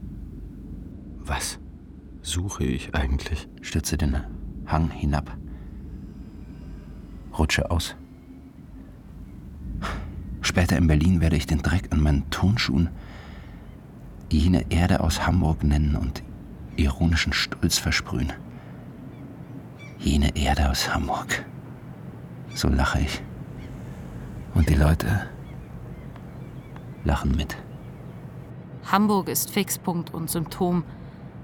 Was 1.19 1.59
suche 2.23 2.63
ich 2.63 2.95
eigentlich? 2.95 3.47
Stürze 3.61 3.95
den 3.95 4.17
Hang 4.65 4.89
hinab. 4.89 5.37
Rutsche 7.37 7.69
aus. 7.69 7.95
Später 10.49 10.77
in 10.77 10.87
Berlin 10.87 11.21
werde 11.21 11.35
ich 11.35 11.45
den 11.45 11.61
Dreck 11.61 11.89
an 11.91 12.01
meinen 12.01 12.27
Turnschuhen 12.31 12.89
jene 14.31 14.65
Erde 14.71 15.01
aus 15.01 15.27
Hamburg 15.27 15.63
nennen 15.63 15.95
und 15.95 16.23
ironischen 16.75 17.33
Stolz 17.33 17.77
versprühen. 17.77 18.33
Jene 19.99 20.35
Erde 20.35 20.71
aus 20.71 20.91
Hamburg. 20.91 21.45
So 22.55 22.67
lache 22.67 23.01
ich. 23.01 23.21
Und 24.55 24.67
die 24.69 24.73
Leute 24.73 25.27
lachen 27.03 27.35
mit. 27.37 27.55
Hamburg 28.91 29.29
ist 29.29 29.51
Fixpunkt 29.51 30.11
und 30.11 30.31
Symptom. 30.31 30.83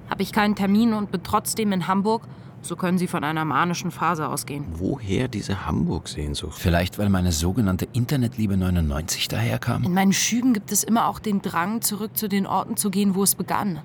Habe 0.10 0.24
ich 0.24 0.32
keinen 0.32 0.56
Termin 0.56 0.94
und 0.94 1.12
bin 1.12 1.22
trotzdem 1.22 1.74
in 1.74 1.86
Hamburg, 1.86 2.24
so 2.66 2.76
können 2.76 2.98
Sie 2.98 3.08
von 3.08 3.24
einer 3.24 3.46
manischen 3.46 3.92
Phase 3.92 4.28
ausgehen. 4.28 4.66
Woher 4.74 5.28
diese 5.28 5.66
Hamburg-Sehnsucht? 5.66 6.58
Vielleicht, 6.58 6.98
weil 6.98 7.10
meine 7.10 7.32
sogenannte 7.32 7.88
Internetliebe 7.94 8.58
99 8.58 9.28
daherkam? 9.28 9.84
In 9.84 9.94
meinen 9.94 10.14
Schüben 10.14 10.54
gibt 10.54 10.72
es 10.72 10.84
immer 10.84 11.08
auch 11.08 11.20
den 11.20 11.42
Drang, 11.42 11.82
zurück 11.82 12.18
zu 12.18 12.28
den 12.28 12.48
Orten 12.48 12.76
zu 12.76 12.90
gehen, 12.90 13.16
wo 13.16 13.24
es 13.24 13.36
begann. 13.36 13.82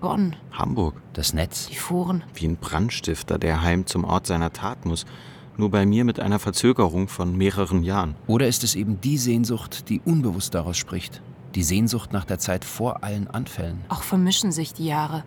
Bonn, 0.00 0.36
Hamburg. 0.50 1.00
Das 1.12 1.32
Netz? 1.32 1.68
die 1.68 1.76
Foren. 1.76 2.24
Wie 2.34 2.46
ein 2.46 2.56
Brandstifter, 2.56 3.38
der 3.38 3.62
heim 3.62 3.86
zum 3.86 4.04
Ort 4.04 4.26
seiner 4.26 4.52
Tat 4.52 4.84
muss. 4.84 5.06
Nur 5.56 5.70
bei 5.70 5.86
mir 5.86 6.04
mit 6.04 6.18
einer 6.18 6.38
Verzögerung 6.38 7.08
von 7.08 7.36
mehreren 7.36 7.82
Jahren. 7.82 8.16
Oder 8.26 8.48
ist 8.48 8.64
es 8.64 8.74
eben 8.74 9.00
die 9.00 9.18
Sehnsucht, 9.18 9.88
die 9.88 10.00
unbewusst 10.00 10.54
daraus 10.54 10.76
spricht? 10.76 11.22
Die 11.54 11.62
Sehnsucht 11.62 12.12
nach 12.12 12.24
der 12.24 12.38
Zeit 12.38 12.64
vor 12.64 13.04
allen 13.04 13.28
Anfällen? 13.28 13.80
Auch 13.88 14.02
vermischen 14.02 14.50
sich 14.50 14.72
die 14.72 14.86
Jahre. 14.86 15.24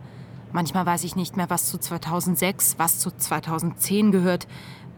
Manchmal 0.55 0.85
weiß 0.85 1.03
ich 1.03 1.17
nicht 1.17 1.35
mehr, 1.35 1.49
was 1.49 1.69
zu 1.69 1.77
2006, 1.77 2.75
was 2.77 2.99
zu 2.99 3.11
2010 3.11 4.13
gehört. 4.13 4.47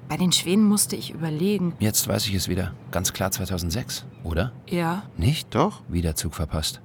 Bei 0.08 0.15
den 0.15 0.32
Schweden 0.32 0.63
musste 0.63 0.96
ich 0.96 1.10
überlegen. 1.10 1.74
Jetzt 1.80 2.08
weiß 2.08 2.28
ich 2.28 2.36
es 2.36 2.48
wieder. 2.48 2.74
Ganz 2.91 3.12
klar 3.12 3.32
2006, 3.32 4.06
oder? 4.24 4.52
Ja, 4.70 5.02
Nicht? 5.17 5.56
Doch. 5.56 5.82
Wieder 5.88 6.15
Zug 6.15 6.36
verpasst. 6.36 6.80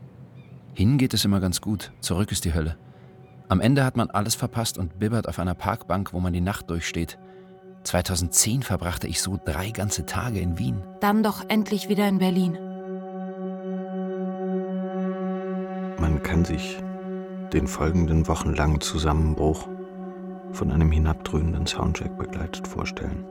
Hin 0.73 0.97
geht 0.97 1.13
es 1.13 1.27
immer 1.27 1.39
ganz 1.39 1.61
gut, 1.61 1.93
zurück 2.01 2.33
ist 2.33 2.47
die 2.47 2.55
Hölle. 2.55 2.79
Am 3.51 3.61
Ende 3.61 3.85
hat 3.85 3.99
man 3.99 4.09
alles 4.09 4.37
verpasst 4.37 4.79
und 4.79 4.99
bibbert 4.99 5.29
auf 5.29 5.39
einer 5.39 5.55
Parkbank, 5.55 6.15
wo 6.15 6.21
man 6.21 6.33
die 6.33 6.41
Nacht 6.41 6.71
durchsteht. 6.71 7.19
2010 7.85 8.63
verbrachte 8.63 9.07
ich 9.07 9.21
so 9.21 9.39
drei 9.45 9.69
ganze 9.69 10.07
Tage 10.07 10.41
in 10.41 10.59
Wien. 10.59 10.83
dann 11.01 11.23
doch 11.23 11.45
endlich 11.49 11.91
wieder 11.91 12.09
in 12.09 12.17
Berlin. 12.17 12.55
Man 15.99 16.23
kann 16.23 16.47
sich 16.47 16.79
den 17.53 17.67
folgenden 17.67 18.27
wochenlangen 18.29 18.81
Zusammenbruch 18.81 19.69
von 20.53 20.71
einem 20.71 20.91
hinabdröhnenden 20.91 21.67
Soundcheck 21.67 22.17
begleitet 22.17 22.67
vorstellen. 22.67 23.25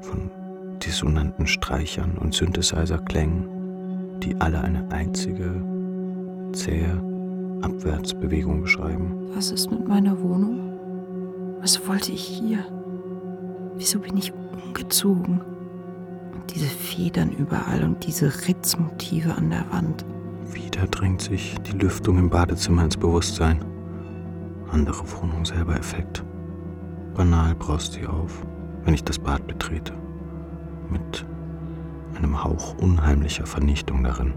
Von 0.00 0.30
dissonanten 0.78 1.46
Streichern 1.46 2.18
und 2.18 2.34
Synthesizer-Klängen, 2.34 4.20
die 4.20 4.40
alle 4.40 4.60
eine 4.60 4.88
einzige, 4.90 5.50
zähe 6.52 7.00
Abwärtsbewegung 7.62 8.62
beschreiben. 8.62 9.30
Was 9.34 9.50
ist 9.50 9.70
mit 9.70 9.86
meiner 9.86 10.20
Wohnung? 10.20 11.58
Was 11.60 11.86
wollte 11.88 12.12
ich 12.12 12.22
hier? 12.22 12.64
Wieso 13.76 13.98
bin 13.98 14.16
ich 14.16 14.32
umgezogen? 14.32 15.40
Und 16.32 16.54
diese 16.54 16.66
Federn 16.66 17.30
überall 17.30 17.82
und 17.82 18.06
diese 18.06 18.46
Ritzmotive 18.46 19.34
an 19.34 19.50
der 19.50 19.64
Wand. 19.72 20.04
Wieder 20.52 20.86
drängt 20.86 21.22
sich 21.22 21.56
die 21.60 21.76
Lüftung 21.76 22.18
im 22.18 22.30
Badezimmer 22.30 22.84
ins 22.84 22.96
Bewusstsein. 22.96 23.64
Andere 24.70 25.04
Wohnung 25.12 25.44
selber 25.44 25.76
Effekt. 25.76 26.24
Banal 27.14 27.54
braust 27.54 27.94
sie 27.94 28.06
auf, 28.06 28.46
wenn 28.84 28.94
ich 28.94 29.04
das 29.04 29.18
Bad 29.18 29.46
betrete. 29.46 29.92
Mit 30.90 31.26
einem 32.16 32.42
Hauch 32.42 32.76
unheimlicher 32.78 33.46
Vernichtung 33.46 34.04
darin. 34.04 34.34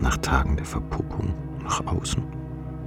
Nach 0.00 0.16
Tagen 0.16 0.56
der 0.56 0.66
Verpuppung 0.66 1.34
nach 1.62 1.86
außen 1.86 2.22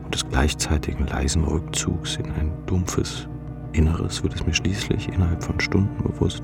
und 0.04 0.14
des 0.14 0.28
gleichzeitigen 0.28 1.08
leisen 1.08 1.44
Rückzugs 1.44 2.18
in 2.18 2.32
ein 2.32 2.52
dumpfes 2.66 3.28
Inneres 3.76 4.24
wird 4.24 4.34
es 4.36 4.46
mir 4.46 4.54
schließlich 4.54 5.10
innerhalb 5.10 5.44
von 5.44 5.60
Stunden 5.60 6.02
bewusst, 6.02 6.44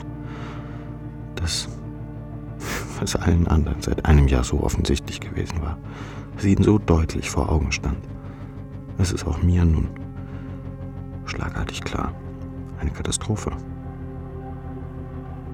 dass 1.35 1.69
was 3.01 3.15
allen 3.15 3.47
anderen 3.47 3.81
seit 3.81 4.05
einem 4.05 4.27
Jahr 4.27 4.43
so 4.43 4.61
offensichtlich 4.61 5.19
gewesen 5.19 5.61
war, 5.61 5.77
was 6.35 6.45
ihnen 6.45 6.63
so 6.63 6.77
deutlich 6.77 7.29
vor 7.29 7.49
Augen 7.49 7.71
stand. 7.71 7.97
Es 8.99 9.11
ist 9.11 9.25
auch 9.25 9.41
mir 9.41 9.65
nun 9.65 9.89
schlagartig 11.25 11.81
klar. 11.81 12.13
Eine 12.79 12.91
Katastrophe. 12.91 13.51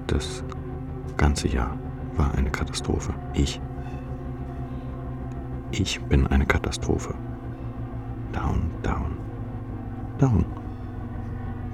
Das 0.06 0.44
ganze 1.16 1.48
Jahr 1.48 1.76
war 2.16 2.34
eine 2.34 2.50
Katastrophe. 2.50 3.14
Ich. 3.34 3.60
Ich 5.70 6.00
bin 6.02 6.26
eine 6.26 6.46
Katastrophe. 6.46 7.14
Down, 8.32 8.70
down, 8.82 9.16
down. 10.18 10.44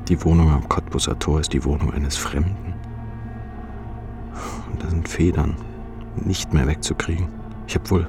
Die 0.08 0.22
Wohnung 0.24 0.50
am 0.50 0.68
Cottbusser 0.68 1.18
Tor 1.18 1.40
ist 1.40 1.52
die 1.52 1.64
Wohnung 1.64 1.92
eines 1.92 2.16
Fremden. 2.16 2.63
Da 4.84 4.90
sind 4.90 5.08
Federn, 5.08 5.56
nicht 6.14 6.52
mehr 6.52 6.66
wegzukriegen. 6.66 7.28
Ich 7.66 7.74
habe 7.74 7.88
wohl 7.88 8.06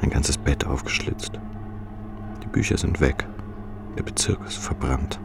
ein 0.00 0.08
ganzes 0.08 0.38
Bett 0.38 0.64
aufgeschlitzt. 0.64 1.38
Die 2.42 2.46
Bücher 2.46 2.78
sind 2.78 3.02
weg. 3.02 3.26
Der 3.98 4.02
Bezirk 4.02 4.42
ist 4.46 4.56
verbrannt. 4.56 5.20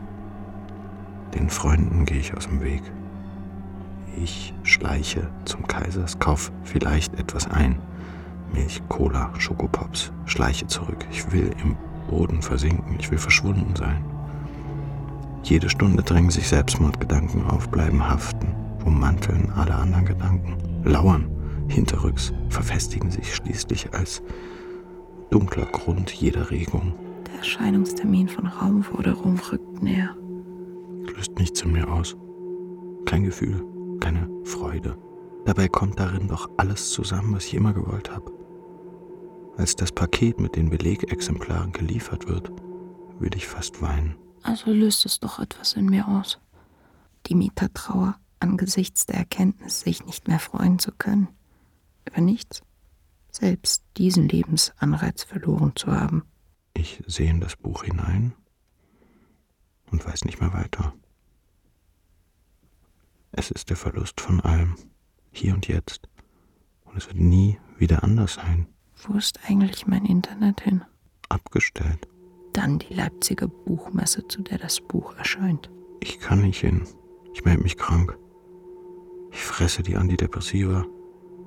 Den 1.33 1.49
Freunden 1.49 2.03
gehe 2.03 2.19
ich 2.19 2.35
aus 2.35 2.49
dem 2.49 2.59
Weg. 2.61 2.81
Ich 4.21 4.53
schleiche 4.63 5.29
zum 5.45 5.65
Kaisers, 5.65 6.19
kauf 6.19 6.51
vielleicht 6.65 7.17
etwas 7.17 7.49
ein. 7.49 7.79
Milch, 8.51 8.81
Cola, 8.89 9.31
Schokopops. 9.39 10.11
Schleiche 10.25 10.67
zurück. 10.67 11.05
Ich 11.09 11.31
will 11.31 11.51
im 11.63 11.77
Boden 12.09 12.41
versinken. 12.41 12.97
Ich 12.99 13.09
will 13.11 13.17
verschwunden 13.17 13.77
sein. 13.77 14.03
Jede 15.43 15.69
Stunde 15.69 16.03
drängen 16.03 16.31
sich 16.31 16.49
Selbstmordgedanken 16.49 17.45
auf, 17.45 17.69
bleiben 17.69 18.05
haften, 18.05 18.53
ummanteln 18.85 19.51
alle 19.51 19.75
anderen 19.75 20.05
Gedanken, 20.05 20.57
lauern 20.83 21.29
hinterrücks, 21.67 22.33
verfestigen 22.49 23.11
sich 23.11 23.33
schließlich 23.33 23.93
als 23.93 24.21
dunkler 25.29 25.65
Grund 25.65 26.11
jeder 26.11 26.51
Regung. 26.51 26.93
Der 27.27 27.35
Erscheinungstermin 27.35 28.27
von 28.27 28.47
Raumforderung 28.47 29.39
rückt 29.51 29.81
näher. 29.81 30.15
Löst 31.15 31.37
nichts 31.39 31.61
in 31.61 31.71
mir 31.71 31.91
aus. 31.91 32.15
Kein 33.05 33.23
Gefühl, 33.23 33.63
keine 33.99 34.29
Freude. 34.43 34.97
Dabei 35.45 35.67
kommt 35.67 35.99
darin 35.99 36.27
doch 36.27 36.49
alles 36.57 36.91
zusammen, 36.91 37.33
was 37.33 37.45
ich 37.45 37.55
immer 37.55 37.73
gewollt 37.73 38.11
habe. 38.11 38.31
Als 39.57 39.75
das 39.75 39.91
Paket 39.91 40.39
mit 40.39 40.55
den 40.55 40.69
Belegexemplaren 40.69 41.71
geliefert 41.71 42.27
wird, 42.27 42.51
will 43.19 43.31
ich 43.35 43.47
fast 43.47 43.81
weinen. 43.81 44.15
Also 44.43 44.71
löst 44.71 45.05
es 45.05 45.19
doch 45.19 45.39
etwas 45.39 45.73
in 45.73 45.85
mir 45.85 46.07
aus. 46.07 46.39
Die 47.27 47.35
Mietertrauer 47.35 48.15
angesichts 48.41 49.05
der 49.05 49.17
Erkenntnis, 49.17 49.81
sich 49.81 50.05
nicht 50.05 50.27
mehr 50.27 50.39
freuen 50.39 50.79
zu 50.79 50.91
können. 50.91 51.27
Über 52.07 52.21
nichts. 52.21 52.63
Selbst 53.31 53.83
diesen 53.97 54.27
Lebensanreiz 54.27 55.23
verloren 55.23 55.73
zu 55.75 55.91
haben. 55.91 56.23
Ich 56.73 57.01
sehe 57.07 57.29
in 57.29 57.39
das 57.39 57.55
Buch 57.55 57.83
hinein 57.83 58.33
und 59.91 60.05
weiß 60.05 60.25
nicht 60.25 60.41
mehr 60.41 60.53
weiter. 60.53 60.93
Es 63.31 63.51
ist 63.51 63.69
der 63.69 63.77
Verlust 63.77 64.19
von 64.19 64.41
allem, 64.41 64.75
hier 65.31 65.53
und 65.53 65.67
jetzt. 65.67 66.09
Und 66.83 66.97
es 66.97 67.07
wird 67.07 67.17
nie 67.17 67.57
wieder 67.77 68.03
anders 68.03 68.33
sein. 68.33 68.67
Wo 69.03 69.13
ist 69.13 69.39
eigentlich 69.47 69.87
mein 69.87 70.05
Internet 70.05 70.61
hin? 70.61 70.83
Abgestellt. 71.29 72.07
Dann 72.53 72.79
die 72.79 72.93
Leipziger 72.93 73.47
Buchmesse, 73.47 74.27
zu 74.27 74.41
der 74.41 74.57
das 74.57 74.81
Buch 74.81 75.15
erscheint. 75.15 75.71
Ich 76.01 76.19
kann 76.19 76.41
nicht 76.41 76.59
hin. 76.59 76.85
Ich 77.33 77.45
melde 77.45 77.63
mich 77.63 77.77
krank. 77.77 78.17
Ich 79.31 79.43
fresse 79.43 79.83
die 79.83 79.95
Antidepressiva. 79.95 80.85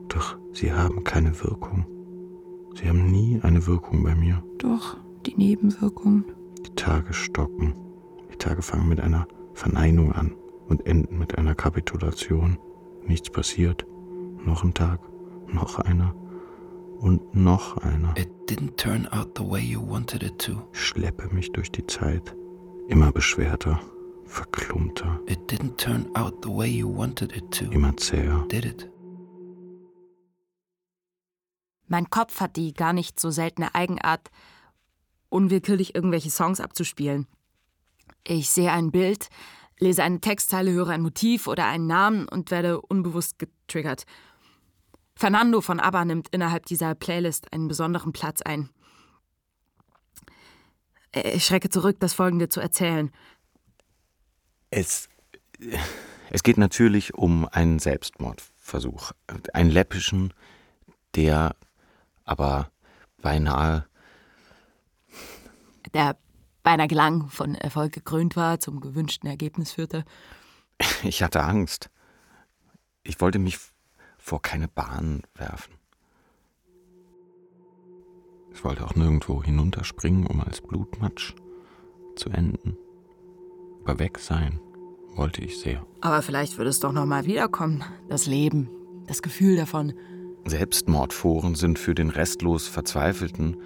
Doch 0.09 0.37
sie 0.53 0.73
haben 0.73 1.05
keine 1.05 1.42
Wirkung. 1.42 1.87
Sie 2.75 2.88
haben 2.88 3.11
nie 3.11 3.40
eine 3.42 3.66
Wirkung 3.66 4.03
bei 4.03 4.14
mir. 4.14 4.42
Doch, 4.59 4.97
die 5.27 5.37
Nebenwirkungen. 5.37 6.25
Die 6.66 6.75
Tage 6.75 7.12
stocken. 7.12 7.75
Die 8.33 8.37
Tage 8.37 8.62
fangen 8.62 8.88
mit 8.88 9.01
einer 9.01 9.27
Verneinung 9.53 10.12
an 10.12 10.35
und 10.68 10.87
enden 10.87 11.18
mit 11.18 11.38
einer 11.38 11.55
Kapitulation. 11.55 12.59
Nichts 13.07 13.31
passiert. 13.31 13.87
Noch 14.44 14.64
ein 14.64 14.75
Tag, 14.75 15.01
noch 15.47 15.79
einer 15.79 16.14
und 16.99 17.35
noch 17.35 17.79
einer. 17.79 18.14
It 18.16 18.31
didn't 18.49 18.77
turn 18.77 19.07
out 19.09 19.37
the 19.37 19.44
way 19.44 19.61
you 19.61 19.81
wanted 19.81 20.23
it 20.23 20.38
to. 20.38 20.53
Ich 20.73 20.81
schleppe 20.81 21.33
mich 21.35 21.53
durch 21.53 21.70
die 21.70 21.87
Zeit, 21.87 22.35
immer 22.88 23.12
beschwerter, 23.12 23.81
verklumpter. 24.26 25.20
It 25.26 25.50
didn't 25.50 25.76
turn 25.76 26.08
out 26.14 26.42
the 26.42 26.50
way 26.50 26.68
you 26.68 26.88
wanted 26.88 27.34
it 27.37 27.50
to. 27.52 27.64
Immer 27.70 27.96
zäher. 27.96 28.46
Did 28.50 28.64
it? 28.64 28.90
Mein 31.87 32.10
Kopf 32.10 32.40
hat 32.40 32.56
die 32.56 32.72
gar 32.72 32.92
nicht 32.92 33.20
so 33.20 33.30
seltene 33.30 33.74
Eigenart, 33.74 34.30
unwillkürlich 35.28 35.94
irgendwelche 35.94 36.30
Songs 36.30 36.60
abzuspielen. 36.60 37.26
Ich 38.26 38.50
sehe 38.50 38.72
ein 38.72 38.90
Bild, 38.90 39.28
lese 39.78 40.02
eine 40.02 40.20
Textzeile, 40.20 40.72
höre 40.72 40.88
ein 40.88 41.02
Motiv 41.02 41.46
oder 41.46 41.66
einen 41.66 41.87
Namen 41.87 42.26
und 42.28 42.50
werde 42.50 42.80
unbewusst 42.80 43.38
getriggert. 43.38 44.06
Fernando 45.14 45.60
von 45.60 45.78
ABBA 45.78 46.04
nimmt 46.04 46.28
innerhalb 46.30 46.66
dieser 46.66 46.94
Playlist 46.94 47.52
einen 47.52 47.68
besonderen 47.68 48.12
Platz 48.12 48.42
ein. 48.42 48.70
Ich 51.12 51.44
schrecke 51.44 51.68
zurück, 51.68 51.98
das 52.00 52.12
Folgende 52.12 52.48
zu 52.48 52.60
erzählen. 52.60 53.12
Es, 54.76 55.08
es 56.30 56.42
geht 56.42 56.58
natürlich 56.58 57.14
um 57.14 57.46
einen 57.46 57.78
Selbstmordversuch. 57.78 59.12
Einen 59.52 59.70
läppischen, 59.70 60.34
der 61.14 61.54
aber 62.24 62.72
beinahe. 63.22 63.87
Der 65.92 66.16
beinahe 66.64 66.88
gelang, 66.88 67.28
von 67.28 67.54
Erfolg 67.54 67.92
gekrönt 67.92 68.34
war, 68.34 68.58
zum 68.58 68.80
gewünschten 68.80 69.28
Ergebnis 69.28 69.72
führte. 69.72 70.04
Ich 71.04 71.22
hatte 71.22 71.44
Angst. 71.44 71.88
Ich 73.04 73.20
wollte 73.20 73.38
mich 73.38 73.58
vor 74.18 74.42
keine 74.42 74.66
Bahn 74.66 75.22
werfen. 75.37 75.74
Ich 78.52 78.64
wollte 78.64 78.84
auch 78.84 78.96
nirgendwo 78.96 79.40
hinunterspringen, 79.40 80.26
um 80.26 80.40
als 80.40 80.60
Blutmatsch 80.60 81.34
zu 82.16 82.30
enden. 82.30 82.76
Aber 83.85 83.99
weg 83.99 84.18
sein 84.18 84.61
wollte 85.14 85.42
ich 85.42 85.59
sehr. 85.59 85.87
Aber 86.01 86.23
vielleicht 86.23 86.59
würde 86.59 86.70
es 86.70 86.81
doch 86.81 86.92
noch 86.92 87.07
mal 87.07 87.27
wiederkommen. 87.27 87.85
Das 88.09 88.27
Leben, 88.27 88.68
das 89.07 89.23
Gefühl 89.23 89.57
davon. 89.57 89.92
Selbstmordforen 90.47 91.55
sind 91.55 91.79
für 91.79 91.94
den 91.94 92.11
restlos 92.11 92.66
Verzweifelten. 92.66 93.57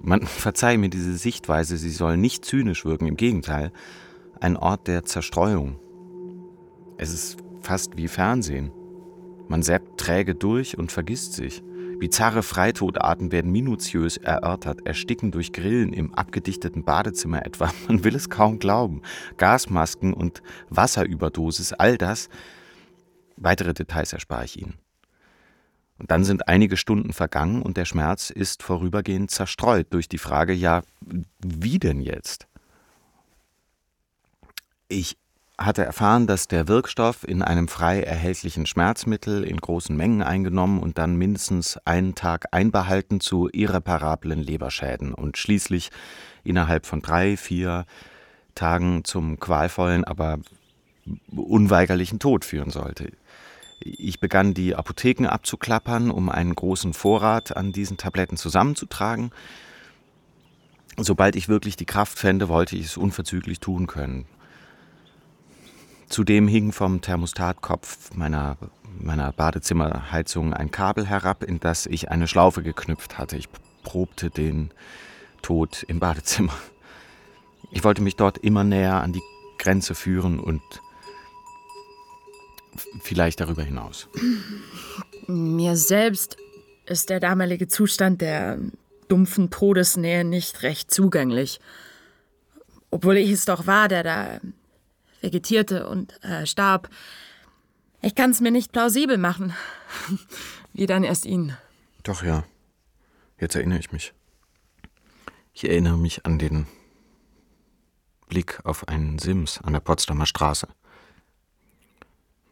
Man 0.00 0.22
verzeihe 0.26 0.78
mir 0.78 0.88
diese 0.88 1.16
Sichtweise, 1.16 1.76
sie 1.76 1.90
soll 1.90 2.16
nicht 2.16 2.44
zynisch 2.44 2.84
wirken, 2.84 3.06
im 3.06 3.16
Gegenteil. 3.16 3.72
Ein 4.40 4.56
Ort 4.56 4.86
der 4.86 5.04
Zerstreuung. 5.04 5.76
Es 6.98 7.12
ist 7.12 7.38
fast 7.60 7.96
wie 7.96 8.08
Fernsehen. 8.08 8.70
Man 9.48 9.62
säppt 9.62 9.98
träge 9.98 10.34
durch 10.34 10.78
und 10.78 10.92
vergisst 10.92 11.34
sich. 11.34 11.62
Bizarre 11.98 12.42
Freitodarten 12.42 13.32
werden 13.32 13.50
minutiös 13.50 14.18
erörtert, 14.18 14.86
ersticken 14.86 15.30
durch 15.30 15.52
Grillen 15.52 15.92
im 15.92 16.14
abgedichteten 16.14 16.84
Badezimmer 16.84 17.46
etwa. 17.46 17.72
Man 17.88 18.04
will 18.04 18.14
es 18.14 18.28
kaum 18.28 18.58
glauben. 18.58 19.02
Gasmasken 19.38 20.12
und 20.12 20.42
Wasserüberdosis, 20.68 21.72
all 21.72 21.96
das. 21.96 22.28
Weitere 23.36 23.72
Details 23.72 24.12
erspare 24.12 24.44
ich 24.44 24.60
Ihnen. 24.60 24.74
Und 25.98 26.10
dann 26.10 26.24
sind 26.24 26.48
einige 26.48 26.76
Stunden 26.76 27.14
vergangen 27.14 27.62
und 27.62 27.78
der 27.78 27.86
Schmerz 27.86 28.28
ist 28.28 28.62
vorübergehend 28.62 29.30
zerstreut 29.30 29.86
durch 29.90 30.08
die 30.08 30.18
Frage, 30.18 30.52
ja, 30.52 30.82
wie 31.40 31.78
denn 31.78 32.00
jetzt? 32.00 32.46
Ich 34.88 35.16
hatte 35.58 35.84
erfahren, 35.84 36.26
dass 36.26 36.48
der 36.48 36.68
Wirkstoff 36.68 37.26
in 37.26 37.42
einem 37.42 37.68
frei 37.68 38.02
erhältlichen 38.02 38.66
Schmerzmittel 38.66 39.42
in 39.42 39.56
großen 39.56 39.96
Mengen 39.96 40.22
eingenommen 40.22 40.80
und 40.80 40.98
dann 40.98 41.16
mindestens 41.16 41.78
einen 41.86 42.14
Tag 42.14 42.46
einbehalten 42.50 43.20
zu 43.20 43.48
irreparablen 43.50 44.40
Leberschäden 44.40 45.14
und 45.14 45.38
schließlich 45.38 45.90
innerhalb 46.44 46.84
von 46.84 47.00
drei, 47.00 47.36
vier 47.36 47.86
Tagen 48.54 49.04
zum 49.04 49.40
qualvollen, 49.40 50.04
aber 50.04 50.38
unweigerlichen 51.34 52.18
Tod 52.18 52.44
führen 52.44 52.70
sollte. 52.70 53.12
Ich 53.80 54.20
begann 54.20 54.54
die 54.54 54.74
Apotheken 54.74 55.26
abzuklappern, 55.26 56.10
um 56.10 56.28
einen 56.28 56.54
großen 56.54 56.92
Vorrat 56.92 57.56
an 57.56 57.72
diesen 57.72 57.96
Tabletten 57.96 58.36
zusammenzutragen. 58.36 59.30
Sobald 60.98 61.36
ich 61.36 61.48
wirklich 61.48 61.76
die 61.76 61.84
Kraft 61.84 62.18
fände, 62.18 62.48
wollte 62.48 62.76
ich 62.76 62.86
es 62.86 62.96
unverzüglich 62.96 63.60
tun 63.60 63.86
können. 63.86 64.26
Zudem 66.08 66.48
hing 66.48 66.72
vom 66.72 67.00
Thermostatkopf 67.00 68.14
meiner, 68.14 68.56
meiner 68.98 69.32
Badezimmerheizung 69.32 70.54
ein 70.54 70.70
Kabel 70.70 71.06
herab, 71.06 71.42
in 71.42 71.58
das 71.60 71.86
ich 71.86 72.10
eine 72.10 72.28
Schlaufe 72.28 72.62
geknüpft 72.62 73.18
hatte. 73.18 73.36
Ich 73.36 73.48
probte 73.82 74.30
den 74.30 74.70
Tod 75.42 75.84
im 75.88 76.00
Badezimmer. 76.00 76.54
Ich 77.72 77.82
wollte 77.84 78.02
mich 78.02 78.16
dort 78.16 78.38
immer 78.38 78.64
näher 78.64 79.02
an 79.02 79.12
die 79.12 79.22
Grenze 79.58 79.94
führen 79.94 80.38
und 80.38 80.62
vielleicht 83.00 83.40
darüber 83.40 83.62
hinaus. 83.62 84.08
Mir 85.26 85.76
selbst 85.76 86.36
ist 86.86 87.10
der 87.10 87.20
damalige 87.20 87.66
Zustand 87.66 88.20
der 88.20 88.58
dumpfen 89.08 89.50
Todesnähe 89.50 90.24
nicht 90.24 90.62
recht 90.62 90.90
zugänglich. 90.90 91.60
Obwohl 92.90 93.16
ich 93.16 93.30
es 93.30 93.44
doch 93.44 93.66
war, 93.66 93.88
der 93.88 94.02
da 94.02 94.40
vegetierte 95.26 95.88
und 95.88 96.22
äh, 96.24 96.46
starb. 96.46 96.88
Ich 98.00 98.14
kann 98.14 98.30
es 98.30 98.40
mir 98.40 98.52
nicht 98.52 98.72
plausibel 98.72 99.18
machen. 99.18 99.52
Wie 100.72 100.86
dann 100.86 101.04
erst 101.04 101.26
ihn. 101.26 101.56
Doch, 102.04 102.22
ja. 102.22 102.44
Jetzt 103.38 103.56
erinnere 103.56 103.80
ich 103.80 103.92
mich. 103.92 104.14
Ich 105.52 105.68
erinnere 105.68 105.98
mich 105.98 106.24
an 106.24 106.38
den 106.38 106.66
Blick 108.28 108.60
auf 108.64 108.88
einen 108.88 109.18
Sims 109.18 109.60
an 109.60 109.72
der 109.72 109.80
Potsdamer 109.80 110.26
Straße. 110.26 110.68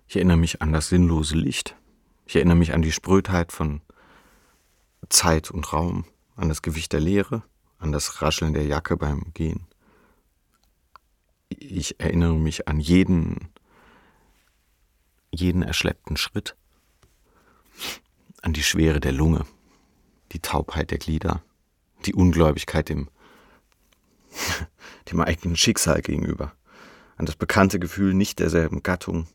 Ich 0.08 0.16
erinnere 0.16 0.36
mich 0.36 0.60
an 0.60 0.72
das 0.72 0.88
sinnlose 0.88 1.36
Licht. 1.36 1.76
Ich 2.26 2.36
erinnere 2.36 2.56
mich 2.56 2.74
an 2.74 2.82
die 2.82 2.92
Sprödheit 2.92 3.52
von 3.52 3.82
Zeit 5.08 5.50
und 5.50 5.72
Raum, 5.72 6.06
an 6.34 6.48
das 6.48 6.62
Gewicht 6.62 6.92
der 6.92 7.00
Leere, 7.00 7.42
an 7.78 7.92
das 7.92 8.22
Rascheln 8.22 8.54
der 8.54 8.64
Jacke 8.64 8.96
beim 8.96 9.32
Gehen. 9.34 9.66
Ich 11.58 12.00
erinnere 12.00 12.34
mich 12.34 12.68
an 12.68 12.80
jeden, 12.80 13.48
jeden 15.30 15.62
erschleppten 15.62 16.16
Schritt, 16.16 16.56
an 18.42 18.52
die 18.52 18.62
Schwere 18.62 19.00
der 19.00 19.12
Lunge, 19.12 19.46
die 20.32 20.40
Taubheit 20.40 20.90
der 20.90 20.98
Glieder, 20.98 21.42
die 22.06 22.14
Ungläubigkeit 22.14 22.88
dem, 22.88 23.08
dem 25.10 25.20
eigenen 25.20 25.56
Schicksal 25.56 26.02
gegenüber, 26.02 26.52
an 27.16 27.26
das 27.26 27.36
bekannte 27.36 27.78
Gefühl 27.78 28.14
nicht 28.14 28.40
derselben 28.40 28.82
Gattung 28.82 29.28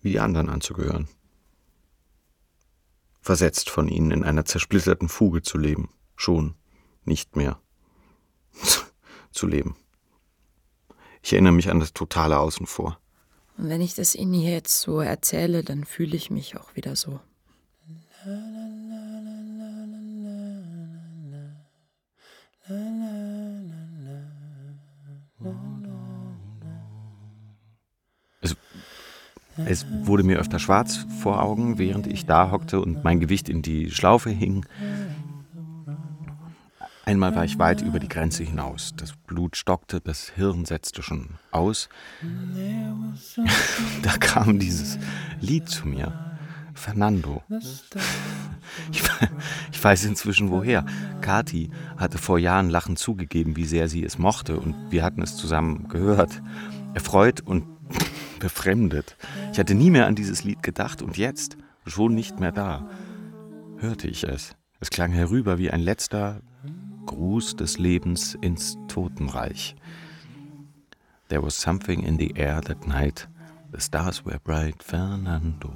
wie 0.00 0.10
die 0.10 0.20
anderen 0.20 0.48
anzugehören. 0.48 1.08
Versetzt 3.20 3.70
von 3.70 3.88
ihnen 3.88 4.10
in 4.10 4.24
einer 4.24 4.44
zersplitterten 4.44 5.08
Fuge 5.08 5.42
zu 5.42 5.58
leben, 5.58 5.90
schon 6.16 6.56
nicht 7.04 7.36
mehr 7.36 7.60
zu 9.32 9.46
leben. 9.46 9.76
Ich 11.22 11.32
erinnere 11.32 11.52
mich 11.52 11.70
an 11.70 11.80
das 11.80 11.92
totale 11.92 12.38
Außen 12.38 12.66
vor. 12.66 12.98
Und 13.56 13.68
wenn 13.68 13.80
ich 13.80 13.94
das 13.94 14.14
Ihnen 14.14 14.32
hier 14.34 14.52
jetzt 14.52 14.80
so 14.80 15.00
erzähle, 15.00 15.62
dann 15.62 15.84
fühle 15.84 16.16
ich 16.16 16.30
mich 16.30 16.56
auch 16.56 16.74
wieder 16.74 16.96
so. 16.96 17.20
Es, 28.40 28.56
es 29.66 29.86
wurde 30.04 30.22
mir 30.22 30.38
öfter 30.38 30.58
schwarz 30.58 31.06
vor 31.20 31.42
Augen, 31.42 31.78
während 31.78 32.06
ich 32.06 32.26
da 32.26 32.50
hockte 32.50 32.80
und 32.80 33.04
mein 33.04 33.20
Gewicht 33.20 33.48
in 33.48 33.62
die 33.62 33.90
Schlaufe 33.90 34.30
hing. 34.30 34.64
Einmal 37.12 37.36
war 37.36 37.44
ich 37.44 37.58
weit 37.58 37.82
über 37.82 37.98
die 37.98 38.08
Grenze 38.08 38.42
hinaus. 38.42 38.94
Das 38.96 39.12
Blut 39.12 39.54
stockte, 39.58 40.00
das 40.00 40.30
Hirn 40.30 40.64
setzte 40.64 41.02
schon 41.02 41.34
aus. 41.50 41.90
Da 44.02 44.16
kam 44.16 44.58
dieses 44.58 44.98
Lied 45.38 45.68
zu 45.68 45.86
mir. 45.86 46.38
Fernando. 46.72 47.42
Ich, 48.90 49.02
ich, 49.70 49.84
weiß 49.84 50.06
inzwischen 50.06 50.50
woher. 50.50 50.86
Kati 51.20 51.68
hatte 51.98 52.16
vor 52.16 52.38
Jahren 52.38 52.70
lachend 52.70 52.98
zugegeben, 52.98 53.54
wie 53.54 53.66
sehr 53.66 53.86
sie 53.86 54.02
es 54.02 54.18
mochte, 54.18 54.58
und 54.58 54.74
wir 54.90 55.04
hatten 55.04 55.20
es 55.20 55.36
zusammen 55.36 55.88
gehört. 55.88 56.40
Erfreut 56.94 57.42
und 57.42 57.66
befremdet. 58.38 59.18
Ich 59.52 59.58
hatte 59.58 59.74
nie 59.74 59.90
mehr 59.90 60.06
an 60.06 60.14
dieses 60.14 60.42
Lied 60.44 60.62
gedacht 60.62 61.02
und 61.02 61.18
jetzt, 61.18 61.58
schon 61.84 62.14
nicht 62.14 62.40
mehr 62.40 62.52
da, 62.52 62.88
hörte 63.76 64.08
ich 64.08 64.24
es. 64.24 64.56
Es 64.80 64.88
klang 64.88 65.12
herüber 65.12 65.58
wie 65.58 65.70
ein 65.70 65.80
letzter 65.80 66.40
Gruß 67.12 67.56
des 67.56 67.76
Lebens 67.76 68.38
ins 68.40 68.78
Totenreich. 68.88 69.76
There 71.28 71.42
was 71.42 71.60
something 71.60 72.02
in 72.02 72.18
the 72.18 72.32
air 72.36 72.62
that 72.62 72.86
night. 72.86 73.28
The 73.70 73.80
stars 73.80 74.24
were 74.24 74.40
bright, 74.40 74.82
Fernando. 74.82 75.74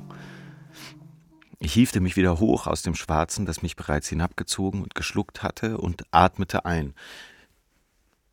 Ich 1.59 1.75
hiefte 1.75 2.01
mich 2.01 2.17
wieder 2.17 2.41
hoch 2.41 2.67
aus 2.67 2.81
dem 2.81 2.95
Schwarzen, 2.95 3.45
das 3.45 3.61
mich 3.61 3.77
bereits 3.77 4.09
hinabgezogen 4.09 4.83
und 4.83 4.95
geschluckt 4.95 5.43
hatte, 5.43 5.77
und 5.77 6.05
atmete 6.11 6.65
ein. 6.65 6.95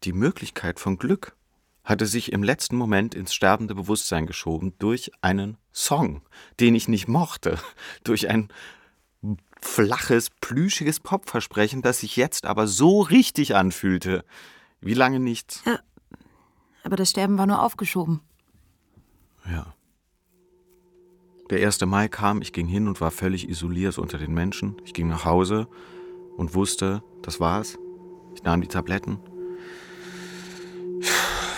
Die 0.06 0.14
Möglichkeit 0.14 0.80
von 0.80 0.98
Glück 0.98 1.36
hatte 1.84 2.06
sich 2.06 2.32
im 2.32 2.42
letzten 2.42 2.78
Moment 2.78 3.16
ins 3.16 3.34
sterbende 3.34 3.76
Bewusstsein 3.76 4.28
geschoben 4.28 4.76
durch 4.80 5.12
einen 5.20 5.58
Song, 5.74 6.22
den 6.62 6.74
ich 6.74 6.88
nicht 6.88 7.10
mochte, 7.10 7.60
durch 8.06 8.30
ein 8.30 8.48
flaches, 9.64 10.30
plüschiges 10.42 11.00
Popversprechen, 11.00 11.82
das 11.82 12.00
sich 12.00 12.16
jetzt 12.16 12.46
aber 12.46 12.68
so 12.68 13.02
richtig 13.02 13.56
anfühlte. 13.56 14.24
Wie 14.82 14.94
lange 14.94 15.20
nicht? 15.20 15.62
Ja, 15.66 15.80
aber 16.84 16.96
das 16.96 17.10
Sterben 17.10 17.38
war 17.38 17.46
nur 17.46 17.62
aufgeschoben. 17.62 18.22
Ja. 19.50 19.74
Der 21.50 21.66
1. 21.66 21.82
Mai 21.86 22.08
kam, 22.08 22.42
ich 22.42 22.54
ging 22.54 22.68
hin 22.68 22.88
und 22.88 23.02
war 23.02 23.12
völlig 23.12 23.50
isoliert 23.50 23.98
unter 23.98 24.18
den 24.18 24.34
Menschen. 24.34 24.76
Ich 24.86 24.94
ging 24.94 25.08
nach 25.08 25.26
Hause 25.26 25.68
und 26.38 26.56
wusste, 26.56 27.04
das 27.22 27.40
war's. 27.40 27.78
Ich 28.36 28.44
nahm 28.44 28.62
die 28.62 28.68
Tabletten. 28.68 29.20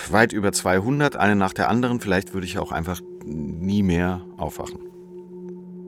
Weit 0.10 0.34
über 0.34 0.52
200, 0.52 1.16
eine 1.16 1.36
nach 1.36 1.54
der 1.54 1.70
anderen. 1.70 2.00
Vielleicht 2.00 2.34
würde 2.34 2.46
ich 2.46 2.60
auch 2.60 2.72
einfach 2.72 3.02
nie 3.24 3.82
mehr 3.82 4.22
aufwachen. 4.38 4.95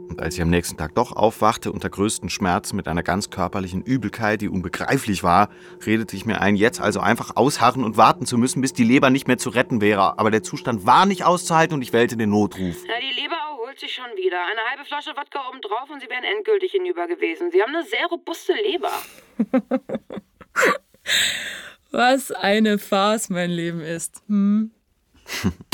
Und 0.10 0.22
als 0.22 0.36
ich 0.36 0.41
am 0.41 0.50
nächsten 0.50 0.78
Tag 0.78 0.96
doch 0.96 1.15
aufwachte, 1.15 1.72
unter 1.72 1.89
größten 1.89 2.30
Schmerzen 2.30 2.76
mit 2.76 2.88
einer 2.88 3.04
ganz 3.04 3.30
körperlichen 3.30 3.82
Übelkeit, 3.84 4.41
die 4.41 4.50
unbegreiflich 4.50 5.24
war, 5.24 5.50
redete 5.86 6.15
ich 6.15 6.26
mir 6.26 6.41
ein, 6.41 6.56
jetzt 6.56 6.80
also 6.80 7.00
einfach 7.00 7.36
ausharren 7.36 7.84
und 7.84 7.98
warten 7.98 8.26
zu 8.26 8.38
müssen, 8.38 8.62
bis 8.62 8.74
die 8.74 8.84
Leber 8.84 9.10
nicht 9.10 9.28
mehr 9.28 9.38
zu 9.38 9.50
retten 9.50 9.82
wäre. 9.82 10.17
Aber 10.17 10.32
der 10.32 10.43
Zustand 10.43 10.86
war 10.86 11.06
nicht 11.06 11.26
auszuhalten 11.26 11.76
und 11.76 11.82
ich 11.82 11.93
wählte 11.93 12.17
den 12.17 12.30
Notruf. 12.30 12.86
Ja, 12.88 13.00
die 13.00 13.22
Leber 13.22 13.36
erholt 13.36 13.80
sich 13.80 13.93
schon 13.93 14.06
wieder. 14.15 14.38
Eine 14.38 14.62
halbe 14.72 14.86
Flasche 14.86 15.12
Wodka 15.12 15.50
obendrauf 15.50 15.89
und 15.89 16.02
sie 16.02 16.10
wären 16.10 16.24
endgültig 16.24 16.72
hinüber 16.72 17.08
gewesen. 17.08 17.52
Sie 17.52 17.62
haben 17.62 17.76
eine 17.76 17.86
sehr 17.86 18.08
robuste 18.08 18.54
Leber. 18.54 18.91
Was 21.91 22.32
eine 22.32 22.80
Farce 22.80 23.29
mein 23.29 23.50
Leben 23.50 23.82
ist. 23.82 24.21
Hm? 24.27 24.71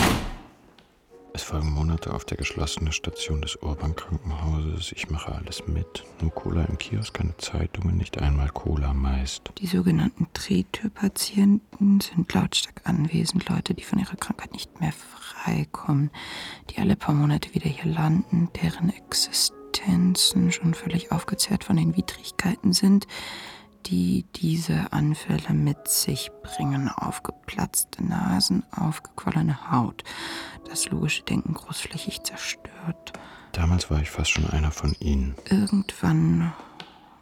Es 1.36 1.42
folgen 1.42 1.72
Monate 1.72 2.14
auf 2.14 2.26
der 2.26 2.38
geschlossenen 2.38 2.94
Station 2.94 3.42
des 3.42 3.56
Urban-Krankenhauses. 3.56 4.92
Ich 4.92 5.10
mache 5.10 5.34
alles 5.34 5.66
mit. 5.66 6.04
Nur 6.22 6.30
Cola 6.30 6.64
im 6.66 6.78
Kiosk, 6.78 7.16
keine 7.16 7.36
Zeitungen, 7.38 7.98
nicht 7.98 8.20
einmal 8.22 8.50
Cola 8.50 8.94
meist. 8.94 9.52
Die 9.58 9.66
sogenannten 9.66 10.28
Drehtürpatienten 10.34 12.02
sind 12.02 12.32
lautstark 12.32 12.82
anwesend. 12.84 13.50
Leute, 13.50 13.74
die 13.74 13.82
von 13.82 13.98
ihrer 13.98 14.16
Krankheit 14.16 14.54
nicht 14.54 14.80
mehr 14.80 14.94
freikommen, 14.94 16.12
die 16.70 16.78
alle 16.78 16.96
paar 16.96 17.16
Monate 17.16 17.56
wieder 17.56 17.68
hier 17.68 17.92
landen, 17.92 18.50
deren 18.62 18.92
Existenzen 18.92 20.52
schon 20.52 20.76
völlig 20.76 21.12
aufgezehrt 21.12 21.64
von 21.64 21.78
den 21.78 21.98
Widrigkeiten 21.98 22.74
sind, 22.74 23.08
die 23.86 24.26
diese 24.36 24.92
Anfälle 24.92 25.54
mit 25.54 25.88
sich 25.88 26.32
bringen. 26.42 26.90
Aufgeplatzte 26.90 28.04
Nasen, 28.04 28.64
aufgequollene 28.72 29.72
Haut, 29.72 30.04
das 30.70 30.90
logische 30.90 31.24
Denken 31.24 31.54
großflächig 31.54 32.24
zerstört. 32.24 33.14
Damals 33.52 33.92
war 33.92 34.02
ich 34.02 34.10
fast 34.10 34.32
schon 34.32 34.50
einer 34.50 34.72
von 34.72 34.96
ihnen. 35.00 35.36
Irgendwann, 35.50 36.54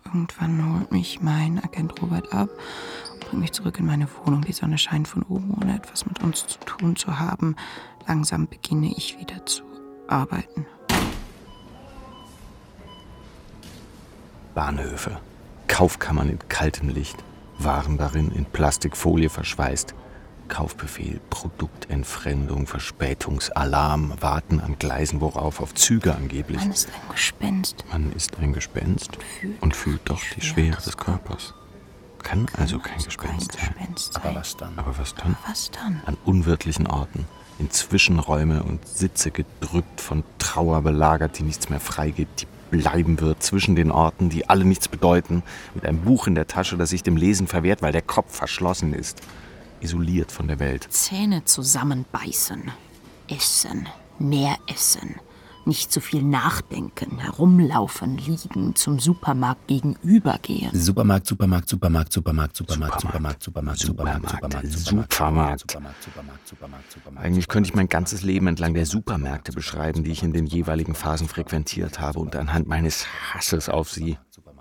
irgendwann 0.06 0.74
holt 0.74 0.92
mich 0.92 1.22
mein 1.22 1.62
Agent 1.64 2.02
Robert 2.02 2.32
ab, 2.34 2.50
bring 3.30 3.42
mich 3.42 3.52
zurück 3.52 3.80
in 3.80 3.86
meine 3.86 4.08
Wohnung. 4.18 4.42
Die 4.42 4.54
Sonne 4.54 4.78
scheint 4.78 5.08
von 5.08 5.24
oben, 5.24 5.54
ohne 5.62 5.76
etwas 5.76 6.06
mit 6.06 6.24
uns 6.24 6.48
zu 6.48 6.60
tun 6.60 6.96
zu 6.96 7.20
haben. 7.20 7.56
Langsam 8.08 8.48
beginne 8.48 8.94
ich 8.96 9.20
wieder 9.20 9.46
zu 9.46 9.64
arbeiten. 10.08 10.66
Bahnhöfe, 14.54 15.20
Kaufkammern 15.72 16.30
in 16.30 16.38
kaltem 16.50 16.90
Licht, 16.90 17.24
Waren 17.58 17.98
darin 17.98 18.30
in 18.32 18.44
Plastikfolie 18.44 19.30
verschweißt. 19.30 19.96
Kaufbefehl, 20.50 21.22
Produktentfremdung, 21.30 22.68
Verspätungsalarm, 22.68 24.14
Warten 24.20 24.60
an 24.60 24.78
Gleisen, 24.80 25.22
worauf 25.22 25.62
auf 25.62 25.74
Züge 25.74 26.14
angeblich. 26.14 26.60
Man 26.60 26.72
ist 26.72 26.90
ein 26.90 27.12
Gespenst. 27.14 27.86
Man 27.90 28.12
ist 28.12 28.38
ein 28.38 28.52
Gespenst 28.52 29.18
und 29.62 29.74
fühlt 29.74 30.02
doch 30.10 30.20
die 30.36 30.42
Schwere 30.42 30.82
des 30.82 30.98
Körpers. 30.98 31.54
Kann 32.22 32.48
also 32.58 32.78
kein 32.78 33.02
Gespenst 33.02 33.54
sein. 33.54 33.96
Aber 34.16 34.36
was 34.36 34.58
dann? 34.58 34.78
Aber 34.78 34.98
was 34.98 35.16
dann? 35.16 35.38
Was 35.48 35.72
dann? 35.72 36.02
An 36.06 36.18
unwirtlichen 36.26 36.86
Orten, 36.86 37.26
in 37.60 37.72
Zwischenräume 37.72 38.64
und 38.64 38.86
Sitze 38.86 39.32
gedrückt, 39.32 40.02
von 40.02 40.26
Trauer 40.38 40.82
belagert, 40.82 41.40
die 41.40 41.44
nichts 41.44 41.70
mehr 41.70 41.80
freigibt, 41.80 42.42
die 42.42 42.48
bleiben 42.72 43.20
wird 43.20 43.44
zwischen 43.44 43.76
den 43.76 43.92
Orten, 43.92 44.30
die 44.30 44.50
alle 44.50 44.66
nichts 44.66 44.88
bedeuten, 44.88 45.44
mit 45.76 45.86
einem 45.86 46.02
Buch 46.02 46.26
in 46.26 46.36
der 46.36 46.48
Tasche, 46.48 46.78
das 46.78 46.90
sich 46.90 47.04
dem 47.04 47.18
Lesen 47.18 47.48
verwehrt, 47.48 47.82
weil 47.82 47.92
der 47.92 48.02
Kopf 48.02 48.36
verschlossen 48.36 48.94
ist, 48.94 49.22
isoliert 49.82 50.32
von 50.32 50.48
der 50.48 50.60
Welt. 50.60 50.88
Zähne 50.90 51.46
zusammenbeißen. 51.46 52.72
Essen. 53.28 53.88
Mehr 54.18 54.58
essen. 54.68 55.16
Nicht 55.66 55.92
zu 55.92 56.02
viel 56.02 56.24
nachdenken, 56.24 57.20
herumlaufen, 57.20 58.18
liegen, 58.18 58.76
zum 58.76 59.00
Supermarkt 59.00 59.68
gegenübergehen. 59.68 60.72
Supermarkt, 60.74 61.28
Supermarkt, 61.28 61.70
Supermarkt, 61.70 62.12
Supermarkt, 62.14 62.56
Supermarkt, 62.56 63.02
Supermarkt, 63.02 63.44
Supermarkt, 63.44 63.44
Supermarkt, 63.44 63.80
Supermarkt, 63.80 64.72
Supermarkt. 64.72 65.60
Supermarkt, 65.62 66.04
Supermarkt, 66.04 66.48
Supermarkt, 66.48 66.92
Supermarkt. 66.92 67.26
Eigentlich 67.26 67.48
könnte 67.48 67.70
ich 67.70 67.76
mein 67.76 67.90
ganzes 67.90 68.24
Leben 68.24 68.48
entlang 68.48 68.74
der 68.74 68.86
Supermärkte 68.86 69.52
beschreiben, 69.52 70.04
die 70.04 70.12
ich 70.12 70.24
in 70.24 70.34
den 70.34 70.48
jeweiligen 70.48 70.96
Phasen 70.96 71.28
frequentiert 71.28 72.00
habe 72.00 72.20
und 72.20 72.36
anhand 72.36 72.68
meines 72.68 73.06
Hasses 73.34 73.70
auf 73.70 73.92
sie. 73.92 74.18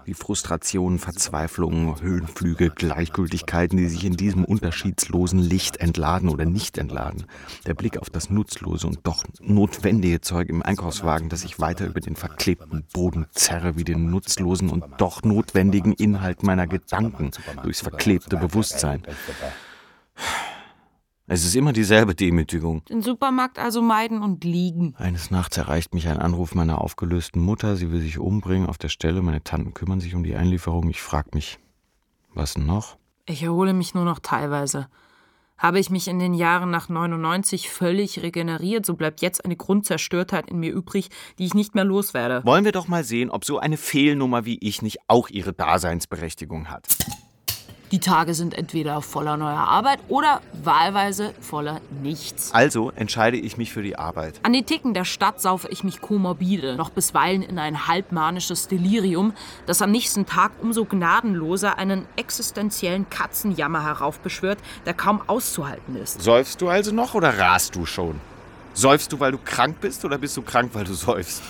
Die 0.06 0.14
Frustrationen, 0.14 0.98
Verzweiflungen, 0.98 2.00
Höhenflüge, 2.00 2.70
Gleichgültigkeiten, 2.70 3.76
die 3.76 3.88
sich 3.88 4.04
in 4.04 4.16
diesem 4.16 4.44
unterschiedslosen 4.44 5.38
Licht 5.38 5.76
entladen 5.76 6.28
oder 6.28 6.44
nicht 6.44 6.78
entladen. 6.78 7.26
Der 7.66 7.74
Blick 7.74 7.98
auf 7.98 8.10
das 8.10 8.30
nutzlose 8.30 8.86
und 8.86 9.00
doch 9.04 9.24
notwendige 9.40 10.20
Zeug 10.20 10.48
im 10.48 10.62
Einkaufswagen, 10.62 11.28
das 11.28 11.44
ich 11.44 11.60
weiter 11.60 11.86
über 11.86 12.00
den 12.00 12.16
verklebten 12.16 12.84
Boden 12.92 13.26
zerre, 13.32 13.76
wie 13.76 13.84
den 13.84 14.10
nutzlosen 14.10 14.70
und 14.70 14.84
doch 14.98 15.22
notwendigen 15.22 15.92
Inhalt 15.92 16.42
meiner 16.42 16.66
Gedanken 16.66 17.30
durchs 17.62 17.80
verklebte 17.80 18.36
Bewusstsein. 18.36 19.02
Es 21.32 21.44
ist 21.44 21.54
immer 21.54 21.72
dieselbe 21.72 22.16
Demütigung. 22.16 22.84
Den 22.86 23.02
Supermarkt 23.02 23.60
also 23.60 23.82
meiden 23.82 24.20
und 24.20 24.42
liegen. 24.42 24.96
Eines 24.96 25.30
Nachts 25.30 25.56
erreicht 25.58 25.94
mich 25.94 26.08
ein 26.08 26.18
Anruf 26.18 26.56
meiner 26.56 26.80
aufgelösten 26.80 27.40
Mutter. 27.40 27.76
Sie 27.76 27.92
will 27.92 28.00
sich 28.00 28.18
umbringen 28.18 28.68
auf 28.68 28.78
der 28.78 28.88
Stelle. 28.88 29.22
Meine 29.22 29.44
Tanten 29.44 29.72
kümmern 29.72 30.00
sich 30.00 30.16
um 30.16 30.24
die 30.24 30.34
Einlieferung. 30.34 30.90
Ich 30.90 31.00
frage 31.00 31.28
mich, 31.34 31.60
was 32.34 32.58
noch? 32.58 32.96
Ich 33.26 33.44
erhole 33.44 33.74
mich 33.74 33.94
nur 33.94 34.04
noch 34.04 34.18
teilweise. 34.18 34.88
Habe 35.56 35.78
ich 35.78 35.88
mich 35.88 36.08
in 36.08 36.18
den 36.18 36.34
Jahren 36.34 36.72
nach 36.72 36.88
99 36.88 37.70
völlig 37.70 38.24
regeneriert, 38.24 38.84
so 38.84 38.94
bleibt 38.94 39.22
jetzt 39.22 39.44
eine 39.44 39.54
Grundzerstörtheit 39.54 40.50
in 40.50 40.58
mir 40.58 40.72
übrig, 40.72 41.10
die 41.38 41.44
ich 41.44 41.54
nicht 41.54 41.76
mehr 41.76 41.84
loswerde. 41.84 42.44
Wollen 42.44 42.64
wir 42.64 42.72
doch 42.72 42.88
mal 42.88 43.04
sehen, 43.04 43.30
ob 43.30 43.44
so 43.44 43.60
eine 43.60 43.76
Fehlnummer 43.76 44.46
wie 44.46 44.58
ich 44.60 44.82
nicht 44.82 44.98
auch 45.06 45.28
ihre 45.28 45.52
Daseinsberechtigung 45.52 46.70
hat. 46.70 46.88
Die 47.92 47.98
Tage 47.98 48.34
sind 48.34 48.54
entweder 48.54 49.02
voller 49.02 49.36
neuer 49.36 49.58
Arbeit 49.58 49.98
oder 50.06 50.42
wahlweise 50.62 51.34
voller 51.40 51.80
Nichts. 52.02 52.54
Also 52.54 52.92
entscheide 52.94 53.36
ich 53.36 53.56
mich 53.56 53.72
für 53.72 53.82
die 53.82 53.96
Arbeit. 53.96 54.38
An 54.44 54.52
den 54.52 54.64
Ticken 54.64 54.94
der 54.94 55.04
Stadt 55.04 55.40
saufe 55.40 55.66
ich 55.70 55.82
mich 55.82 56.00
komorbide, 56.00 56.76
noch 56.76 56.90
bisweilen 56.90 57.42
in 57.42 57.58
ein 57.58 57.88
halbmanisches 57.88 58.68
Delirium, 58.68 59.32
das 59.66 59.82
am 59.82 59.90
nächsten 59.90 60.24
Tag 60.24 60.52
umso 60.62 60.84
gnadenloser 60.84 61.78
einen 61.78 62.06
existenziellen 62.14 63.10
Katzenjammer 63.10 63.82
heraufbeschwört, 63.82 64.58
der 64.86 64.94
kaum 64.94 65.20
auszuhalten 65.26 65.96
ist. 65.96 66.22
Säufst 66.22 66.60
du 66.60 66.68
also 66.68 66.92
noch 66.92 67.14
oder 67.14 67.38
rast 67.38 67.74
du 67.74 67.86
schon? 67.86 68.20
Säufst 68.72 69.12
du, 69.12 69.18
weil 69.18 69.32
du 69.32 69.38
krank 69.38 69.80
bist 69.80 70.04
oder 70.04 70.16
bist 70.16 70.36
du 70.36 70.42
krank, 70.42 70.70
weil 70.74 70.84
du 70.84 70.94
säufst? 70.94 71.42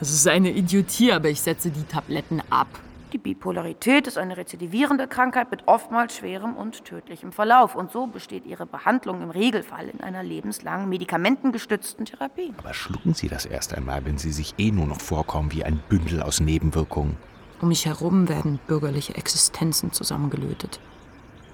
Das 0.00 0.10
ist 0.10 0.26
eine 0.26 0.50
Idiotie, 0.50 1.12
aber 1.12 1.28
ich 1.28 1.40
setze 1.40 1.70
die 1.70 1.84
Tabletten 1.84 2.42
ab. 2.50 2.66
Die 3.12 3.18
Bipolarität 3.18 4.06
ist 4.06 4.16
eine 4.16 4.38
rezidivierende 4.38 5.06
Krankheit 5.06 5.50
mit 5.50 5.68
oftmals 5.68 6.16
schwerem 6.16 6.56
und 6.56 6.86
tödlichem 6.86 7.30
Verlauf. 7.30 7.74
Und 7.74 7.92
so 7.92 8.06
besteht 8.06 8.46
ihre 8.46 8.64
Behandlung 8.64 9.20
im 9.20 9.28
Regelfall 9.28 9.90
in 9.90 10.00
einer 10.00 10.22
lebenslangen 10.22 10.88
medikamentengestützten 10.88 12.06
Therapie. 12.06 12.54
Aber 12.56 12.72
schlucken 12.72 13.12
Sie 13.12 13.28
das 13.28 13.44
erst 13.44 13.74
einmal, 13.74 14.06
wenn 14.06 14.16
Sie 14.16 14.32
sich 14.32 14.54
eh 14.56 14.70
nur 14.70 14.86
noch 14.86 15.00
vorkommen 15.00 15.52
wie 15.52 15.62
ein 15.62 15.82
Bündel 15.90 16.22
aus 16.22 16.40
Nebenwirkungen. 16.40 17.18
Um 17.60 17.68
mich 17.68 17.84
herum 17.84 18.30
werden 18.30 18.58
bürgerliche 18.66 19.14
Existenzen 19.14 19.92
zusammengelötet. 19.92 20.80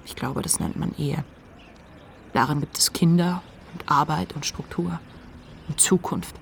Ich 0.05 0.15
glaube, 0.15 0.41
das 0.41 0.61
nennt 0.61 0.79
man 0.79 0.95
Ehe. 0.97 1.25
Darin 2.31 2.61
gibt 2.61 2.77
es 2.77 2.93
Kinder 2.93 3.43
und 3.73 3.91
Arbeit 3.91 4.33
und 4.33 4.45
Struktur 4.45 5.01
und 5.67 5.77
Zukunft. 5.81 6.35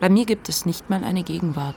Bei 0.00 0.08
mir 0.08 0.24
gibt 0.24 0.48
es 0.48 0.64
nicht 0.64 0.88
mal 0.88 1.04
eine 1.04 1.24
Gegenwart. 1.24 1.76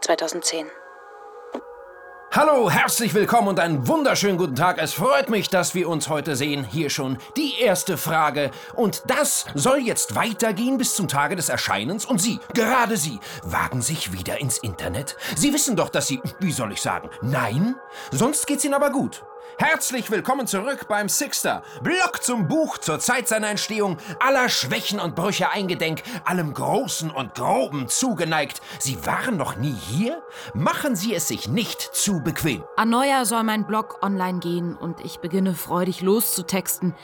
...2010. 0.00 0.66
Hallo, 2.32 2.70
herzlich 2.70 3.12
willkommen 3.12 3.48
und 3.48 3.58
einen 3.58 3.88
wunderschönen 3.88 4.38
guten 4.38 4.54
Tag. 4.54 4.78
Es 4.80 4.94
freut 4.94 5.28
mich, 5.28 5.48
dass 5.48 5.74
wir 5.74 5.88
uns 5.88 6.08
heute 6.08 6.36
sehen. 6.36 6.64
Hier 6.64 6.88
schon 6.88 7.18
die 7.36 7.60
erste 7.60 7.98
Frage. 7.98 8.52
Und 8.74 9.02
das 9.08 9.46
soll 9.54 9.78
jetzt 9.80 10.14
weitergehen 10.14 10.78
bis 10.78 10.94
zum 10.94 11.08
Tage 11.08 11.34
des 11.34 11.48
Erscheinens. 11.48 12.06
Und 12.06 12.20
Sie, 12.20 12.38
gerade 12.54 12.96
Sie, 12.96 13.18
wagen 13.42 13.82
sich 13.82 14.12
wieder 14.12 14.40
ins 14.40 14.58
Internet. 14.58 15.16
Sie 15.34 15.52
wissen 15.52 15.74
doch, 15.74 15.88
dass 15.88 16.06
Sie, 16.06 16.22
wie 16.38 16.52
soll 16.52 16.72
ich 16.72 16.80
sagen, 16.80 17.10
nein? 17.20 17.74
Sonst 18.12 18.46
geht's 18.46 18.64
Ihnen 18.64 18.74
aber 18.74 18.90
gut. 18.90 19.24
Herzlich 19.58 20.10
willkommen 20.10 20.46
zurück 20.46 20.86
beim 20.88 21.08
Sixter. 21.08 21.62
Block 21.82 22.22
zum 22.22 22.48
Buch 22.48 22.78
zur 22.78 22.98
Zeit 22.98 23.28
seiner 23.28 23.48
Entstehung, 23.48 23.98
aller 24.18 24.48
Schwächen 24.48 25.00
und 25.00 25.14
Brüche 25.14 25.50
eingedenk, 25.50 26.02
allem 26.24 26.54
Großen 26.54 27.10
und 27.10 27.34
Groben 27.34 27.88
zugeneigt. 27.88 28.60
Sie 28.78 29.04
waren 29.04 29.36
noch 29.36 29.56
nie 29.56 29.74
hier? 29.74 30.22
Machen 30.54 30.96
Sie 30.96 31.14
es 31.14 31.28
sich 31.28 31.48
nicht 31.48 31.80
zu 31.80 32.22
bequem. 32.22 32.64
An 32.76 32.90
Neujahr 32.90 33.26
soll 33.26 33.42
mein 33.42 33.66
Blog 33.66 33.98
online 34.02 34.38
gehen 34.38 34.76
und 34.76 35.00
ich 35.04 35.18
beginne 35.18 35.54
freudig 35.54 36.00
loszutexten. 36.00 36.94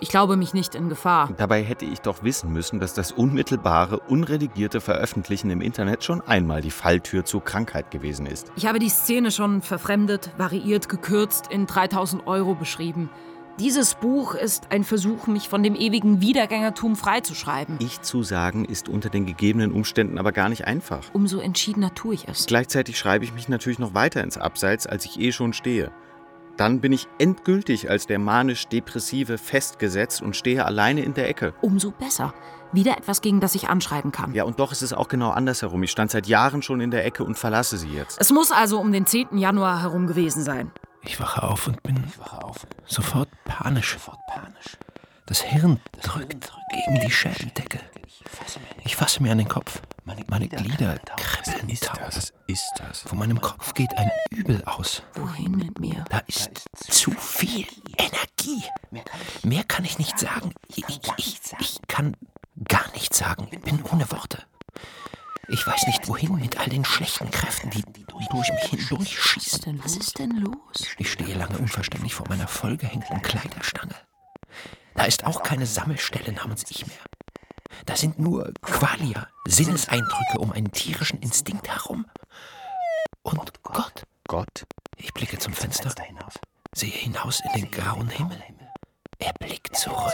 Ich 0.00 0.08
glaube 0.08 0.36
mich 0.36 0.54
nicht 0.54 0.74
in 0.74 0.88
Gefahr. 0.88 1.30
Dabei 1.36 1.62
hätte 1.62 1.84
ich 1.84 2.00
doch 2.00 2.22
wissen 2.22 2.52
müssen, 2.52 2.80
dass 2.80 2.94
das 2.94 3.12
unmittelbare, 3.12 4.00
unredigierte 4.00 4.80
Veröffentlichen 4.80 5.50
im 5.50 5.60
Internet 5.60 6.04
schon 6.04 6.20
einmal 6.20 6.60
die 6.60 6.70
Falltür 6.70 7.24
zur 7.24 7.44
Krankheit 7.44 7.90
gewesen 7.90 8.26
ist. 8.26 8.52
Ich 8.56 8.66
habe 8.66 8.78
die 8.78 8.88
Szene 8.88 9.30
schon 9.30 9.62
verfremdet, 9.62 10.30
variiert, 10.36 10.88
gekürzt, 10.88 11.46
in 11.50 11.66
3000 11.66 12.26
Euro 12.26 12.54
beschrieben. 12.54 13.08
Dieses 13.60 13.94
Buch 13.94 14.34
ist 14.34 14.72
ein 14.72 14.82
Versuch, 14.82 15.28
mich 15.28 15.48
von 15.48 15.62
dem 15.62 15.76
ewigen 15.76 16.20
Wiedergängertum 16.20 16.96
freizuschreiben. 16.96 17.76
Ich 17.78 18.02
zu 18.02 18.24
sagen, 18.24 18.64
ist 18.64 18.88
unter 18.88 19.10
den 19.10 19.26
gegebenen 19.26 19.70
Umständen 19.70 20.18
aber 20.18 20.32
gar 20.32 20.48
nicht 20.48 20.66
einfach. 20.66 21.02
Umso 21.12 21.38
entschiedener 21.38 21.94
tue 21.94 22.14
ich 22.14 22.26
es. 22.26 22.46
Gleichzeitig 22.46 22.98
schreibe 22.98 23.24
ich 23.24 23.32
mich 23.32 23.48
natürlich 23.48 23.78
noch 23.78 23.94
weiter 23.94 24.24
ins 24.24 24.38
Abseits, 24.38 24.88
als 24.88 25.04
ich 25.04 25.20
eh 25.20 25.30
schon 25.30 25.52
stehe. 25.52 25.92
Dann 26.56 26.80
bin 26.80 26.92
ich 26.92 27.08
endgültig 27.18 27.90
als 27.90 28.06
der 28.06 28.18
manisch-depressive 28.18 29.38
festgesetzt 29.38 30.22
und 30.22 30.36
stehe 30.36 30.64
alleine 30.64 31.02
in 31.02 31.14
der 31.14 31.28
Ecke. 31.28 31.52
Umso 31.60 31.90
besser. 31.90 32.32
Wieder 32.72 32.96
etwas, 32.96 33.20
gegen 33.20 33.40
das 33.40 33.54
ich 33.54 33.68
anschreiben 33.68 34.12
kann. 34.12 34.34
Ja, 34.34 34.44
und 34.44 34.58
doch 34.58 34.72
ist 34.72 34.82
es 34.82 34.92
auch 34.92 35.08
genau 35.08 35.30
andersherum. 35.30 35.82
Ich 35.82 35.90
stand 35.90 36.10
seit 36.10 36.26
Jahren 36.26 36.62
schon 36.62 36.80
in 36.80 36.90
der 36.90 37.04
Ecke 37.04 37.24
und 37.24 37.36
verlasse 37.36 37.76
sie 37.76 37.88
jetzt. 37.88 38.20
Es 38.20 38.30
muss 38.30 38.50
also 38.52 38.80
um 38.80 38.92
den 38.92 39.06
10. 39.06 39.38
Januar 39.38 39.82
herum 39.82 40.06
gewesen 40.06 40.42
sein. 40.42 40.70
Ich 41.02 41.20
wache 41.20 41.42
auf 41.42 41.66
und 41.66 41.82
bin 41.82 42.02
sofort 42.86 43.28
panisch. 43.44 43.98
Das 45.26 45.40
Hirn 45.40 45.80
drückt 46.02 46.52
gegen 46.70 47.00
die 47.00 47.10
Schädeldecke. 47.10 47.80
Ich 48.84 48.96
fasse 48.96 49.22
mir 49.22 49.32
an 49.32 49.38
den 49.38 49.48
Kopf. 49.48 49.80
Meine 50.04 50.48
Glieder 50.48 50.98
kribbeln 51.16 51.74
taub. 51.80 52.00
Was 52.02 52.32
ist 52.46 52.72
das? 52.76 53.00
Von 53.00 53.18
meinem 53.18 53.40
Kopf 53.40 53.72
geht 53.74 53.96
ein 53.96 54.10
Übel 54.30 54.62
aus. 54.64 55.02
Wohin 55.14 55.52
mit 55.52 55.78
mir? 55.80 56.04
Da 56.10 56.18
ist 56.26 56.64
zu 56.90 57.10
viel 57.12 57.66
Energie. 57.96 58.64
Mehr 59.42 59.64
kann 59.64 59.84
ich 59.84 59.98
nicht 59.98 60.18
sagen. 60.18 60.52
Ich, 60.76 60.84
ich, 61.16 61.40
ich 61.58 61.80
kann 61.88 62.16
gar 62.68 62.90
nichts 62.92 63.18
sagen. 63.18 63.48
Ich 63.50 63.60
bin 63.60 63.82
ohne 63.92 64.10
Worte. 64.10 64.44
Ich 65.48 65.66
weiß 65.66 65.86
nicht 65.86 66.08
wohin 66.08 66.36
mit 66.36 66.58
all 66.58 66.68
den 66.68 66.84
schlechten 66.84 67.30
Kräften, 67.30 67.70
die 67.70 67.82
durch 68.30 68.50
mich 68.50 68.64
hindurchschießen. 68.70 69.82
Was 69.84 69.96
ist 69.96 70.18
denn 70.18 70.36
los? 70.38 70.86
Ich 70.98 71.12
stehe 71.12 71.34
lange 71.34 71.58
unverständlich 71.58 72.14
vor 72.14 72.28
meiner 72.28 72.48
vollgehängten 72.48 73.22
Kleiderstange. 73.22 73.94
Da 74.94 75.04
ist 75.04 75.24
auch 75.24 75.42
keine 75.42 75.66
Sammelstelle 75.66 76.32
namens 76.32 76.64
Ich 76.70 76.86
mehr. 76.86 76.96
Da 77.86 77.96
sind 77.96 78.18
nur 78.18 78.52
Qualia, 78.62 79.28
Sinneseindrücke 79.46 80.38
um 80.38 80.52
einen 80.52 80.72
tierischen 80.72 81.20
Instinkt 81.20 81.68
herum. 81.68 82.06
Und 83.22 83.62
Gott. 83.62 84.04
Gott? 84.26 84.64
Ich 84.96 85.12
blicke 85.12 85.38
zum 85.38 85.52
Fenster, 85.52 85.92
sehe 86.74 86.90
hinaus 86.90 87.40
in 87.40 87.62
den 87.62 87.70
grauen 87.70 88.08
Himmel. 88.08 88.42
Er 89.18 89.32
blickt 89.34 89.76
zurück. 89.76 90.12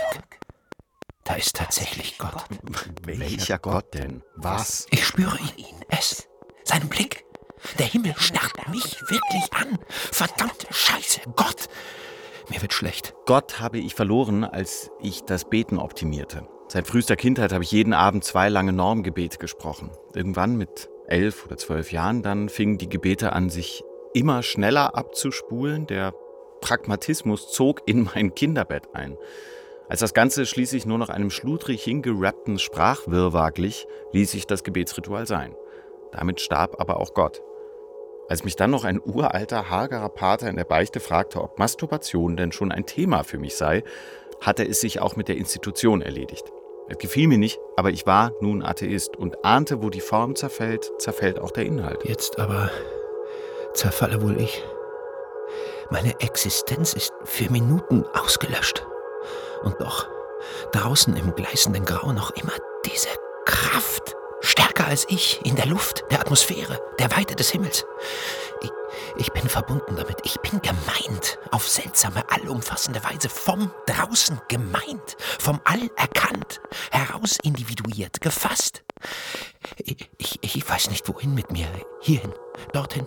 Da 1.24 1.34
ist 1.34 1.56
tatsächlich 1.56 2.18
Gott. 2.18 2.44
Welcher 3.04 3.58
Gott 3.58 3.94
denn? 3.94 4.22
Was? 4.36 4.86
Ich 4.90 5.06
spüre 5.06 5.38
ihn, 5.56 5.84
es, 5.88 6.28
seinen 6.64 6.88
Blick. 6.88 7.24
Der 7.78 7.86
Himmel 7.86 8.14
starrt 8.16 8.68
mich 8.68 9.00
wirklich 9.08 9.52
an. 9.52 9.78
Verdammte 9.88 10.66
Scheiße, 10.72 11.20
Gott. 11.36 11.68
Mir 12.48 12.61
wird 12.62 12.72
schlecht. 12.72 13.14
Gott 13.26 13.61
habe 13.61 13.78
ich 13.78 13.94
verloren, 13.94 14.44
als 14.44 14.90
ich 15.00 15.22
das 15.24 15.48
Beten 15.48 15.78
optimierte. 15.78 16.48
Seit 16.72 16.86
frühester 16.86 17.16
Kindheit 17.16 17.52
habe 17.52 17.64
ich 17.64 17.72
jeden 17.72 17.92
Abend 17.92 18.22
zwei 18.22 18.48
lange 18.48 18.72
Normgebete 18.72 19.38
gesprochen. 19.38 19.90
Irgendwann 20.14 20.56
mit 20.56 20.88
elf 21.08 21.44
oder 21.46 21.56
zwölf 21.56 21.90
Jahren 21.90 22.22
dann 22.22 22.48
fingen 22.48 22.78
die 22.78 22.88
Gebete 22.88 23.32
an, 23.32 23.50
sich 23.50 23.82
immer 24.14 24.44
schneller 24.44 24.94
abzuspulen. 24.94 25.88
Der 25.88 26.14
Pragmatismus 26.60 27.50
zog 27.50 27.82
in 27.86 28.04
mein 28.14 28.36
Kinderbett 28.36 28.94
ein. 28.94 29.18
Als 29.88 29.98
das 29.98 30.14
Ganze 30.14 30.46
schließlich 30.46 30.86
nur 30.86 30.98
noch 30.98 31.08
einem 31.08 31.30
schludrig 31.30 31.82
hingerappten 31.82 32.60
Sprachwirrwarr 32.60 33.50
glich, 33.50 33.88
ließ 34.12 34.32
ich 34.34 34.46
das 34.46 34.62
Gebetsritual 34.62 35.26
sein. 35.26 35.56
Damit 36.12 36.40
starb 36.40 36.80
aber 36.80 37.00
auch 37.00 37.14
Gott. 37.14 37.42
Als 38.28 38.44
mich 38.44 38.54
dann 38.54 38.70
noch 38.70 38.84
ein 38.84 39.00
uralter, 39.04 39.70
hagerer 39.70 40.08
Pater 40.08 40.48
in 40.48 40.54
der 40.54 40.62
Beichte 40.62 41.00
fragte, 41.00 41.42
ob 41.42 41.58
Masturbation 41.58 42.36
denn 42.36 42.52
schon 42.52 42.70
ein 42.70 42.86
Thema 42.86 43.24
für 43.24 43.38
mich 43.38 43.56
sei, 43.56 43.82
hatte 44.40 44.64
es 44.64 44.80
sich 44.80 45.00
auch 45.00 45.16
mit 45.16 45.26
der 45.26 45.36
Institution 45.36 46.00
erledigt. 46.00 46.52
Es 46.91 46.99
gefiel 46.99 47.28
mir 47.28 47.38
nicht, 47.38 47.61
aber 47.76 47.91
ich 47.91 48.05
war 48.05 48.32
nun 48.41 48.64
Atheist 48.64 49.16
und 49.16 49.45
ahnte, 49.45 49.80
wo 49.80 49.91
die 49.91 50.01
Form 50.01 50.34
zerfällt, 50.34 50.91
zerfällt 50.99 51.38
auch 51.38 51.53
der 51.53 51.64
Inhalt. 51.64 52.05
Jetzt 52.05 52.41
aber 52.41 52.68
zerfalle 53.74 54.20
wohl 54.22 54.41
ich. 54.41 54.64
Meine 55.91 56.18
Existenz 56.18 56.93
ist 56.93 57.12
für 57.22 57.49
Minuten 57.49 58.05
ausgelöscht. 58.12 58.84
Und 59.62 59.80
doch, 59.80 60.09
draußen 60.72 61.16
im 61.16 61.32
gleißenden 61.36 61.84
Grau 61.84 62.12
noch 62.12 62.32
immer 62.32 62.55
diese 62.84 63.09
Kraft. 63.45 64.16
Stärker 64.41 64.88
als 64.88 65.07
ich, 65.11 65.41
in 65.45 65.55
der 65.55 65.66
Luft, 65.66 66.05
der 66.11 66.20
Atmosphäre, 66.20 66.80
der 66.99 67.12
Weite 67.12 67.36
des 67.36 67.51
Himmels. 67.51 67.86
Ich, 68.62 68.70
ich 69.16 69.32
bin 69.32 69.48
verbunden 69.48 69.96
damit. 69.96 70.18
Ich 70.24 70.38
bin 70.40 70.61
gemeint. 70.62 71.38
Auf 71.50 71.68
seltsame, 71.68 72.24
allumfassende 72.30 73.02
Weise. 73.04 73.28
Vom 73.28 73.70
draußen 73.86 74.40
gemeint. 74.48 75.16
Vom 75.38 75.61
All 75.64 75.90
erkannt. 75.96 76.61
Heraus 76.90 77.38
individuiert. 77.42 78.20
Gefasst. 78.20 78.84
Ich, 79.78 80.11
ich, 80.18 80.38
ich 80.42 80.68
weiß 80.68 80.90
nicht, 80.90 81.08
wohin 81.08 81.34
mit 81.34 81.50
mir. 81.50 81.66
Hierhin. 82.00 82.34
Dorthin. 82.72 83.06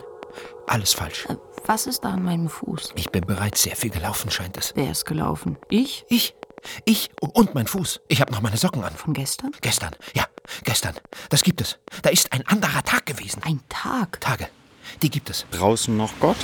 Alles 0.67 0.93
falsch. 0.93 1.27
Was 1.65 1.87
ist 1.87 2.03
da 2.03 2.09
an 2.09 2.23
meinem 2.23 2.49
Fuß? 2.49 2.93
Ich 2.95 3.09
bin 3.11 3.25
bereits 3.25 3.63
sehr 3.63 3.75
viel 3.75 3.89
gelaufen, 3.91 4.31
scheint 4.31 4.57
es. 4.57 4.73
Wer 4.75 4.91
ist 4.91 5.05
gelaufen? 5.05 5.57
Ich? 5.69 6.05
Ich. 6.09 6.35
Ich 6.85 7.09
und 7.19 7.53
mein 7.55 7.67
Fuß. 7.67 8.01
Ich 8.07 8.21
habe 8.21 8.31
noch 8.31 8.41
meine 8.41 8.57
Socken 8.57 8.83
an. 8.83 8.93
Von 8.95 9.13
gestern? 9.13 9.51
Gestern, 9.61 9.91
ja, 10.13 10.25
gestern. 10.63 10.95
Das 11.29 11.43
gibt 11.43 11.61
es. 11.61 11.77
Da 12.01 12.09
ist 12.09 12.31
ein 12.31 12.45
anderer 12.47 12.83
Tag 12.83 13.05
gewesen. 13.05 13.41
Ein 13.43 13.61
Tag? 13.69 14.21
Tage. 14.21 14.47
Die 15.01 15.09
gibt 15.09 15.29
es. 15.29 15.45
Draußen 15.51 15.95
noch 15.95 16.13
Gott? 16.19 16.37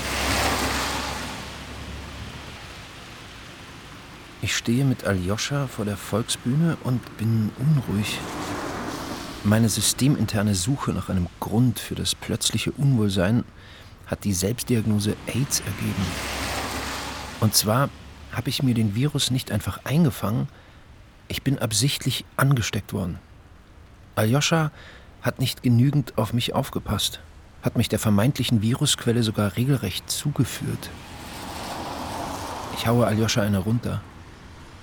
Ich 4.42 4.56
stehe 4.56 4.86
mit 4.86 5.04
Aljoscha 5.04 5.68
vor 5.68 5.86
der 5.86 5.98
Volksbühne 5.98 6.78
und 6.84 7.18
bin 7.18 7.52
unruhig. 7.58 8.20
Meine 9.44 9.70
systeminterne 9.70 10.56
Suche 10.56 10.92
nach 10.92 11.10
einem 11.10 11.28
Grund 11.40 11.80
für 11.80 11.96
das 11.96 12.16
plötzliche 12.16 12.72
Unwohlsein 12.72 13.44
hat 14.06 14.24
die 14.24 14.34
Selbstdiagnose 14.34 15.16
AIDS 15.28 15.60
ergeben. 15.60 16.06
Und 17.40 17.54
zwar 17.54 17.90
habe 18.32 18.50
ich 18.50 18.64
mir 18.64 18.74
den 18.74 18.96
Virus 18.96 19.32
nicht 19.32 19.52
einfach 19.52 19.86
eingefangen, 19.86 20.48
ich 21.28 21.44
bin 21.44 21.60
absichtlich 21.60 22.26
angesteckt 22.38 22.92
worden. 22.92 23.20
Aljoscha 24.16 24.72
hat 25.22 25.40
nicht 25.40 25.64
genügend 25.64 26.18
auf 26.18 26.34
mich 26.34 26.54
aufgepasst, 26.54 27.20
hat 27.62 27.78
mich 27.78 27.90
der 27.90 28.00
vermeintlichen 28.00 28.62
Virusquelle 28.62 29.24
sogar 29.24 29.56
regelrecht 29.56 30.10
zugeführt. 30.10 30.90
Ich 32.76 32.88
haue 32.88 33.06
Aljoscha 33.06 33.42
eine 33.42 33.58
runter. 33.58 34.02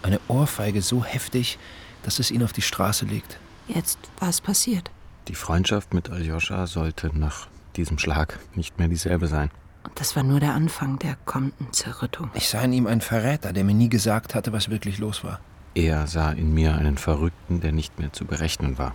Eine 0.03 0.21
Ohrfeige 0.29 0.83
so 0.83 1.05
heftig, 1.05 1.59
dass 2.03 2.19
es 2.19 2.31
ihn 2.31 2.43
auf 2.43 2.53
die 2.53 2.63
Straße 2.63 3.07
legt. 3.07 3.39
Jetzt, 3.69 3.99
was 4.21 4.41
passiert? 4.41 4.91
Die 5.29 5.35
Freundschaft 5.35 5.95
mit 5.95 6.11
Aljoscha 6.11 6.67
sollte 6.67 7.11
nach 7.19 7.49
diesem 7.77 7.99
Schlag 7.99 8.39
nicht 8.55 8.79
mehr 8.79 8.89
dieselbe 8.89 9.27
sein. 9.27 9.51
Und 9.83 9.99
das 9.99 10.15
war 10.15 10.23
nur 10.23 10.41
der 10.41 10.55
Anfang 10.55 10.99
der 10.99 11.17
kommenden 11.25 11.73
Zerrüttung. 11.73 12.31
Ich 12.35 12.49
sah 12.49 12.61
in 12.63 12.73
ihm 12.73 12.87
einen 12.87 13.01
Verräter, 13.01 13.53
der 13.53 13.65
mir 13.65 13.75
nie 13.75 13.89
gesagt 13.89 14.35
hatte, 14.35 14.53
was 14.53 14.69
wirklich 14.69 14.99
los 14.99 15.25
war. 15.25 15.41
Er 15.75 16.07
sah 16.07 16.33
in 16.33 16.55
mir 16.55 16.75
einen 16.75 16.97
Verrückten, 16.97 17.61
der 17.61 17.73
nicht 17.73 17.99
mehr 17.99 18.13
zu 18.13 18.25
berechnen 18.25 18.79
war, 18.79 18.95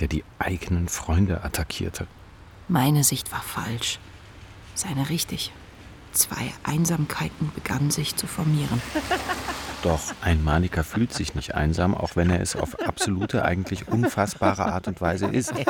der 0.00 0.08
die 0.08 0.24
eigenen 0.38 0.88
Freunde 0.88 1.44
attackierte. 1.44 2.06
Meine 2.72 3.04
Sicht 3.04 3.30
war 3.32 3.42
falsch, 3.42 3.98
seine 4.74 5.10
richtig. 5.10 5.52
Zwei 6.12 6.54
Einsamkeiten 6.62 7.52
begannen 7.54 7.90
sich 7.90 8.16
zu 8.16 8.26
formieren. 8.26 8.80
Doch 9.82 10.00
ein 10.22 10.42
Maniker 10.42 10.82
fühlt 10.82 11.12
sich 11.12 11.34
nicht 11.34 11.54
einsam, 11.54 11.94
auch 11.94 12.16
wenn 12.16 12.30
er 12.30 12.40
es 12.40 12.56
auf 12.56 12.80
absolute, 12.80 13.44
eigentlich 13.44 13.88
unfassbare 13.88 14.64
Art 14.72 14.88
und 14.88 15.02
Weise 15.02 15.26
ist. 15.26 15.52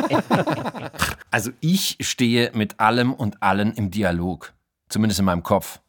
Also 1.32 1.50
ich 1.60 1.96
stehe 2.02 2.50
mit 2.52 2.78
allem 2.78 3.14
und 3.14 3.42
allen 3.42 3.72
im 3.72 3.90
Dialog. 3.90 4.52
Zumindest 4.90 5.18
in 5.18 5.24
meinem 5.24 5.42
Kopf. 5.42 5.80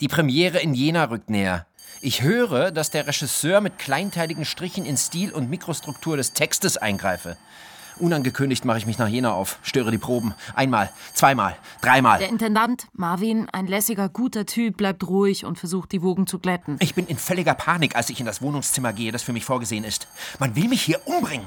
Die 0.00 0.06
Premiere 0.06 0.60
in 0.60 0.72
Jena 0.72 1.06
rückt 1.06 1.30
näher. 1.30 1.66
Ich 2.00 2.22
höre, 2.22 2.70
dass 2.70 2.90
der 2.90 3.08
Regisseur 3.08 3.60
mit 3.60 3.80
kleinteiligen 3.80 4.44
Strichen 4.44 4.86
in 4.86 4.96
Stil 4.96 5.32
und 5.32 5.50
Mikrostruktur 5.50 6.16
des 6.16 6.32
Textes 6.32 6.76
eingreife. 6.76 7.36
Unangekündigt 8.00 8.64
mache 8.64 8.78
ich 8.78 8.86
mich 8.86 8.98
nach 8.98 9.08
Jena 9.08 9.32
auf, 9.32 9.58
störe 9.62 9.90
die 9.90 9.98
Proben. 9.98 10.34
Einmal, 10.54 10.90
zweimal, 11.14 11.56
dreimal. 11.80 12.18
Der 12.18 12.28
Intendant, 12.28 12.86
Marvin, 12.92 13.48
ein 13.52 13.66
lässiger, 13.66 14.08
guter 14.08 14.46
Typ, 14.46 14.76
bleibt 14.76 15.06
ruhig 15.06 15.44
und 15.44 15.58
versucht, 15.58 15.92
die 15.92 16.02
Wogen 16.02 16.26
zu 16.26 16.38
glätten. 16.38 16.76
Ich 16.80 16.94
bin 16.94 17.06
in 17.06 17.18
völliger 17.18 17.54
Panik, 17.54 17.96
als 17.96 18.10
ich 18.10 18.20
in 18.20 18.26
das 18.26 18.42
Wohnungszimmer 18.42 18.92
gehe, 18.92 19.12
das 19.12 19.22
für 19.22 19.32
mich 19.32 19.44
vorgesehen 19.44 19.84
ist. 19.84 20.08
Man 20.38 20.54
will 20.56 20.68
mich 20.68 20.82
hier 20.82 21.00
umbringen. 21.06 21.46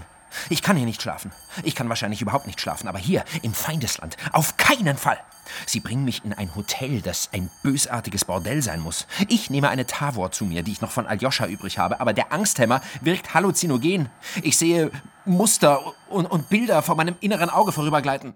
Ich 0.49 0.62
kann 0.62 0.78
hier 0.78 0.86
nicht 0.86 1.02
schlafen. 1.02 1.32
Ich 1.64 1.76
kann 1.76 1.89
wahrscheinlich 1.89 2.22
überhaupt 2.22 2.47
nicht 2.47 2.62
schlafen, 2.62 2.88
aber 2.88 2.99
hier, 2.99 3.24
im 3.41 3.54
Feindesland, 3.54 4.18
auf 4.32 4.58
keinen 4.58 4.97
Fall. 4.97 5.18
Sie 5.66 5.80
bringen 5.80 6.06
mich 6.06 6.24
in 6.24 6.34
ein 6.34 6.56
Hotel, 6.56 7.02
das 7.02 7.30
ein 7.34 7.49
bösartiges 7.64 8.26
Bordell 8.26 8.62
sein 8.62 8.80
muss. 8.80 9.08
Ich 9.28 9.49
nehme 9.49 9.70
eine 9.70 9.86
Tavor 9.86 10.32
zu 10.32 10.45
mir, 10.45 10.64
die 10.64 10.72
ich 10.72 10.82
noch 10.82 10.91
von 10.91 11.08
Aljoscha 11.08 11.47
übrig 11.47 11.78
habe, 11.78 11.99
aber 11.99 12.14
der 12.14 12.32
Angsthemmer 12.32 12.82
wirkt 13.02 13.34
halluzinogen. 13.34 14.10
Ich 14.41 14.58
sehe 14.58 14.91
Muster 15.26 15.82
und, 16.10 16.26
und 16.26 16.50
Bilder 16.50 16.82
vor 16.82 16.96
meinem 16.96 17.16
inneren 17.20 17.50
Auge 17.50 17.72
vorübergleiten. 17.72 18.34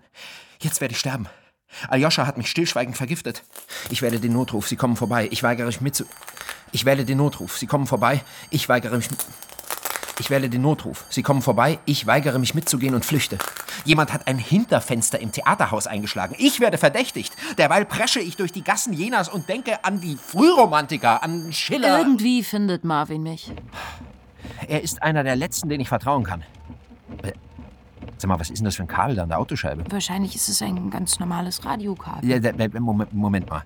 Jetzt 0.60 0.82
werde 0.82 0.94
ich 0.94 1.00
sterben. 1.00 1.28
Aljoscha 1.90 2.26
hat 2.26 2.38
mich 2.38 2.50
stillschweigend 2.50 2.96
vergiftet. 2.96 3.44
Ich 3.90 4.02
wähle 4.02 4.20
den 4.20 4.34
Notruf, 4.34 4.68
Sie 4.68 4.76
kommen 4.76 4.96
vorbei. 4.96 5.28
Ich 5.32 5.44
weigere 5.44 5.66
mich 5.66 5.82
mitzu... 5.82 6.06
Ich 6.72 6.86
wähle 6.86 7.06
den 7.06 7.18
Notruf, 7.18 7.58
Sie 7.58 7.68
kommen 7.68 7.88
vorbei. 7.88 8.22
Ich 8.50 8.70
weigere 8.70 8.96
mich... 8.98 9.10
Ich 10.20 10.30
wähle 10.30 10.50
den 10.50 10.62
Notruf. 10.62 11.06
Sie 11.10 11.24
kommen 11.24 11.42
vorbei. 11.42 11.80
Ich 11.86 12.08
weigere 12.08 12.40
mich 12.40 12.56
mitzugehen 12.56 12.96
und 12.96 13.04
flüchte. 13.04 13.38
Jemand 13.84 14.14
hat 14.14 14.28
ein 14.28 14.38
Hinterfenster 14.38 15.20
im 15.20 15.32
Theaterhaus 15.32 15.88
eingeschlagen. 15.88 16.36
Ich 16.38 16.62
werde 16.62 16.78
verdächtigt. 16.78 17.34
Derweil 17.58 17.86
presche 17.86 18.22
ich 18.22 18.38
durch 18.38 18.54
die 18.54 18.64
Gassen 18.64 18.94
Jenas 18.94 19.28
und 19.28 19.50
denke 19.50 19.84
an 19.84 20.00
die 20.00 20.16
Frühromantiker, 20.16 21.22
an 21.22 21.52
Schiller. 21.52 22.00
Irgendwie 22.00 22.44
findet 22.44 22.86
Marvin 22.86 23.24
mich. 23.24 23.52
Er 24.68 24.82
ist 24.82 25.04
einer 25.04 25.24
der 25.24 25.36
letzten, 25.36 25.68
den 25.68 25.82
ich 25.82 25.90
vertrauen 25.90 26.24
kann. 26.24 26.46
Äh, 27.24 27.32
Sag 28.18 28.30
mal, 28.30 28.40
was 28.40 28.50
ist 28.50 28.60
denn 28.60 28.66
das 28.66 28.76
für 28.76 28.84
ein 28.84 28.88
Kabel 28.88 29.16
da 29.16 29.24
an 29.24 29.30
der 29.30 29.40
Autoscheibe? 29.40 29.84
Wahrscheinlich 29.90 30.36
ist 30.36 30.48
es 30.48 30.62
ein 30.62 30.90
ganz 30.90 31.20
normales 31.20 31.66
Radiokabel. 31.66 32.30
Ja, 32.30 32.40
da- 32.40 32.52
da- 32.54 32.80
Moment, 32.80 33.14
Moment 33.14 33.50
mal. 33.50 33.64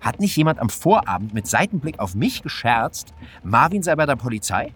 Hat 0.00 0.20
nicht 0.20 0.36
jemand 0.36 0.58
am 0.60 0.70
Vorabend 0.70 1.34
mit 1.34 1.46
Seitenblick 1.46 1.98
auf 1.98 2.14
mich 2.14 2.42
gescherzt, 2.42 3.12
Marvin 3.42 3.82
sei 3.82 3.96
bei 3.96 4.06
der 4.06 4.16
Polizei? 4.16 4.72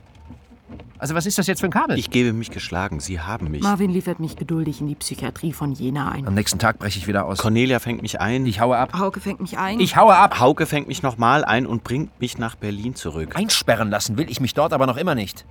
Also 0.99 1.15
was 1.15 1.27
ist 1.27 1.39
das 1.39 1.47
jetzt 1.47 1.61
für 1.61 1.67
ein 1.67 1.71
Kabel? 1.73 1.99
Ich 1.99 2.11
gebe 2.11 2.33
mich 2.33 2.51
geschlagen, 2.51 2.99
Sie 2.99 3.21
haben 3.21 3.51
mich. 3.51 3.63
Marvin 3.63 3.91
liefert 3.91 4.19
mich 4.21 4.37
geduldig 4.37 4.81
in 4.81 4.89
die 4.89 4.95
Psychiatrie 4.95 5.53
von 5.53 5.73
Jena 5.73 6.11
ein. 6.11 6.27
Am 6.27 6.35
nächsten 6.35 6.59
Tag 6.59 6.79
breche 6.79 6.99
ich 6.99 7.07
wieder 7.07 7.27
aus. 7.27 7.39
Cornelia 7.39 7.79
fängt 7.79 8.03
mich 8.03 8.21
ein. 8.21 8.47
Ich 8.47 8.61
haue 8.61 8.77
ab. 8.77 8.99
Hauke 8.99 9.21
fängt 9.21 9.41
mich 9.41 9.59
ein. 9.59 9.79
Ich 9.81 9.97
haue 9.97 10.17
ab. 10.17 10.41
Hauke 10.41 10.67
fängt 10.67 10.89
mich 10.89 11.03
nochmal 11.03 11.45
ein 11.45 11.67
und 11.67 11.85
bringt 11.85 12.19
mich 12.21 12.39
nach 12.39 12.55
Berlin 12.57 12.95
zurück. 12.95 13.37
Einsperren 13.37 13.91
lassen 13.91 14.17
will 14.17 14.29
ich 14.31 14.41
mich 14.41 14.55
dort 14.55 14.73
aber 14.73 14.87
noch 14.87 14.97
immer 14.97 15.15
nicht. 15.15 15.45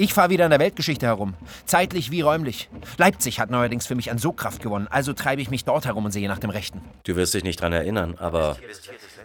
Ich 0.00 0.14
fahre 0.14 0.30
wieder 0.30 0.44
in 0.44 0.50
der 0.50 0.60
Weltgeschichte 0.60 1.04
herum. 1.04 1.34
Zeitlich 1.66 2.10
wie 2.10 2.22
räumlich. 2.22 2.70
Leipzig 2.96 3.38
hat 3.38 3.50
neuerdings 3.50 3.86
für 3.86 3.94
mich 3.94 4.10
an 4.10 4.16
Sogkraft 4.16 4.62
gewonnen, 4.62 4.88
also 4.88 5.12
treibe 5.12 5.42
ich 5.42 5.50
mich 5.50 5.66
dort 5.66 5.84
herum 5.84 6.06
und 6.06 6.10
sehe 6.10 6.26
nach 6.26 6.38
dem 6.38 6.48
Rechten. 6.48 6.80
Du 7.04 7.16
wirst 7.16 7.34
dich 7.34 7.44
nicht 7.44 7.60
dran 7.60 7.74
erinnern, 7.74 8.14
aber 8.16 8.56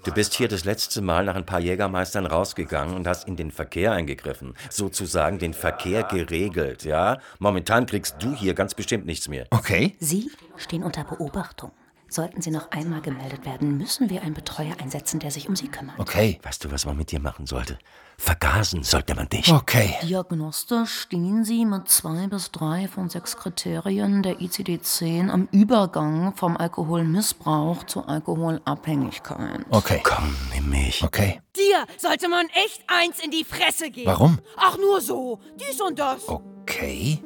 du 0.03 0.11
bist 0.11 0.33
hier 0.33 0.49
das 0.49 0.65
letzte 0.65 1.01
Mal 1.01 1.23
nach 1.23 1.35
ein 1.35 1.45
paar 1.45 1.61
Jägermeistern 1.61 2.25
rausgegangen 2.25 2.93
und 2.93 3.07
hast 3.07 3.25
in 3.25 3.37
den 3.37 3.51
Verkehr 3.51 3.93
eingegriffen. 3.93 4.53
Sozusagen 4.69 5.39
den 5.39 5.53
Verkehr 5.53 6.03
geregelt, 6.03 6.83
ja? 6.83 7.19
Momentan 7.39 7.85
kriegst 7.85 8.17
du 8.19 8.35
hier 8.35 8.53
ganz 8.53 8.73
bestimmt 8.73 9.05
nichts 9.05 9.29
mehr. 9.29 9.47
Okay. 9.51 9.95
Sie 10.01 10.29
stehen 10.57 10.83
unter 10.83 11.05
Beobachtung. 11.05 11.71
Sollten 12.09 12.41
Sie 12.41 12.51
noch 12.51 12.71
einmal 12.71 12.99
gemeldet 12.99 13.45
werden, 13.45 13.77
müssen 13.77 14.09
wir 14.09 14.23
einen 14.23 14.33
Betreuer 14.33 14.75
einsetzen, 14.81 15.21
der 15.21 15.31
sich 15.31 15.47
um 15.47 15.55
Sie 15.55 15.69
kümmert. 15.69 15.97
Okay. 15.99 16.37
Weißt 16.43 16.65
du, 16.65 16.71
was 16.71 16.85
man 16.85 16.97
mit 16.97 17.11
dir 17.11 17.21
machen 17.21 17.45
sollte? 17.45 17.79
Vergasen 18.17 18.83
sollte 18.83 19.15
man 19.15 19.27
dich. 19.29 19.51
Okay. 19.51 19.95
Diagnostisch 20.03 21.01
stehen 21.01 21.43
Sie 21.43 21.65
mit 21.65 21.89
zwei 21.89 22.27
bis 22.27 22.51
drei 22.51 22.87
von 22.87 23.09
sechs 23.09 23.35
Kriterien 23.37 24.23
der 24.23 24.39
ICD-10 24.39 25.29
am 25.29 25.47
Übergang 25.51 26.33
vom 26.35 26.57
Alkoholmissbrauch 26.57 27.83
zur 27.83 28.07
Alkoholabhängigkeit. 28.07 29.65
Okay. 29.69 30.01
Komm, 30.03 30.35
nimm 30.53 30.69
mich. 30.69 31.03
Okay. 31.03 31.41
Dir 31.55 31.85
sollte 31.97 32.29
man 32.29 32.47
echt 32.65 32.83
eins 32.87 33.19
in 33.19 33.31
die 33.31 33.43
Fresse 33.43 33.89
geben. 33.89 34.07
Warum? 34.07 34.39
Ach, 34.57 34.77
nur 34.77 35.01
so. 35.01 35.39
Dies 35.59 35.79
und 35.81 35.99
das. 35.99 36.27
Okay. 36.27 37.21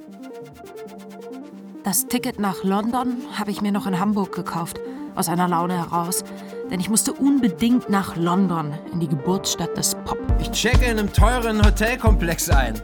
Das 1.84 2.08
Ticket 2.08 2.40
nach 2.40 2.64
London 2.64 3.18
habe 3.38 3.52
ich 3.52 3.62
mir 3.62 3.72
noch 3.72 3.88
in 3.88 4.00
Hamburg 4.00 4.34
gekauft, 4.36 4.80
aus 5.16 5.30
einer 5.30 5.48
Laune 5.48 5.78
heraus. 5.78 6.24
Denn 6.70 6.80
ich 6.80 6.90
musste 6.90 7.14
unbedingt 7.14 7.90
nach 7.90 8.16
London, 8.16 8.74
in 8.94 9.00
die 9.00 9.08
Geburtsstadt 9.08 9.76
des 9.76 9.96
Pop. 10.06 10.20
Ich 10.40 10.52
checke 10.52 10.86
in 10.86 11.00
einem 11.00 11.12
teuren 11.12 11.66
Hotelkomplex 11.66 12.50
ein. 12.50 12.82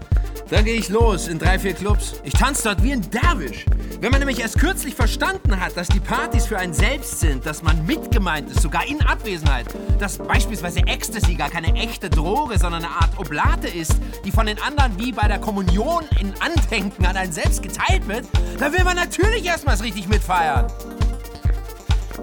Dann 0.49 0.63
gehe 0.63 0.75
ich 0.75 0.89
los 0.89 1.27
in 1.27 1.39
drei, 1.39 1.57
vier 1.57 1.73
Clubs. 1.73 2.13
Ich 2.23 2.33
tanze 2.33 2.63
dort 2.63 2.83
wie 2.83 2.93
ein 2.93 3.01
Derwisch. 3.09 3.65
Wenn 3.99 4.11
man 4.11 4.19
nämlich 4.19 4.39
erst 4.39 4.59
kürzlich 4.59 4.93
verstanden 4.93 5.59
hat, 5.59 5.75
dass 5.75 5.87
die 5.87 5.99
Partys 5.99 6.45
für 6.45 6.59
einen 6.59 6.73
selbst 6.73 7.19
sind, 7.19 7.45
dass 7.45 7.63
man 7.63 7.83
mitgemeint 7.87 8.51
ist, 8.51 8.61
sogar 8.61 8.85
in 8.85 9.01
Abwesenheit, 9.01 9.65
dass 9.97 10.19
beispielsweise 10.19 10.81
Ecstasy 10.85 11.33
gar 11.33 11.49
keine 11.49 11.73
echte 11.73 12.11
Droge, 12.11 12.59
sondern 12.59 12.83
eine 12.83 12.93
Art 12.93 13.17
Oblate 13.17 13.67
ist, 13.67 13.95
die 14.23 14.31
von 14.31 14.45
den 14.45 14.61
anderen 14.61 14.99
wie 14.99 15.11
bei 15.11 15.27
der 15.27 15.39
Kommunion 15.39 16.03
in 16.19 16.33
Andenken 16.39 17.05
an 17.07 17.17
einen 17.17 17.31
selbst 17.31 17.63
geteilt 17.63 18.07
wird, 18.07 18.25
dann 18.59 18.71
will 18.73 18.83
man 18.83 18.97
natürlich 18.97 19.45
erstmals 19.45 19.81
richtig 19.81 20.07
mitfeiern. 20.07 20.67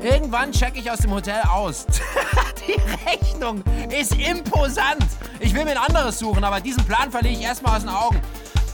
Irgendwann 0.01 0.53
check 0.53 0.77
ich 0.77 0.91
aus 0.91 0.99
dem 0.99 1.13
Hotel 1.13 1.41
aus. 1.43 1.87
Die 2.67 2.81
Rechnung 3.09 3.63
ist 3.91 4.15
imposant. 4.15 5.07
Ich 5.41 5.55
will 5.55 5.65
mir 5.65 5.73
ein 5.73 5.79
anderes 5.79 6.19
suchen, 6.19 6.45
aber 6.45 6.61
diesen 6.61 6.85
Plan 6.85 7.11
verliere 7.11 7.35
ich 7.35 7.43
erstmal 7.43 7.77
aus 7.77 7.83
den 7.83 7.91
Augen. 7.91 8.21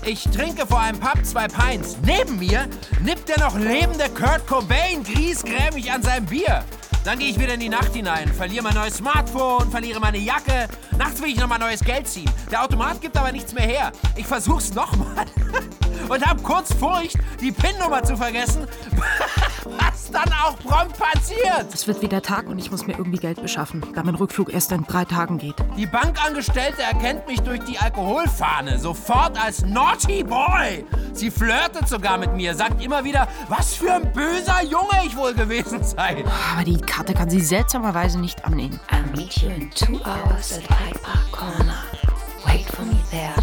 Ich 0.04 0.24
trinke 0.24 0.66
vor 0.66 0.80
einem 0.80 1.00
Pub 1.00 1.24
zwei 1.24 1.48
Pints. 1.48 1.96
Neben 2.02 2.38
mir 2.38 2.68
nippt 3.02 3.28
der 3.28 3.40
noch 3.40 3.56
lebende 3.58 4.08
Kurt 4.10 4.46
Cobain 4.46 5.02
griesgrämig 5.02 5.90
an 5.90 6.02
seinem 6.02 6.26
Bier. 6.26 6.64
Dann 7.04 7.18
gehe 7.18 7.30
ich 7.30 7.38
wieder 7.38 7.54
in 7.54 7.60
die 7.60 7.68
Nacht 7.68 7.94
hinein, 7.94 8.28
verliere 8.32 8.64
mein 8.64 8.74
neues 8.74 8.96
Smartphone, 8.96 9.70
verliere 9.70 10.00
meine 10.00 10.18
Jacke. 10.18 10.68
Nachts 10.98 11.22
will 11.22 11.30
ich 11.30 11.38
nochmal 11.38 11.58
neues 11.58 11.80
Geld 11.80 12.06
ziehen. 12.06 12.30
Der 12.50 12.62
Automat 12.62 13.00
gibt 13.00 13.16
aber 13.16 13.32
nichts 13.32 13.54
mehr 13.54 13.64
her. 13.64 13.92
Ich 14.16 14.26
versuch's 14.26 14.74
nochmal 14.74 15.24
und 16.08 16.26
hab 16.26 16.42
kurz 16.42 16.74
Furcht, 16.74 17.16
die 17.40 17.52
PIN-Nummer 17.52 18.02
zu 18.02 18.16
vergessen, 18.16 18.66
was 19.76 20.10
dann 20.10 20.32
auch 20.32 20.58
prompt 20.58 20.98
passiert. 20.98 21.66
Es 21.72 21.86
wird 21.86 22.02
wieder 22.02 22.22
Tag 22.22 22.46
und 22.48 22.58
ich 22.58 22.70
muss 22.70 22.86
mir 22.86 22.96
irgendwie 22.96 23.18
Geld 23.18 23.40
beschaffen, 23.42 23.84
da 23.94 24.02
mein 24.02 24.14
Rückflug 24.14 24.52
erst 24.52 24.72
in 24.72 24.84
drei 24.84 25.04
Tagen 25.04 25.38
geht. 25.38 25.56
Die 25.76 25.86
Bankangestellte 25.86 26.82
erkennt 26.82 27.26
mich 27.26 27.40
durch 27.40 27.60
die 27.64 27.78
Alkoholfahne 27.78 28.78
sofort 28.78 29.42
als 29.42 29.62
Naughty 29.64 30.24
Boy. 30.24 30.84
Sie 31.12 31.30
flirtet 31.30 31.88
sogar 31.88 32.18
mit 32.18 32.34
mir, 32.34 32.54
sagt 32.54 32.82
immer 32.82 33.04
wieder, 33.04 33.28
was 33.48 33.74
für 33.74 33.92
ein 33.92 34.12
böser 34.12 34.62
Junge 34.62 35.04
ich 35.04 35.16
wohl 35.16 35.34
gewesen 35.34 35.82
sei. 35.82 36.24
Aber 36.52 36.64
die 36.64 36.78
Karte 36.78 37.14
kann 37.14 37.28
sie 37.28 37.40
seltsamerweise 37.40 38.18
nicht 38.18 38.44
annehmen. 38.44 38.78
I'll 38.90 39.16
meet 39.16 39.36
you 39.38 39.50
in 39.50 39.70
two 39.70 40.00
hours 40.04 40.52
at 40.52 40.68
Hyde 40.68 40.98
Park 41.00 41.32
Corner. 41.32 41.74
Wait 42.46 42.66
for 42.66 42.84
me 42.84 42.96
there. 43.10 43.34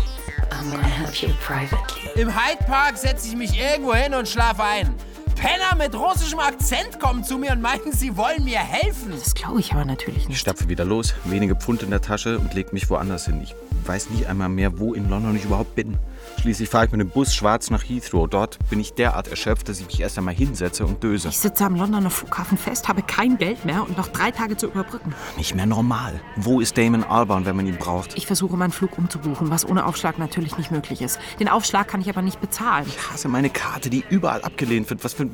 I'm 0.51 0.71
gonna 0.71 0.84
help 0.84 1.21
you 1.21 1.30
privately. 1.45 2.09
Im 2.15 2.30
Hyde 2.30 2.63
Park 2.65 2.97
setze 2.97 3.28
ich 3.28 3.36
mich 3.36 3.59
irgendwo 3.59 3.93
hin 3.93 4.13
und 4.13 4.28
schlafe 4.28 4.63
ein. 4.63 4.95
Penner 5.36 5.75
mit 5.77 5.93
russischem 5.95 6.39
Akzent 6.39 6.99
kommen 6.99 7.23
zu 7.23 7.38
mir 7.38 7.51
und 7.51 7.61
meinen, 7.61 7.91
sie 7.91 8.15
wollen 8.17 8.43
mir 8.43 8.59
helfen. 8.59 9.11
Das 9.11 9.33
glaube 9.36 9.59
ich 9.59 9.71
aber 9.73 9.86
natürlich 9.86 10.23
Ich 10.23 10.29
nicht. 10.29 10.39
stapfe 10.39 10.69
wieder 10.69 10.86
los, 10.86 11.13
wenige 11.25 11.55
Pfund 11.55 11.83
in 11.83 11.89
der 11.91 12.01
Tasche 12.01 12.39
und 12.39 12.53
leg 12.53 12.73
mich 12.73 12.89
woanders 12.89 13.25
hin. 13.25 13.41
Ich 13.43 13.53
weiß 13.86 14.09
nicht 14.11 14.27
einmal 14.27 14.49
mehr, 14.49 14.79
wo 14.79 14.93
in 14.93 15.09
London 15.09 15.36
ich 15.36 15.45
überhaupt 15.45 15.75
bin. 15.75 15.97
Schließlich 16.45 16.69
fahre 16.69 16.85
ich 16.85 16.91
mit 16.91 17.01
dem 17.01 17.09
Bus 17.09 17.33
schwarz 17.33 17.71
nach 17.71 17.81
Heathrow. 17.81 18.29
Dort 18.29 18.59
bin 18.69 18.79
ich 18.79 18.93
derart 18.93 19.27
erschöpft, 19.27 19.67
dass 19.67 19.79
ich 19.79 19.87
mich 19.87 19.99
erst 19.99 20.19
einmal 20.19 20.35
hinsetze 20.35 20.85
und 20.85 21.01
döse. 21.01 21.29
Ich 21.29 21.39
sitze 21.39 21.65
am 21.65 21.75
Londoner 21.75 22.11
Flughafen 22.11 22.55
fest, 22.55 22.87
habe 22.87 23.01
kein 23.01 23.39
Geld 23.39 23.65
mehr 23.65 23.81
und 23.81 23.97
noch 23.97 24.09
drei 24.09 24.29
Tage 24.29 24.55
zu 24.55 24.67
überbrücken. 24.67 25.15
Nicht 25.37 25.55
mehr 25.55 25.65
normal. 25.65 26.21
Wo 26.35 26.59
ist 26.61 26.77
Damon 26.77 27.03
Albarn, 27.03 27.47
wenn 27.47 27.55
man 27.55 27.65
ihn 27.65 27.77
braucht? 27.77 28.15
Ich 28.15 28.27
versuche, 28.27 28.57
meinen 28.57 28.71
Flug 28.71 28.95
umzubuchen, 28.95 29.49
was 29.49 29.67
ohne 29.67 29.87
Aufschlag 29.87 30.19
natürlich 30.19 30.55
nicht 30.55 30.69
möglich 30.69 31.01
ist. 31.01 31.17
Den 31.39 31.49
Aufschlag 31.49 31.87
kann 31.87 31.99
ich 31.99 32.09
aber 32.09 32.21
nicht 32.21 32.39
bezahlen. 32.39 32.85
Ich 32.87 33.11
hasse 33.11 33.27
meine 33.27 33.49
Karte, 33.49 33.89
die 33.89 34.03
überall 34.07 34.43
abgelehnt 34.43 34.87
wird. 34.91 35.03
Was 35.03 35.13
für, 35.13 35.27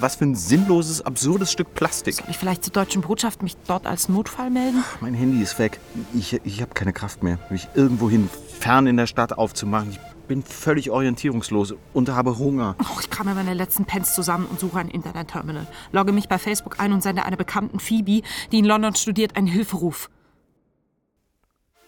was 0.00 0.16
für 0.16 0.24
ein 0.24 0.34
sinnloses, 0.34 1.00
absurdes 1.00 1.52
Stück 1.52 1.76
Plastik. 1.76 2.16
Soll 2.16 2.24
ich 2.28 2.38
vielleicht 2.38 2.64
zur 2.64 2.72
deutschen 2.72 3.02
Botschaft 3.02 3.44
mich 3.44 3.56
dort 3.68 3.86
als 3.86 4.08
Notfall 4.08 4.50
melden? 4.50 4.82
Mein 5.00 5.14
Handy 5.14 5.40
ist 5.40 5.60
weg. 5.60 5.78
Ich, 6.12 6.40
ich 6.42 6.60
habe 6.60 6.74
keine 6.74 6.92
Kraft 6.92 7.22
mehr, 7.22 7.38
mich 7.50 7.68
irgendwohin 7.76 8.28
fern 8.58 8.88
in 8.88 8.96
der 8.96 9.06
Stadt 9.06 9.32
aufzumachen. 9.38 9.90
Ich 9.90 10.09
bin 10.30 10.44
völlig 10.44 10.92
orientierungslos 10.92 11.74
und 11.92 12.08
habe 12.08 12.38
Hunger. 12.38 12.76
Oh, 12.80 13.00
ich 13.00 13.10
krame 13.10 13.34
meine 13.34 13.52
letzten 13.52 13.84
Pens 13.84 14.14
zusammen 14.14 14.46
und 14.46 14.60
suche 14.60 14.78
ein 14.78 14.88
Internetterminal. 14.88 15.66
Logge 15.90 16.12
mich 16.12 16.28
bei 16.28 16.38
Facebook 16.38 16.78
ein 16.78 16.92
und 16.92 17.02
sende 17.02 17.24
einer 17.24 17.36
bekannten 17.36 17.80
Phoebe, 17.80 18.22
die 18.52 18.60
in 18.60 18.64
London 18.64 18.94
studiert, 18.94 19.36
einen 19.36 19.48
Hilferuf. 19.48 20.08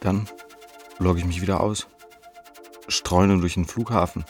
Dann 0.01 0.29
logge 0.99 1.21
ich 1.21 1.25
mich 1.25 1.41
wieder 1.41 1.61
aus. 1.61 1.87
Streune 2.89 3.39
durch 3.39 3.55
den 3.55 3.65
Flughafen. 3.65 4.25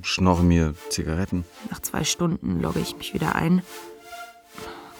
Schnorre 0.00 0.42
mir 0.42 0.74
Zigaretten. 0.88 1.44
Nach 1.68 1.80
zwei 1.80 2.04
Stunden 2.04 2.58
logge 2.62 2.80
ich 2.80 2.96
mich 2.96 3.12
wieder 3.12 3.34
ein. 3.34 3.60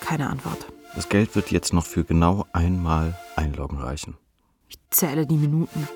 Keine 0.01 0.29
Antwort. 0.29 0.67
Das 0.95 1.09
Geld 1.09 1.35
wird 1.35 1.51
jetzt 1.51 1.73
noch 1.73 1.87
für 1.87 2.05
genau 2.05 2.45
einmal 2.53 3.19
einloggen 3.35 3.79
reichen. 3.79 4.19
Ich 4.69 4.77
zähle 4.91 5.27
die 5.27 5.39
Minuten. 5.39 5.89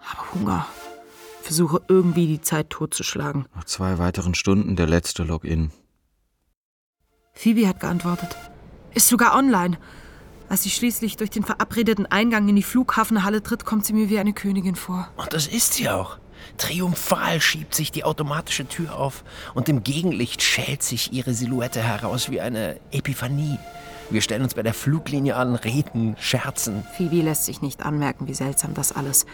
Habe 0.00 0.34
Hunger. 0.34 0.66
Versuche 1.50 1.82
irgendwie 1.88 2.28
die 2.28 2.40
Zeit 2.40 2.70
totzuschlagen. 2.70 3.46
Nach 3.56 3.64
zwei 3.64 3.98
weiteren 3.98 4.36
Stunden 4.36 4.76
der 4.76 4.86
letzte 4.86 5.24
Login. 5.24 5.72
Phoebe 7.32 7.66
hat 7.66 7.80
geantwortet. 7.80 8.36
Ist 8.94 9.08
sogar 9.08 9.36
online. 9.36 9.76
Als 10.48 10.62
sie 10.62 10.70
schließlich 10.70 11.16
durch 11.16 11.30
den 11.30 11.42
verabredeten 11.42 12.06
Eingang 12.06 12.48
in 12.48 12.54
die 12.54 12.62
Flughafenhalle 12.62 13.42
tritt, 13.42 13.64
kommt 13.64 13.84
sie 13.84 13.94
mir 13.94 14.08
wie 14.08 14.20
eine 14.20 14.32
Königin 14.32 14.76
vor. 14.76 15.08
Und 15.16 15.32
das 15.32 15.48
ist 15.48 15.74
sie 15.74 15.88
auch. 15.88 16.18
Triumphal 16.56 17.40
schiebt 17.40 17.74
sich 17.74 17.90
die 17.90 18.04
automatische 18.04 18.66
Tür 18.66 18.94
auf 18.94 19.24
und 19.52 19.68
im 19.68 19.82
Gegenlicht 19.82 20.42
schält 20.42 20.84
sich 20.84 21.12
ihre 21.12 21.34
Silhouette 21.34 21.82
heraus 21.82 22.30
wie 22.30 22.40
eine 22.40 22.78
Epiphanie. 22.92 23.58
Wir 24.08 24.22
stellen 24.22 24.42
uns 24.42 24.54
bei 24.54 24.62
der 24.62 24.74
Fluglinie 24.74 25.34
an, 25.34 25.56
reden, 25.56 26.14
scherzen. 26.20 26.84
Phoebe 26.96 27.22
lässt 27.22 27.46
sich 27.46 27.60
nicht 27.60 27.82
anmerken, 27.84 28.28
wie 28.28 28.34
seltsam 28.34 28.72
das 28.72 28.92
alles. 28.92 29.26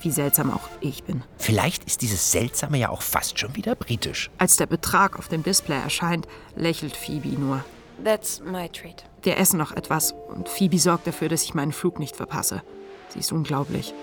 Wie 0.00 0.10
seltsam 0.10 0.52
auch 0.52 0.68
ich 0.80 1.04
bin. 1.04 1.22
Vielleicht 1.38 1.84
ist 1.84 2.02
dieses 2.02 2.30
Seltsame 2.30 2.78
ja 2.78 2.90
auch 2.90 3.02
fast 3.02 3.38
schon 3.38 3.56
wieder 3.56 3.74
britisch. 3.74 4.30
Als 4.38 4.56
der 4.56 4.66
Betrag 4.66 5.18
auf 5.18 5.28
dem 5.28 5.42
Display 5.42 5.80
erscheint, 5.80 6.28
lächelt 6.54 6.96
Phoebe 6.96 7.40
nur. 7.40 7.64
That's 8.04 8.40
my 8.40 8.68
treat. 8.68 9.04
Wir 9.22 9.38
essen 9.38 9.58
noch 9.58 9.72
etwas 9.72 10.14
und 10.28 10.48
Phoebe 10.48 10.78
sorgt 10.78 11.06
dafür, 11.06 11.28
dass 11.28 11.42
ich 11.42 11.54
meinen 11.54 11.72
Flug 11.72 11.98
nicht 11.98 12.14
verpasse. 12.14 12.62
Sie 13.08 13.18
ist 13.18 13.32
unglaublich. 13.32 13.94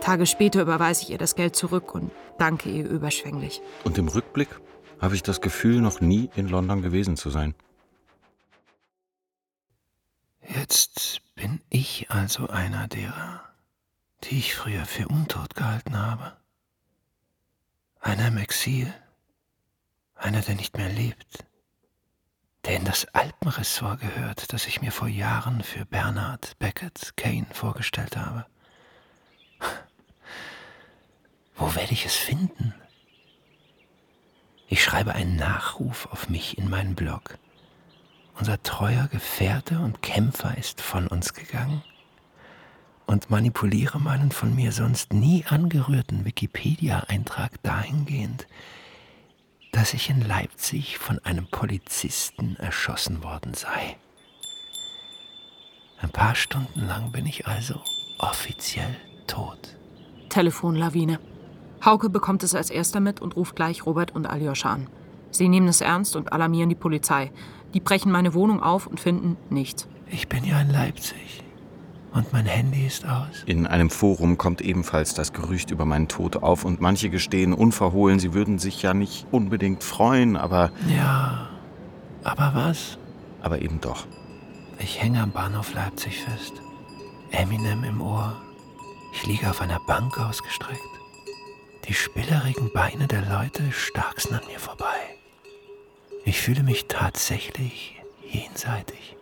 Tage 0.00 0.26
später 0.26 0.60
überweise 0.62 1.02
ich 1.02 1.10
ihr 1.10 1.18
das 1.18 1.34
Geld 1.34 1.56
zurück 1.56 1.94
und 1.94 2.10
danke 2.38 2.68
ihr 2.68 2.88
überschwänglich. 2.88 3.62
Und 3.84 3.96
im 3.96 4.08
Rückblick 4.08 4.48
habe 5.00 5.14
ich 5.14 5.22
das 5.22 5.40
Gefühl, 5.40 5.80
noch 5.80 6.00
nie 6.00 6.30
in 6.34 6.48
London 6.48 6.82
gewesen 6.82 7.16
zu 7.16 7.30
sein. 7.30 7.54
Jetzt 10.46 11.20
bin 11.34 11.60
ich 11.70 12.10
also 12.10 12.48
einer 12.48 12.86
derer, 12.88 13.43
die 14.24 14.38
ich 14.38 14.54
früher 14.54 14.86
für 14.86 15.08
untot 15.08 15.54
gehalten 15.54 15.98
habe. 15.98 16.36
Einer 18.00 18.28
im 18.28 18.38
Exil, 18.38 18.92
einer, 20.14 20.40
der 20.40 20.54
nicht 20.54 20.76
mehr 20.76 20.88
lebt, 20.88 21.44
der 22.64 22.76
in 22.76 22.84
das 22.84 23.06
Alpenressort 23.14 24.00
gehört, 24.00 24.52
das 24.52 24.66
ich 24.66 24.80
mir 24.80 24.92
vor 24.92 25.08
Jahren 25.08 25.62
für 25.62 25.84
Bernard 25.84 26.58
Beckett 26.58 27.16
Kane 27.16 27.46
vorgestellt 27.52 28.16
habe. 28.16 28.46
Wo 31.56 31.74
werde 31.74 31.92
ich 31.92 32.06
es 32.06 32.16
finden? 32.16 32.74
Ich 34.68 34.82
schreibe 34.82 35.14
einen 35.14 35.36
Nachruf 35.36 36.06
auf 36.06 36.28
mich 36.28 36.58
in 36.58 36.70
meinen 36.70 36.94
Blog. 36.94 37.38
Unser 38.36 38.62
treuer 38.62 39.06
Gefährte 39.08 39.78
und 39.78 40.02
Kämpfer 40.02 40.56
ist 40.56 40.80
von 40.80 41.06
uns 41.06 41.34
gegangen. 41.34 41.82
Und 43.06 43.30
manipuliere 43.30 44.00
meinen 44.00 44.30
von 44.30 44.54
mir 44.54 44.72
sonst 44.72 45.12
nie 45.12 45.44
angerührten 45.46 46.24
Wikipedia-Eintrag 46.24 47.62
dahingehend, 47.62 48.46
dass 49.72 49.94
ich 49.94 50.08
in 50.08 50.26
Leipzig 50.26 50.98
von 50.98 51.18
einem 51.20 51.46
Polizisten 51.50 52.56
erschossen 52.56 53.22
worden 53.22 53.54
sei. 53.54 53.96
Ein 56.00 56.10
paar 56.10 56.34
Stunden 56.34 56.86
lang 56.86 57.12
bin 57.12 57.26
ich 57.26 57.46
also 57.46 57.80
offiziell 58.18 58.96
tot. 59.26 59.76
Telefonlawine. 60.28 61.18
Hauke 61.84 62.08
bekommt 62.08 62.42
es 62.42 62.54
als 62.54 62.70
erster 62.70 63.00
mit 63.00 63.20
und 63.20 63.36
ruft 63.36 63.56
gleich 63.56 63.84
Robert 63.84 64.14
und 64.14 64.26
Aljoscha 64.26 64.72
an. 64.72 64.88
Sie 65.30 65.48
nehmen 65.48 65.68
es 65.68 65.80
ernst 65.80 66.16
und 66.16 66.32
alarmieren 66.32 66.68
die 66.68 66.74
Polizei. 66.74 67.32
Die 67.74 67.80
brechen 67.80 68.12
meine 68.12 68.34
Wohnung 68.34 68.62
auf 68.62 68.86
und 68.86 69.00
finden 69.00 69.36
nichts. 69.50 69.88
Ich 70.10 70.28
bin 70.28 70.44
ja 70.44 70.60
in 70.60 70.70
Leipzig. 70.70 71.43
Und 72.14 72.32
mein 72.32 72.46
Handy 72.46 72.86
ist 72.86 73.04
aus. 73.04 73.42
In 73.44 73.66
einem 73.66 73.90
Forum 73.90 74.38
kommt 74.38 74.60
ebenfalls 74.60 75.14
das 75.14 75.32
Gerücht 75.32 75.72
über 75.72 75.84
meinen 75.84 76.06
Tod 76.06 76.36
auf 76.36 76.64
und 76.64 76.80
manche 76.80 77.10
gestehen 77.10 77.52
unverhohlen, 77.52 78.20
sie 78.20 78.32
würden 78.32 78.60
sich 78.60 78.80
ja 78.82 78.94
nicht 78.94 79.26
unbedingt 79.32 79.82
freuen, 79.82 80.36
aber. 80.36 80.70
Ja. 80.96 81.48
Aber 82.22 82.52
was? 82.54 82.98
Aber 83.42 83.60
eben 83.60 83.80
doch. 83.80 84.06
Ich 84.78 85.02
hänge 85.02 85.20
am 85.20 85.32
Bahnhof 85.32 85.74
Leipzig 85.74 86.20
fest. 86.22 86.54
Eminem 87.32 87.82
im 87.82 88.00
Ohr. 88.00 88.40
Ich 89.12 89.26
liege 89.26 89.50
auf 89.50 89.60
einer 89.60 89.80
Bank 89.88 90.18
ausgestreckt. 90.18 90.80
Die 91.88 91.94
spillerigen 91.94 92.72
Beine 92.72 93.08
der 93.08 93.22
Leute 93.22 93.72
starksen 93.72 94.34
an 94.34 94.46
mir 94.46 94.60
vorbei. 94.60 94.86
Ich 96.24 96.40
fühle 96.40 96.62
mich 96.62 96.86
tatsächlich 96.86 98.00
jenseitig 98.22 99.16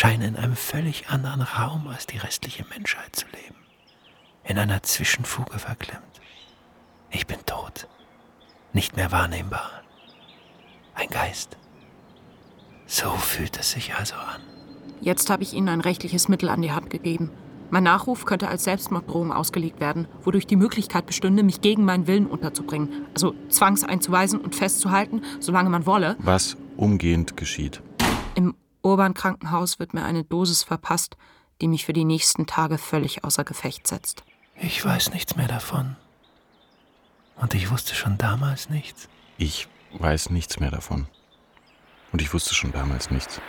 scheine 0.00 0.26
in 0.26 0.36
einem 0.36 0.56
völlig 0.56 1.10
anderen 1.10 1.42
Raum 1.42 1.86
als 1.86 2.06
die 2.06 2.16
restliche 2.16 2.64
Menschheit 2.70 3.14
zu 3.14 3.26
leben. 3.26 3.56
In 4.44 4.56
einer 4.58 4.82
Zwischenfuge 4.82 5.58
verklemmt. 5.58 6.22
Ich 7.10 7.26
bin 7.26 7.36
tot. 7.44 7.86
Nicht 8.72 8.96
mehr 8.96 9.12
wahrnehmbar. 9.12 9.82
Ein 10.94 11.08
Geist. 11.08 11.58
So 12.86 13.10
fühlt 13.10 13.58
es 13.58 13.72
sich 13.72 13.94
also 13.94 14.14
an. 14.14 14.40
Jetzt 15.02 15.28
habe 15.28 15.42
ich 15.42 15.52
Ihnen 15.52 15.68
ein 15.68 15.82
rechtliches 15.82 16.28
Mittel 16.28 16.48
an 16.48 16.62
die 16.62 16.72
Hand 16.72 16.88
gegeben. 16.88 17.30
Mein 17.68 17.82
Nachruf 17.82 18.24
könnte 18.24 18.48
als 18.48 18.64
Selbstmorddrohung 18.64 19.32
ausgelegt 19.32 19.80
werden, 19.80 20.08
wodurch 20.22 20.46
die 20.46 20.56
Möglichkeit 20.56 21.04
bestünde, 21.04 21.42
mich 21.42 21.60
gegen 21.60 21.84
meinen 21.84 22.06
Willen 22.06 22.26
unterzubringen. 22.26 23.04
Also 23.12 23.34
zwangseinzuweisen 23.50 24.40
und 24.40 24.54
festzuhalten, 24.54 25.20
solange 25.40 25.68
man 25.68 25.84
wolle. 25.84 26.16
Was 26.20 26.56
umgehend 26.78 27.36
geschieht. 27.36 27.82
Im 28.34 28.54
Urban-Krankenhaus 28.82 29.78
wird 29.78 29.94
mir 29.94 30.04
eine 30.04 30.24
Dosis 30.24 30.62
verpasst, 30.62 31.16
die 31.60 31.68
mich 31.68 31.84
für 31.84 31.92
die 31.92 32.04
nächsten 32.04 32.46
Tage 32.46 32.78
völlig 32.78 33.24
außer 33.24 33.44
Gefecht 33.44 33.86
setzt. 33.86 34.24
Ich 34.56 34.84
weiß 34.84 35.12
nichts 35.12 35.36
mehr 35.36 35.48
davon. 35.48 35.96
Und 37.36 37.54
ich 37.54 37.70
wusste 37.70 37.94
schon 37.94 38.18
damals 38.18 38.68
nichts. 38.68 39.08
Ich 39.38 39.68
weiß 39.92 40.30
nichts 40.30 40.60
mehr 40.60 40.70
davon. 40.70 41.06
Und 42.12 42.20
ich 42.20 42.32
wusste 42.34 42.54
schon 42.54 42.72
damals 42.72 43.10
nichts. 43.10 43.40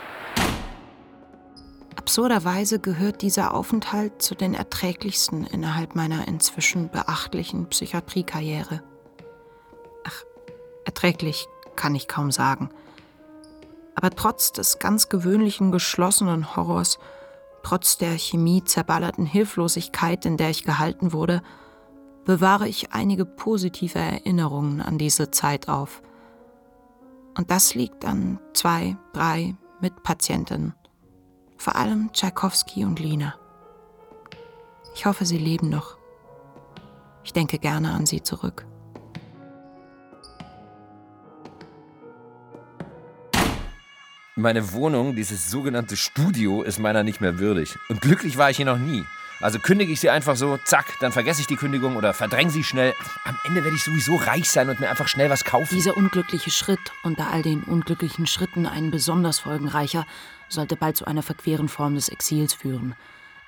Absurderweise 1.96 2.80
gehört 2.80 3.22
dieser 3.22 3.54
Aufenthalt 3.54 4.22
zu 4.22 4.34
den 4.34 4.54
erträglichsten 4.54 5.46
innerhalb 5.46 5.94
meiner 5.94 6.26
inzwischen 6.26 6.90
beachtlichen 6.90 7.68
Psychiatriekarriere. 7.68 8.82
Ach, 10.04 10.22
erträglich 10.84 11.46
kann 11.76 11.94
ich 11.94 12.08
kaum 12.08 12.32
sagen. 12.32 12.70
Aber 13.94 14.10
trotz 14.10 14.52
des 14.52 14.78
ganz 14.78 15.08
gewöhnlichen 15.08 15.72
geschlossenen 15.72 16.56
Horrors, 16.56 16.98
trotz 17.62 17.98
der 17.98 18.18
Chemie 18.18 18.64
zerballerten 18.64 19.26
Hilflosigkeit, 19.26 20.24
in 20.26 20.36
der 20.36 20.50
ich 20.50 20.64
gehalten 20.64 21.12
wurde, 21.12 21.42
bewahre 22.24 22.68
ich 22.68 22.92
einige 22.92 23.24
positive 23.24 23.98
Erinnerungen 23.98 24.80
an 24.80 24.98
diese 24.98 25.30
Zeit 25.30 25.68
auf. 25.68 26.02
Und 27.36 27.50
das 27.50 27.74
liegt 27.74 28.04
an 28.04 28.38
zwei, 28.54 28.96
drei 29.12 29.56
Mitpatientinnen, 29.80 30.74
vor 31.56 31.76
allem 31.76 32.12
Tschaikowski 32.12 32.84
und 32.84 33.00
Lina. 33.00 33.34
Ich 34.94 35.06
hoffe, 35.06 35.24
sie 35.24 35.38
leben 35.38 35.68
noch. 35.68 35.96
Ich 37.24 37.32
denke 37.32 37.58
gerne 37.58 37.92
an 37.92 38.06
sie 38.06 38.22
zurück. 38.22 38.66
Meine 44.34 44.72
Wohnung, 44.72 45.14
dieses 45.14 45.50
sogenannte 45.50 45.94
Studio, 45.94 46.62
ist 46.62 46.78
meiner 46.78 47.02
nicht 47.02 47.20
mehr 47.20 47.38
würdig. 47.38 47.76
Und 47.90 48.00
glücklich 48.00 48.38
war 48.38 48.48
ich 48.48 48.56
hier 48.56 48.64
noch 48.64 48.78
nie. 48.78 49.04
Also 49.42 49.58
kündige 49.58 49.92
ich 49.92 50.00
sie 50.00 50.08
einfach 50.08 50.36
so, 50.36 50.56
zack, 50.64 50.86
dann 51.00 51.12
vergesse 51.12 51.42
ich 51.42 51.46
die 51.48 51.56
Kündigung 51.56 51.96
oder 51.96 52.14
verdränge 52.14 52.50
sie 52.50 52.64
schnell. 52.64 52.94
Am 53.24 53.36
Ende 53.44 53.62
werde 53.62 53.76
ich 53.76 53.84
sowieso 53.84 54.16
reich 54.16 54.48
sein 54.48 54.70
und 54.70 54.80
mir 54.80 54.88
einfach 54.88 55.06
schnell 55.06 55.28
was 55.28 55.44
kaufen. 55.44 55.74
Dieser 55.74 55.98
unglückliche 55.98 56.50
Schritt, 56.50 56.80
unter 57.02 57.30
all 57.30 57.42
den 57.42 57.62
unglücklichen 57.62 58.26
Schritten 58.26 58.64
ein 58.64 58.90
besonders 58.90 59.38
folgenreicher, 59.38 60.06
sollte 60.48 60.76
bald 60.76 60.96
zu 60.96 61.04
einer 61.04 61.22
verqueren 61.22 61.68
Form 61.68 61.94
des 61.94 62.08
Exils 62.08 62.54
führen. 62.54 62.94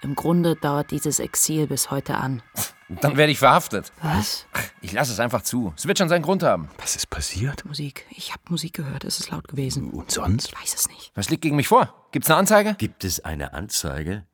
Im 0.04 0.14
Grunde 0.14 0.54
dauert 0.54 0.90
dieses 0.90 1.18
Exil 1.18 1.66
bis 1.66 1.90
heute 1.90 2.16
an. 2.16 2.42
Dann 2.90 3.16
werde 3.16 3.32
ich 3.32 3.38
verhaftet. 3.38 3.90
Was? 4.02 4.44
Ich 4.82 4.92
lasse 4.92 5.10
es 5.12 5.18
einfach 5.18 5.40
zu. 5.40 5.72
Es 5.78 5.86
wird 5.86 5.96
schon 5.96 6.10
seinen 6.10 6.20
Grund 6.20 6.42
haben. 6.42 6.68
Was 6.76 6.94
ist 6.94 7.08
passiert? 7.08 7.64
Musik. 7.64 8.04
Ich 8.10 8.30
habe 8.32 8.42
Musik 8.50 8.74
gehört. 8.74 9.04
Es 9.04 9.18
ist 9.18 9.30
laut 9.30 9.48
gewesen. 9.48 9.90
Und 9.90 10.10
sonst? 10.10 10.48
Ich 10.48 10.60
weiß 10.60 10.74
es 10.74 10.88
nicht. 10.88 11.10
Was 11.14 11.30
liegt 11.30 11.40
gegen 11.40 11.56
mich 11.56 11.68
vor? 11.68 11.94
Gibt's 12.12 12.28
eine 12.28 12.38
Anzeige? 12.38 12.74
Gibt 12.74 13.02
es 13.02 13.24
eine 13.24 13.54
Anzeige? 13.54 14.26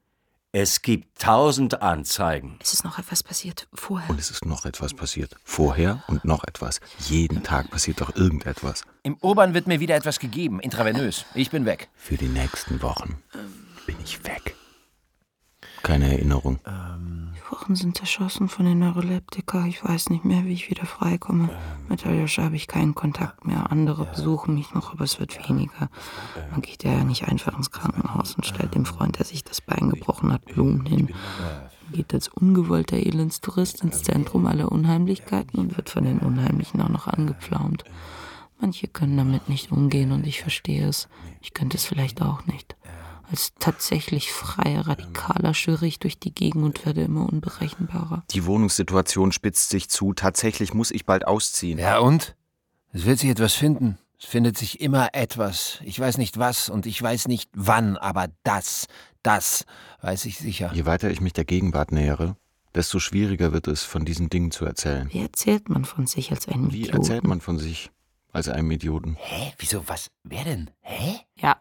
Es 0.50 0.82
gibt 0.82 1.20
tausend 1.20 1.80
Anzeigen. 1.82 2.58
Es 2.60 2.72
ist 2.72 2.82
noch 2.82 2.98
etwas 2.98 3.22
passiert. 3.22 3.68
Vorher. 3.72 4.10
Und 4.10 4.18
es 4.18 4.32
ist 4.32 4.44
noch 4.44 4.64
etwas 4.64 4.92
passiert. 4.92 5.36
Vorher 5.44 6.02
und 6.08 6.24
noch 6.24 6.42
etwas. 6.42 6.80
Jeden 6.98 7.44
Tag 7.44 7.70
passiert 7.70 8.00
doch 8.00 8.16
irgendetwas. 8.16 8.82
Im 9.04 9.16
Urban 9.20 9.54
wird 9.54 9.68
mir 9.68 9.78
wieder 9.78 9.94
etwas 9.94 10.18
gegeben. 10.18 10.58
Intravenös. 10.58 11.26
Ich 11.34 11.50
bin 11.50 11.64
weg. 11.64 11.88
Für 11.94 12.16
die 12.16 12.26
nächsten 12.26 12.82
Wochen 12.82 13.22
bin 13.86 13.94
ich 14.02 14.24
weg. 14.24 14.56
Keine 15.90 16.12
Erinnerung. 16.12 16.60
Die 17.34 17.52
Wochen 17.52 17.74
sind 17.74 17.96
zerschossen 17.96 18.48
von 18.48 18.64
den 18.64 18.78
Neuroleptika. 18.78 19.66
Ich 19.66 19.82
weiß 19.82 20.10
nicht 20.10 20.24
mehr, 20.24 20.44
wie 20.44 20.52
ich 20.52 20.70
wieder 20.70 20.86
freikomme. 20.86 21.50
Mit 21.88 22.06
Aljoscha 22.06 22.44
habe 22.44 22.54
ich 22.54 22.68
keinen 22.68 22.94
Kontakt 22.94 23.44
mehr. 23.44 23.72
Andere 23.72 24.04
besuchen 24.04 24.54
mich 24.54 24.72
noch, 24.72 24.92
aber 24.92 25.02
es 25.02 25.18
wird 25.18 25.48
weniger. 25.48 25.90
Man 26.52 26.62
geht 26.62 26.84
ja 26.84 27.02
nicht 27.02 27.26
einfach 27.26 27.56
ins 27.58 27.72
Krankenhaus 27.72 28.36
und 28.36 28.46
stellt 28.46 28.76
dem 28.76 28.84
Freund, 28.84 29.18
der 29.18 29.26
sich 29.26 29.42
das 29.42 29.60
Bein 29.60 29.90
gebrochen 29.90 30.32
hat, 30.32 30.44
Blumen 30.44 30.86
hin. 30.86 31.08
Man 31.86 31.92
geht 31.92 32.14
als 32.14 32.28
ungewollter 32.28 32.96
Elendstourist 32.96 33.82
ins 33.82 34.04
Zentrum 34.04 34.46
aller 34.46 34.70
Unheimlichkeiten 34.70 35.58
und 35.58 35.76
wird 35.76 35.90
von 35.90 36.04
den 36.04 36.20
Unheimlichen 36.20 36.80
auch 36.82 36.88
noch 36.88 37.08
angepflaumt. 37.08 37.82
Manche 38.60 38.86
können 38.86 39.16
damit 39.16 39.48
nicht 39.48 39.72
umgehen 39.72 40.12
und 40.12 40.24
ich 40.24 40.40
verstehe 40.40 40.86
es. 40.86 41.08
Ich 41.40 41.52
könnte 41.52 41.78
es 41.78 41.84
vielleicht 41.84 42.22
auch 42.22 42.46
nicht. 42.46 42.76
Als 43.30 43.52
tatsächlich 43.60 44.32
freier 44.32 44.88
Radikaler 44.88 45.54
schwirre 45.54 45.86
ich 45.86 46.00
durch 46.00 46.18
die 46.18 46.34
Gegend 46.34 46.64
und 46.64 46.84
werde 46.84 47.02
immer 47.02 47.28
unberechenbarer. 47.32 48.24
Die 48.30 48.44
Wohnungssituation 48.44 49.30
spitzt 49.30 49.70
sich 49.70 49.88
zu. 49.88 50.12
Tatsächlich 50.14 50.74
muss 50.74 50.90
ich 50.90 51.06
bald 51.06 51.26
ausziehen. 51.26 51.78
Ja 51.78 51.98
und? 51.98 52.34
Es 52.92 53.04
wird 53.04 53.20
sich 53.20 53.30
etwas 53.30 53.54
finden. 53.54 53.98
Es 54.18 54.26
findet 54.26 54.58
sich 54.58 54.80
immer 54.80 55.10
etwas. 55.14 55.78
Ich 55.84 55.98
weiß 55.98 56.18
nicht 56.18 56.38
was 56.38 56.68
und 56.68 56.86
ich 56.86 57.00
weiß 57.00 57.28
nicht 57.28 57.48
wann, 57.54 57.96
aber 57.96 58.26
das, 58.42 58.86
das 59.22 59.64
weiß 60.02 60.24
ich 60.24 60.38
sicher. 60.38 60.72
Je 60.74 60.84
weiter 60.84 61.10
ich 61.10 61.20
mich 61.20 61.32
der 61.32 61.44
Gegenwart 61.44 61.92
nähere, 61.92 62.36
desto 62.74 62.98
schwieriger 62.98 63.52
wird 63.52 63.68
es, 63.68 63.84
von 63.84 64.04
diesen 64.04 64.28
Dingen 64.28 64.50
zu 64.50 64.64
erzählen. 64.64 65.08
Wie 65.12 65.20
erzählt 65.20 65.68
man 65.68 65.84
von 65.84 66.06
sich 66.06 66.32
als 66.32 66.48
ein 66.48 66.72
Wie 66.72 66.80
Idioten? 66.82 66.96
erzählt 66.98 67.24
man 67.24 67.40
von 67.40 67.58
sich 67.58 67.90
als 68.32 68.48
einem 68.48 68.70
Idioten? 68.72 69.16
Hä? 69.20 69.54
Wieso? 69.58 69.88
Was? 69.88 70.10
Wer 70.24 70.44
denn? 70.44 70.70
Hä? 70.80 71.20
Ja. 71.36 71.56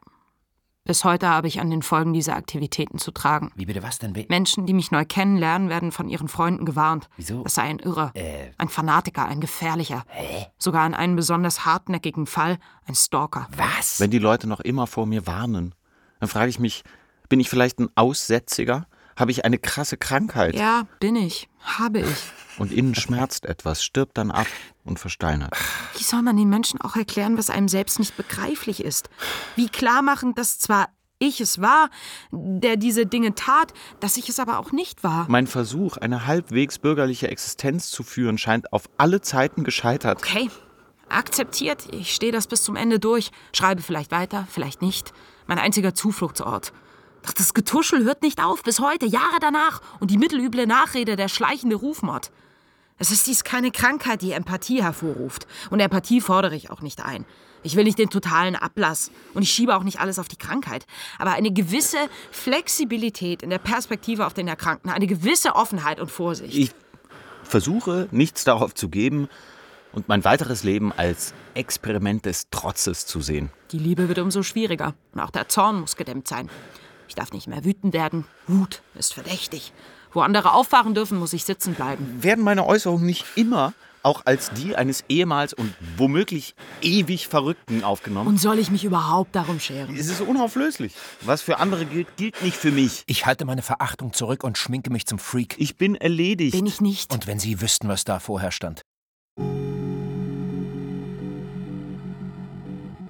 Bis 0.90 1.04
heute 1.04 1.28
habe 1.30 1.48
ich 1.48 1.62
an 1.62 1.70
den 1.70 1.84
Folgen 1.84 2.14
dieser 2.14 2.36
Aktivitäten 2.36 2.98
zu 2.98 3.12
tragen. 3.12 3.52
Wie 3.54 3.68
bitte 3.68 3.84
was 3.84 4.00
denn? 4.00 4.16
We 4.16 4.26
Menschen, 4.28 4.66
die 4.66 4.74
mich 4.74 4.90
neu 4.90 5.06
kennenlernen, 5.06 5.70
werden 5.70 5.92
von 5.92 6.10
ihren 6.10 6.28
Freunden 6.28 6.66
gewarnt. 6.66 7.10
Wieso? 7.16 7.44
Das 7.44 7.54
sei 7.54 7.62
ein 7.62 7.78
Irrer, 7.78 8.10
Äh. 8.16 8.50
ein 8.58 8.70
Fanatiker, 8.70 9.26
ein 9.28 9.40
Gefährlicher. 9.40 10.04
Hä? 10.08 10.48
Sogar 10.58 10.82
an 10.86 10.96
einen 10.96 11.16
besonders 11.16 11.64
hartnäckigen 11.64 12.26
Fall, 12.26 12.58
ein 12.88 12.96
Stalker. 12.96 13.48
Was? 13.56 14.00
Wenn 14.00 14.10
die 14.10 14.18
Leute 14.18 14.48
noch 14.48 14.62
immer 14.62 14.88
vor 14.88 15.06
mir 15.06 15.28
warnen, 15.28 15.76
dann 16.22 16.28
frage 16.28 16.50
ich 16.50 16.58
mich, 16.58 16.84
bin 17.30 17.40
ich 17.40 17.52
vielleicht 17.52 17.78
ein 17.78 17.90
Aussätziger? 17.94 18.88
Habe 19.16 19.30
ich 19.30 19.46
eine 19.46 19.60
krasse 19.60 19.96
Krankheit? 19.96 20.56
Ja, 20.56 20.88
bin 21.00 21.16
ich. 21.16 21.50
Habe 21.62 22.00
ich. 22.00 22.32
Und 22.58 22.72
innen 22.72 22.96
schmerzt 22.96 23.46
etwas, 23.46 23.84
stirbt 23.84 24.18
dann 24.18 24.32
ab 24.32 24.48
und 24.90 25.00
versteinert. 25.00 25.54
Wie 25.98 26.04
soll 26.04 26.22
man 26.22 26.36
den 26.36 26.50
Menschen 26.50 26.82
auch 26.82 26.96
erklären, 26.96 27.38
was 27.38 27.50
einem 27.50 27.70
selbst 27.70 28.00
nicht 28.00 28.18
begreiflich 28.18 28.84
ist? 28.84 29.10
Wie 29.56 29.70
klar 29.70 30.02
machen, 30.02 30.36
dass 30.36 30.60
zwar 30.60 30.90
ich 31.20 31.42
es 31.42 31.62
war, 31.62 31.90
der 32.32 32.78
diese 32.78 33.06
Dinge 33.06 33.36
tat, 33.36 33.74
dass 34.00 34.18
ich 34.18 34.30
es 34.30 34.40
aber 34.40 34.58
auch 34.58 34.72
nicht 34.72 35.04
war. 35.04 35.26
Mein 35.30 35.48
Versuch, 35.48 35.98
eine 35.98 36.26
halbwegs 36.26 36.80
bürgerliche 36.80 37.28
Existenz 37.28 37.92
zu 37.92 38.04
führen, 38.04 38.38
scheint 38.38 38.72
auf 38.72 38.90
alle 38.98 39.22
Zeiten 39.22 39.64
gescheitert. 39.64 40.20
Okay, 40.20 40.50
akzeptiert. 41.10 41.88
Ich 41.92 42.16
stehe 42.16 42.32
das 42.32 42.48
bis 42.48 42.64
zum 42.64 42.76
Ende 42.76 43.00
durch. 43.00 43.32
Schreibe 43.54 43.82
vielleicht 43.82 44.12
weiter, 44.12 44.48
vielleicht 44.50 44.82
nicht. 44.82 45.14
Mein 45.46 45.60
einziger 45.60 45.94
Zufluchtsort. 45.94 46.72
Doch 47.24 47.34
das 47.34 47.54
Getuschel 47.54 48.06
hört 48.06 48.22
nicht 48.22 48.42
auf, 48.42 48.64
bis 48.64 48.80
heute, 48.80 49.06
Jahre 49.06 49.40
danach. 49.42 49.82
Und 50.00 50.12
die 50.12 50.18
mittelüble 50.18 50.68
Nachrede, 50.68 51.18
der 51.18 51.28
schleichende 51.28 51.76
Rufmord. 51.76 52.32
Es 53.00 53.12
ist 53.12 53.28
dies 53.28 53.45
keine 53.45 53.72
Krankheit, 53.72 54.22
die 54.22 54.34
Empathie 54.34 54.84
hervorruft. 54.84 55.47
Und 55.70 55.80
Empathie 55.80 56.20
fordere 56.20 56.56
ich 56.56 56.70
auch 56.70 56.82
nicht 56.82 57.04
ein. 57.04 57.26
Ich 57.64 57.76
will 57.76 57.86
nicht 57.86 57.97
den 57.97 58.10
totalen 58.10 58.56
Ablass 58.56 59.12
und 59.34 59.41
ich 59.43 59.52
schiebe 59.52 59.76
auch 59.76 59.84
nicht 59.84 60.00
alles 60.00 60.20
auf 60.20 60.28
die 60.28 60.38
Krankheit. 60.38 60.86
Aber 61.18 61.32
eine 61.32 61.52
gewisse 61.52 61.97
Flexibilität 62.32 63.41
in 63.41 63.50
der 63.50 63.58
Perspektive 63.58 64.26
auf 64.26 64.34
den 64.34 64.47
Erkrankten, 64.47 64.91
eine 64.91 65.08
gewisse 65.08 65.56
Offenheit 65.56 66.00
und 66.00 66.12
Vorsicht. 66.12 66.58
Ich 66.58 66.72
versuche, 67.43 68.08
nichts 68.12 68.43
darauf 68.43 68.76
zu 68.76 68.89
geben 68.89 69.30
und 69.91 70.08
mein 70.08 70.24
weiteres 70.24 70.64
Leben 70.64 70.91
als 70.93 71.34
Experiment 71.54 72.26
des 72.26 72.50
Trotzes 72.50 73.06
zu 73.06 73.22
sehen. 73.22 73.50
Die 73.72 73.80
Liebe 73.80 74.08
wird 74.08 74.20
umso 74.20 74.43
schwieriger 74.43 74.93
und 75.14 75.22
auch 75.22 75.32
der 75.32 75.50
Zorn 75.50 75.82
muss 75.82 75.95
gedämmt 75.95 76.28
sein. 76.28 76.50
Ich 77.08 77.16
darf 77.16 77.32
nicht 77.32 77.47
mehr 77.47 77.66
wütend 77.66 77.93
werden. 77.93 78.26
Wut 78.47 78.82
ist 78.93 79.14
verdächtig. 79.14 79.74
Wo 80.12 80.22
andere 80.22 80.53
auffahren 80.53 80.93
dürfen, 80.93 81.20
muss 81.20 81.34
ich 81.34 81.45
sitzen 81.45 81.76
bleiben. 81.76 82.24
Werden 82.24 82.43
meine 82.43 82.66
Äußerungen 82.66 83.05
nicht 83.05 83.26
immer 83.36 83.74
auch 84.03 84.26
als 84.26 84.51
die 84.51 84.76
eines 84.76 85.03
ehemals 85.10 85.53
und 85.53 85.74
womöglich 85.97 86.55
ewig 86.82 87.28
Verrückten 87.28 87.84
aufgenommen? 87.84 88.28
Und 88.28 88.39
soll 88.39 88.60
ich 88.60 88.72
mich 88.72 88.86
überhaupt 88.86 89.36
darum 89.36 89.60
scheren? 89.60 89.95
Es 89.95 90.07
ist 90.07 90.22
unauflöslich. 90.22 90.93
Was 91.22 91.41
für 91.41 91.60
andere 91.60 91.86
gilt, 91.86 92.16
gilt 92.18 92.41
nicht 92.41 92.55
für 92.55 92.72
mich. 92.72 93.03
Ich 93.07 93.26
halte 93.26 93.45
meine 93.45 93.62
Verachtung 93.62 94.14
zurück 94.14 94.43
und 94.43 94.57
schminke 94.57 94.89
mich 94.89 95.05
zum 95.05 95.20
Freak. 95.20 95.55
Ich 95.57 95.78
bin 95.78 95.95
erledigt. 95.95 96.55
Bin 96.55 96.66
ich 96.66 96.82
nicht. 96.82 97.14
Und 97.14 97.28
wenn 97.28 97.39
Sie 97.39 97.62
wüssten, 97.62 97.88
was 97.88 98.03
da 98.03 98.20
vorher 98.20 98.51
stand. 98.51 98.82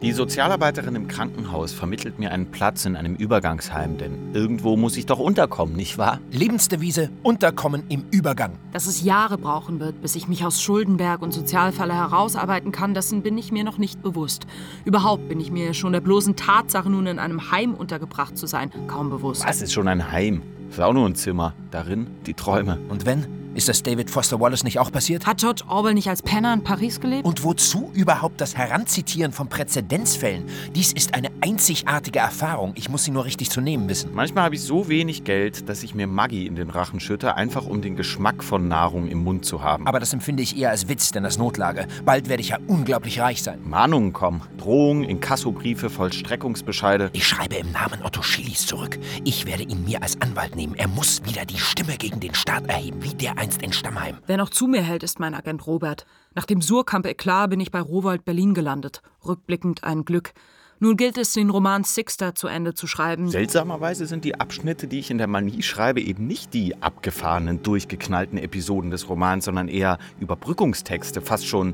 Die 0.01 0.13
Sozialarbeiterin 0.13 0.95
im 0.95 1.09
Krankenhaus 1.09 1.73
vermittelt 1.73 2.19
mir 2.19 2.31
einen 2.31 2.51
Platz 2.51 2.85
in 2.85 2.95
einem 2.95 3.15
Übergangsheim, 3.15 3.97
denn 3.97 4.33
irgendwo 4.33 4.77
muss 4.77 4.95
ich 4.95 5.05
doch 5.05 5.19
unterkommen, 5.19 5.75
nicht 5.75 5.97
wahr? 5.97 6.21
Lebensdevise, 6.31 7.09
Unterkommen 7.21 7.83
im 7.89 8.05
Übergang. 8.09 8.53
Dass 8.71 8.87
es 8.87 9.03
Jahre 9.03 9.37
brauchen 9.37 9.81
wird, 9.81 10.01
bis 10.01 10.15
ich 10.15 10.29
mich 10.29 10.45
aus 10.45 10.61
Schuldenberg 10.61 11.21
und 11.21 11.33
Sozialfalle 11.33 11.93
herausarbeiten 11.93 12.71
kann, 12.71 12.93
dessen 12.93 13.23
bin 13.23 13.37
ich 13.37 13.51
mir 13.51 13.65
noch 13.65 13.77
nicht 13.77 14.01
bewusst. 14.01 14.47
Überhaupt 14.85 15.27
bin 15.27 15.41
ich 15.41 15.51
mir 15.51 15.73
schon 15.73 15.91
der 15.91 15.99
bloßen 15.99 16.37
Tatsache, 16.37 16.89
nun 16.89 17.05
in 17.05 17.19
einem 17.19 17.51
Heim 17.51 17.73
untergebracht 17.73 18.37
zu 18.37 18.47
sein, 18.47 18.71
kaum 18.87 19.09
bewusst. 19.09 19.45
Was 19.45 19.61
ist 19.61 19.73
schon 19.73 19.89
ein 19.89 20.13
Heim? 20.13 20.43
Das 20.69 20.77
ist 20.77 20.83
auch 20.83 20.93
nur 20.93 21.09
ein 21.09 21.15
Zimmer. 21.15 21.53
Darin 21.71 22.07
die 22.25 22.35
Träume. 22.35 22.79
Und 22.87 23.05
wenn? 23.05 23.27
Ist 23.59 23.67
das 23.67 23.83
David 23.83 24.09
Foster 24.09 24.39
Wallace 24.39 24.63
nicht 24.63 24.79
auch 24.79 24.89
passiert? 24.89 25.25
Hat 25.25 25.39
George 25.39 25.63
Orwell 25.67 25.93
nicht 25.93 26.07
als 26.07 26.21
Penner 26.21 26.53
in 26.53 26.63
Paris 26.63 27.01
gelebt? 27.01 27.25
Und 27.25 27.43
wozu 27.43 27.91
überhaupt 27.93 28.39
das 28.39 28.55
Heranzitieren 28.55 29.33
von 29.33 29.49
Präzedenzfällen? 29.49 30.45
Dies 30.73 30.93
ist 30.93 31.13
eine 31.13 31.27
einzigartige 31.41 32.19
Erfahrung. 32.19 32.71
Ich 32.75 32.87
muss 32.87 33.03
sie 33.03 33.11
nur 33.11 33.25
richtig 33.25 33.49
zu 33.49 33.59
nehmen 33.59 33.89
wissen. 33.89 34.11
Manchmal 34.13 34.45
habe 34.45 34.55
ich 34.55 34.61
so 34.61 34.87
wenig 34.87 35.25
Geld, 35.25 35.67
dass 35.67 35.83
ich 35.83 35.93
mir 35.93 36.07
Maggi 36.07 36.47
in 36.47 36.55
den 36.55 36.69
Rachen 36.69 37.01
schütte, 37.01 37.35
einfach 37.35 37.65
um 37.65 37.81
den 37.81 37.97
Geschmack 37.97 38.45
von 38.45 38.69
Nahrung 38.69 39.09
im 39.09 39.25
Mund 39.25 39.43
zu 39.43 39.61
haben. 39.61 39.85
Aber 39.87 39.99
das 39.99 40.13
empfinde 40.13 40.41
ich 40.41 40.57
eher 40.57 40.69
als 40.69 40.87
Witz, 40.87 41.11
denn 41.11 41.25
als 41.25 41.37
Notlage. 41.37 41.85
Bald 42.05 42.29
werde 42.29 42.39
ich 42.39 42.49
ja 42.49 42.59
unglaublich 42.67 43.19
reich 43.19 43.43
sein. 43.43 43.59
Mahnungen 43.65 44.13
kommen. 44.13 44.41
Drohungen, 44.57 45.03
Inkassobriefe, 45.03 45.89
Vollstreckungsbescheide. 45.89 47.09
Ich 47.11 47.27
schreibe 47.27 47.55
im 47.55 47.73
Namen 47.73 48.05
Otto 48.05 48.21
Schillis 48.21 48.65
zurück. 48.65 48.97
Ich 49.25 49.45
werde 49.45 49.63
ihn 49.63 49.83
mir 49.83 50.01
als 50.01 50.21
Anwalt 50.21 50.55
nehmen. 50.55 50.75
Er 50.75 50.87
muss 50.87 51.21
wieder 51.25 51.43
die 51.43 51.59
Stimme 51.59 51.97
gegen 51.97 52.21
den 52.21 52.33
Staat 52.33 52.65
erheben, 52.69 53.03
wie 53.03 53.13
der 53.13 53.37
einst 53.49 53.63
in 53.63 53.73
Stammheim. 53.73 54.17
Wer 54.27 54.37
noch 54.37 54.51
zu 54.51 54.67
mir 54.67 54.83
hält, 54.83 55.01
ist 55.01 55.19
mein 55.19 55.33
Agent 55.33 55.65
Robert. 55.65 56.05
Nach 56.35 56.45
dem 56.45 56.61
Surkamp-Eklat 56.61 57.49
bin 57.49 57.59
ich 57.59 57.71
bei 57.71 57.81
Rowold 57.81 58.23
Berlin 58.23 58.53
gelandet. 58.53 59.01
Rückblickend 59.25 59.83
ein 59.83 60.05
Glück. 60.05 60.33
Nun 60.79 60.97
gilt 60.97 61.17
es, 61.17 61.33
den 61.33 61.49
Roman 61.49 61.83
Sixter 61.83 62.35
zu 62.35 62.47
Ende 62.47 62.75
zu 62.75 62.85
schreiben. 62.85 63.27
Seltsamerweise 63.27 64.05
sind 64.05 64.23
die 64.23 64.39
Abschnitte, 64.39 64.85
die 64.87 64.99
ich 64.99 65.09
in 65.09 65.17
der 65.17 65.25
Manie 65.25 65.63
schreibe, 65.63 65.99
eben 65.99 66.27
nicht 66.27 66.53
die 66.53 66.79
abgefahrenen, 66.79 67.63
durchgeknallten 67.63 68.37
Episoden 68.37 68.91
des 68.91 69.09
Romans, 69.09 69.45
sondern 69.45 69.67
eher 69.67 69.97
Überbrückungstexte, 70.19 71.21
fast 71.21 71.47
schon 71.47 71.73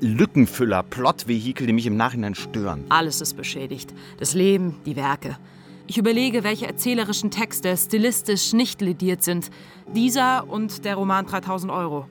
Lückenfüller, 0.00 0.82
Plotvehikel, 0.82 1.68
die 1.68 1.72
mich 1.72 1.86
im 1.86 1.96
Nachhinein 1.96 2.34
stören. 2.34 2.84
Alles 2.88 3.20
ist 3.20 3.34
beschädigt. 3.34 3.94
Das 4.18 4.34
Leben, 4.34 4.74
die 4.86 4.96
Werke. 4.96 5.38
Ich 5.86 5.98
überlege, 5.98 6.44
welche 6.44 6.66
erzählerischen 6.66 7.30
Texte 7.30 7.76
stilistisch 7.76 8.52
nicht 8.52 8.80
lediert 8.80 9.22
sind. 9.22 9.50
Dieser 9.94 10.48
und 10.48 10.84
der 10.84 10.94
Roman 10.94 11.26
3000 11.26 11.72
Euro. 11.72 12.08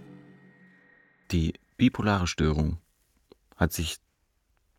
Die 1.32 1.54
bipolare 1.78 2.28
Störung 2.28 2.78
hat 3.56 3.72
sich 3.72 3.98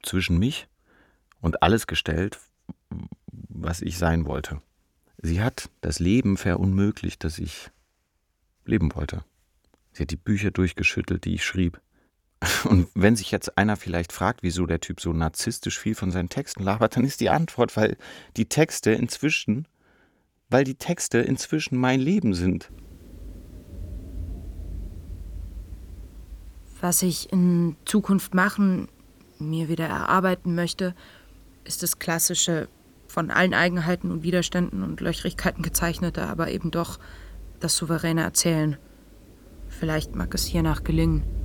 zwischen 0.03 0.39
mich 0.39 0.69
und 1.41 1.63
alles 1.63 1.87
gestellt, 1.87 2.39
was 3.49 3.81
ich 3.81 3.97
sein 3.97 4.27
wollte. 4.27 4.61
Sie 5.19 5.41
hat 5.43 5.71
das 5.81 5.99
Leben 5.99 6.37
verunmöglicht, 6.37 7.25
das 7.25 7.39
ich 7.39 7.71
leben 8.65 8.95
wollte. 8.95 9.25
Sie 9.93 10.03
hat 10.03 10.11
die 10.11 10.17
Bücher 10.17 10.51
durchgeschüttelt, 10.51 11.25
die 11.25 11.35
ich 11.35 11.45
schrieb. 11.45 11.81
Und 12.65 12.89
wenn 12.95 13.15
sich 13.17 13.31
jetzt 13.31 13.57
einer 13.57 13.77
vielleicht 13.77 14.13
fragt, 14.13 14.43
wieso 14.43 14.67
der 14.67 14.81
Typ 14.81 15.01
so 15.01 15.13
narzisstisch 15.13 15.79
viel 15.79 15.95
von 15.95 16.11
seinen 16.11 16.29
Texten 16.29 16.63
labert, 16.63 16.97
dann 16.97 17.05
ist 17.05 17.21
die 17.21 17.31
Antwort, 17.31 17.77
weil 17.77 17.97
die 18.37 18.47
Texte 18.47 18.91
inzwischen, 18.91 19.69
weil 20.51 20.65
die 20.65 20.75
Texte 20.75 21.19
inzwischen 21.19 21.77
mein 21.79 22.01
Leben 22.01 22.35
sind. 22.35 22.71
Was 26.81 27.03
ich 27.03 27.33
in 27.33 27.77
Zukunft 27.85 28.35
machen, 28.35 28.89
mir 29.39 29.69
wieder 29.69 29.87
erarbeiten 29.87 30.55
möchte, 30.57 30.97
ist 31.65 31.83
das 31.85 32.01
klassische, 32.01 32.69
von 33.07 33.31
allen 33.31 33.55
Eigenheiten 33.55 34.11
und 34.11 34.25
Widerständen 34.25 34.83
und 34.83 35.01
Löchrigkeiten 35.01 35.63
gezeichnete, 35.63 36.27
aber 36.27 36.51
eben 36.51 36.73
doch 36.73 36.99
das 37.61 37.77
souveräne 37.77 38.23
Erzählen. 38.23 38.79
Vielleicht 39.69 40.17
mag 40.17 40.35
es 40.35 40.45
hiernach 40.45 40.83
gelingen. 40.83 41.42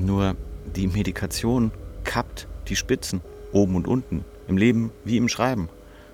Nur 0.00 0.34
die 0.76 0.86
Medikation 0.86 1.72
kappt 2.04 2.48
die 2.68 2.76
Spitzen, 2.76 3.20
oben 3.52 3.76
und 3.76 3.86
unten, 3.86 4.24
im 4.48 4.56
Leben 4.56 4.92
wie 5.04 5.18
im 5.18 5.28
Schreiben. 5.28 5.68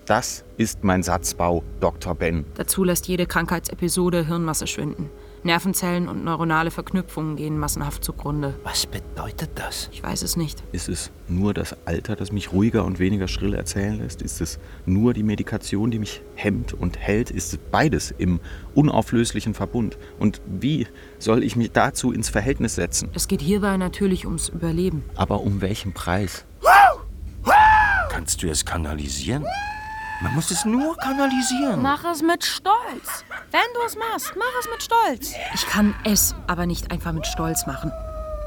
Das 0.07 0.45
ist 0.57 0.82
mein 0.82 1.05
Satzbau, 1.05 1.62
Dr. 1.80 2.14
Ben. 2.16 2.45
Dazu 2.57 2.82
lässt 2.82 3.07
jede 3.07 3.26
Krankheitsepisode 3.26 4.26
Hirnmasse 4.26 4.66
schwinden. 4.66 5.09
Nervenzellen 5.47 6.09
und 6.09 6.24
neuronale 6.24 6.70
Verknüpfungen 6.70 7.36
gehen 7.36 7.59
massenhaft 7.59 8.05
zugrunde. 8.05 8.55
Was 8.64 8.86
bedeutet 8.86 9.51
das? 9.55 9.88
Ich 9.92 10.03
weiß 10.03 10.22
es 10.22 10.36
nicht. 10.36 10.62
Ist 10.72 10.88
es 10.88 11.11
nur 11.28 11.55
das 11.55 11.74
Alter, 11.86 12.16
das 12.16 12.32
mich 12.32 12.53
ruhiger 12.53 12.84
und 12.84 12.99
weniger 12.99 13.28
schrill 13.28 13.55
erzählen 13.55 13.99
lässt? 13.99 14.20
Ist 14.20 14.40
es 14.40 14.59
nur 14.84 15.14
die 15.14 15.22
Medikation, 15.22 15.90
die 15.90 15.99
mich 15.99 16.20
hemmt 16.34 16.74
und 16.74 16.99
hält? 16.99 17.30
Ist 17.30 17.55
es 17.55 17.59
beides 17.70 18.11
im 18.18 18.40
unauflöslichen 18.74 19.55
Verbund? 19.55 19.97
Und 20.18 20.42
wie 20.47 20.86
soll 21.18 21.42
ich 21.42 21.57
mich 21.57 21.72
dazu 21.72 22.12
ins 22.12 22.28
Verhältnis 22.28 22.74
setzen? 22.74 23.09
Es 23.14 23.26
geht 23.28 23.40
hierbei 23.40 23.76
natürlich 23.76 24.26
ums 24.26 24.51
Überleben. 24.51 25.05
Aber 25.14 25.40
um 25.40 25.62
welchen 25.62 25.92
Preis? 25.92 26.44
Kannst 28.11 28.42
du 28.42 28.49
es 28.49 28.64
kanalisieren? 28.64 29.44
Man 30.23 30.35
muss 30.35 30.51
es 30.51 30.64
nur 30.64 30.97
kanalisieren. 30.97 31.83
Mach 31.83 32.05
es 32.05 32.23
mit 32.23 32.45
Stolz. 32.45 33.25
Wenn 33.51 33.61
du 33.75 33.81
es 33.87 33.97
machst, 33.97 34.33
mach 34.37 34.61
es 34.61 34.69
mit 34.71 34.83
Stolz. 34.83 35.35
Ich 35.55 35.67
kann 35.67 35.95
es 36.05 36.35
aber 36.47 36.67
nicht 36.67 36.91
einfach 36.91 37.12
mit 37.12 37.27
Stolz 37.27 37.67
machen. 37.67 37.93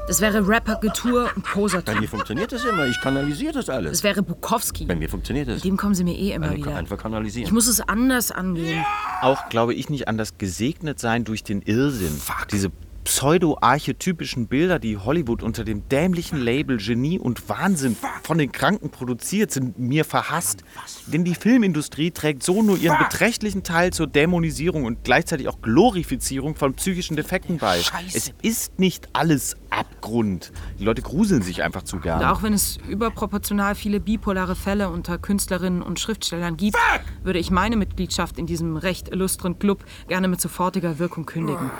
Das 0.08 0.20
wäre 0.20 0.46
Rapper-Getue 0.48 1.30
und 1.36 1.42
Posertum. 1.44 1.94
Bei 1.94 2.00
mir 2.00 2.08
funktioniert 2.08 2.50
das 2.50 2.64
immer. 2.64 2.86
Ich 2.86 3.00
kanalisiere 3.00 3.52
das 3.52 3.68
alles. 3.70 3.92
Das 3.92 4.02
wäre 4.02 4.22
Bukowski. 4.22 4.86
Bei 4.86 4.96
mir 4.96 5.08
funktioniert 5.08 5.46
das. 5.46 5.56
Mit 5.56 5.64
dem 5.64 5.76
kommen 5.76 5.94
sie 5.94 6.02
mir 6.02 6.16
eh 6.16 6.32
immer 6.32 6.46
Eine- 6.48 6.56
wieder. 6.56 6.74
Einfach 6.74 6.98
kanalisieren. 6.98 7.46
Ich 7.46 7.52
muss 7.52 7.68
es 7.68 7.80
anders 7.80 8.32
angehen. 8.32 8.84
Auch 9.20 9.48
glaube 9.48 9.72
ich 9.74 9.88
nicht 9.88 10.08
an 10.08 10.18
das 10.18 10.36
Gesegnetsein 10.38 11.22
durch 11.22 11.44
den 11.44 11.62
Irrsinn. 11.62 12.20
Diese 12.50 12.72
pseudo-archetypischen 13.10 14.46
Bilder, 14.46 14.78
die 14.78 14.96
Hollywood 14.96 15.42
unter 15.42 15.64
dem 15.64 15.88
dämlichen 15.88 16.40
Label 16.40 16.76
Genie 16.76 17.18
und 17.18 17.48
Wahnsinn 17.48 17.96
von 18.22 18.38
den 18.38 18.52
Kranken 18.52 18.90
produziert, 18.90 19.50
sind 19.50 19.80
mir 19.80 20.04
verhasst. 20.04 20.62
Denn 21.08 21.24
die 21.24 21.34
Filmindustrie 21.34 22.12
trägt 22.12 22.44
so 22.44 22.62
nur 22.62 22.78
ihren 22.78 22.98
beträchtlichen 22.98 23.64
Teil 23.64 23.92
zur 23.92 24.06
Dämonisierung 24.06 24.84
und 24.84 25.02
gleichzeitig 25.02 25.48
auch 25.48 25.60
Glorifizierung 25.60 26.54
von 26.54 26.74
psychischen 26.74 27.16
Defekten 27.16 27.58
bei. 27.58 27.80
Es 28.14 28.32
ist 28.42 28.78
nicht 28.78 29.08
alles 29.12 29.56
Abgrund. 29.70 30.52
Die 30.78 30.84
Leute 30.84 31.02
gruseln 31.02 31.42
sich 31.42 31.62
einfach 31.62 31.82
zu 31.82 31.96
Und 31.96 32.02
gern. 32.02 32.22
auch 32.24 32.42
wenn 32.42 32.52
es 32.52 32.78
überproportional 32.88 33.74
viele 33.74 34.00
bipolare 34.00 34.56
Fälle 34.56 34.90
unter 34.90 35.18
Künstlerinnen 35.18 35.82
und 35.82 36.00
Schriftstellern 36.00 36.56
gibt, 36.56 36.76
würde 37.22 37.38
ich 37.38 37.50
meine 37.50 37.76
Mitgliedschaft 37.76 38.38
in 38.38 38.46
diesem 38.46 38.76
recht 38.76 39.08
illustren 39.08 39.58
Club 39.58 39.84
gerne 40.08 40.28
mit 40.28 40.40
sofortiger 40.40 40.98
Wirkung 40.98 41.26
kündigen. 41.26 41.70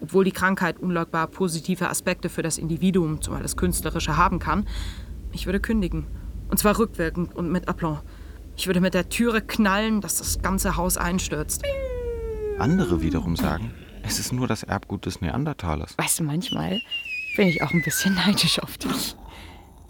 Obwohl 0.00 0.24
die 0.24 0.32
Krankheit 0.32 0.78
unleugbar 0.78 1.26
positive 1.26 1.88
Aspekte 1.88 2.28
für 2.28 2.42
das 2.42 2.58
Individuum, 2.58 3.20
zumal 3.20 3.42
das 3.42 3.56
Künstlerische, 3.56 4.16
haben 4.16 4.38
kann, 4.38 4.66
ich 5.32 5.46
würde 5.46 5.60
kündigen. 5.60 6.06
Und 6.48 6.58
zwar 6.58 6.78
rückwirkend 6.78 7.34
und 7.34 7.50
mit 7.50 7.68
Aplomb. 7.68 8.02
Ich 8.56 8.66
würde 8.66 8.80
mit 8.80 8.94
der 8.94 9.08
Türe 9.08 9.42
knallen, 9.42 10.00
dass 10.00 10.16
das 10.18 10.40
ganze 10.40 10.76
Haus 10.76 10.96
einstürzt. 10.96 11.62
Andere 12.58 13.02
wiederum 13.02 13.36
sagen, 13.36 13.70
es 14.02 14.18
ist 14.18 14.32
nur 14.32 14.48
das 14.48 14.62
Erbgut 14.64 15.06
des 15.06 15.20
Neandertalers. 15.20 15.96
Weißt 15.96 16.18
du, 16.18 16.24
manchmal 16.24 16.80
bin 17.38 17.48
ich 17.48 17.62
auch 17.62 17.70
ein 17.70 17.82
bisschen 17.82 18.14
neidisch 18.16 18.58
auf 18.58 18.76
dich. 18.78 19.14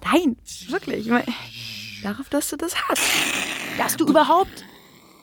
Nein, 0.05 0.37
wirklich. 0.69 1.09
Darauf, 2.03 2.29
dass 2.29 2.51
du 2.51 2.57
das 2.57 2.75
hast. 2.89 3.03
Dass 3.79 3.97
du 3.97 4.07
überhaupt 4.07 4.65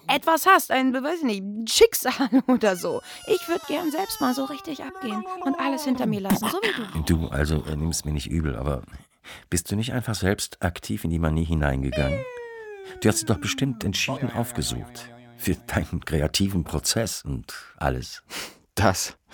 etwas 0.08 0.48
hast, 0.48 0.72
ein, 0.72 0.92
weiß 0.92 1.20
ich 1.20 1.24
nicht, 1.24 1.70
Schicksal 1.72 2.42
oder 2.48 2.76
so. 2.76 3.04
Ich 3.28 3.48
würde 3.48 3.62
gern 3.68 3.92
selbst 3.92 4.22
mal 4.22 4.34
so 4.34 4.46
richtig 4.46 4.84
abgehen 4.84 5.24
und 5.44 5.60
alles 5.60 5.84
hinter 5.84 6.08
mir 6.08 6.20
lassen, 6.22 6.50
so 6.50 6.58
wie 6.64 7.04
du. 7.04 7.16
Du, 7.16 7.28
also 7.28 7.64
äh, 7.66 7.76
nimm 7.76 7.90
es 7.90 8.06
mir 8.06 8.12
nicht 8.12 8.32
übel, 8.32 8.56
aber 8.56 8.82
bist 9.52 9.72
du 9.72 9.76
nicht 9.76 9.94
einfach 9.94 10.16
selbst 10.16 10.64
aktiv 10.64 11.04
in 11.04 11.12
die 11.12 11.20
Manie 11.20 11.46
hineingegangen? 11.46 12.20
Du 13.02 13.10
hast 13.10 13.20
sie 13.20 13.26
doch 13.28 13.40
bestimmt 13.40 13.84
entschieden 13.84 14.32
aufgesucht. 14.32 15.10
Für 15.38 15.54
deinen 15.54 16.04
kreativen 16.04 16.64
Prozess 16.64 17.24
und 17.24 17.54
alles. 17.78 18.24
Das. 18.74 19.16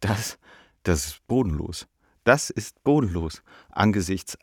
Das. 0.00 0.36
Das 0.84 1.06
ist 1.06 1.26
bodenlos. 1.26 1.88
Das 2.24 2.50
ist 2.50 2.82
bodenlos 2.84 3.42
angesichts 3.70 4.38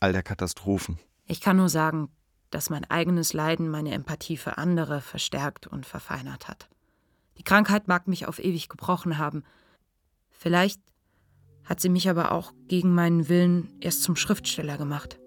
all 0.00 0.12
der 0.12 0.22
Katastrophen. 0.22 0.98
Ich 1.26 1.40
kann 1.40 1.56
nur 1.56 1.68
sagen, 1.68 2.08
dass 2.50 2.70
mein 2.70 2.88
eigenes 2.88 3.32
Leiden 3.32 3.68
meine 3.68 3.92
Empathie 3.92 4.36
für 4.36 4.58
andere 4.58 5.00
verstärkt 5.00 5.66
und 5.66 5.84
verfeinert 5.84 6.48
hat. 6.48 6.68
Die 7.38 7.42
Krankheit 7.42 7.88
mag 7.88 8.06
mich 8.06 8.26
auf 8.26 8.38
ewig 8.38 8.68
gebrochen 8.68 9.18
haben. 9.18 9.42
Vielleicht 10.30 10.80
hat 11.64 11.80
sie 11.80 11.88
mich 11.88 12.08
aber 12.08 12.30
auch 12.30 12.52
gegen 12.68 12.94
meinen 12.94 13.28
Willen 13.28 13.72
erst 13.80 14.04
zum 14.04 14.14
Schriftsteller 14.14 14.78
gemacht. 14.78 15.18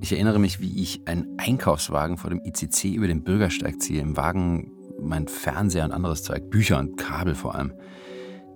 Ich 0.00 0.12
erinnere 0.12 0.40
mich, 0.40 0.60
wie 0.60 0.82
ich 0.82 1.06
einen 1.06 1.38
Einkaufswagen 1.38 2.18
vor 2.18 2.30
dem 2.30 2.40
ICC 2.44 2.94
über 2.94 3.06
den 3.06 3.22
Bürgersteig 3.22 3.80
ziehe. 3.80 4.02
Im 4.02 4.16
Wagen 4.16 4.72
mein 5.00 5.28
Fernseher 5.28 5.84
und 5.84 5.92
anderes 5.92 6.22
Zeug, 6.22 6.50
Bücher 6.50 6.78
und 6.78 6.96
Kabel 6.96 7.34
vor 7.34 7.54
allem. 7.54 7.72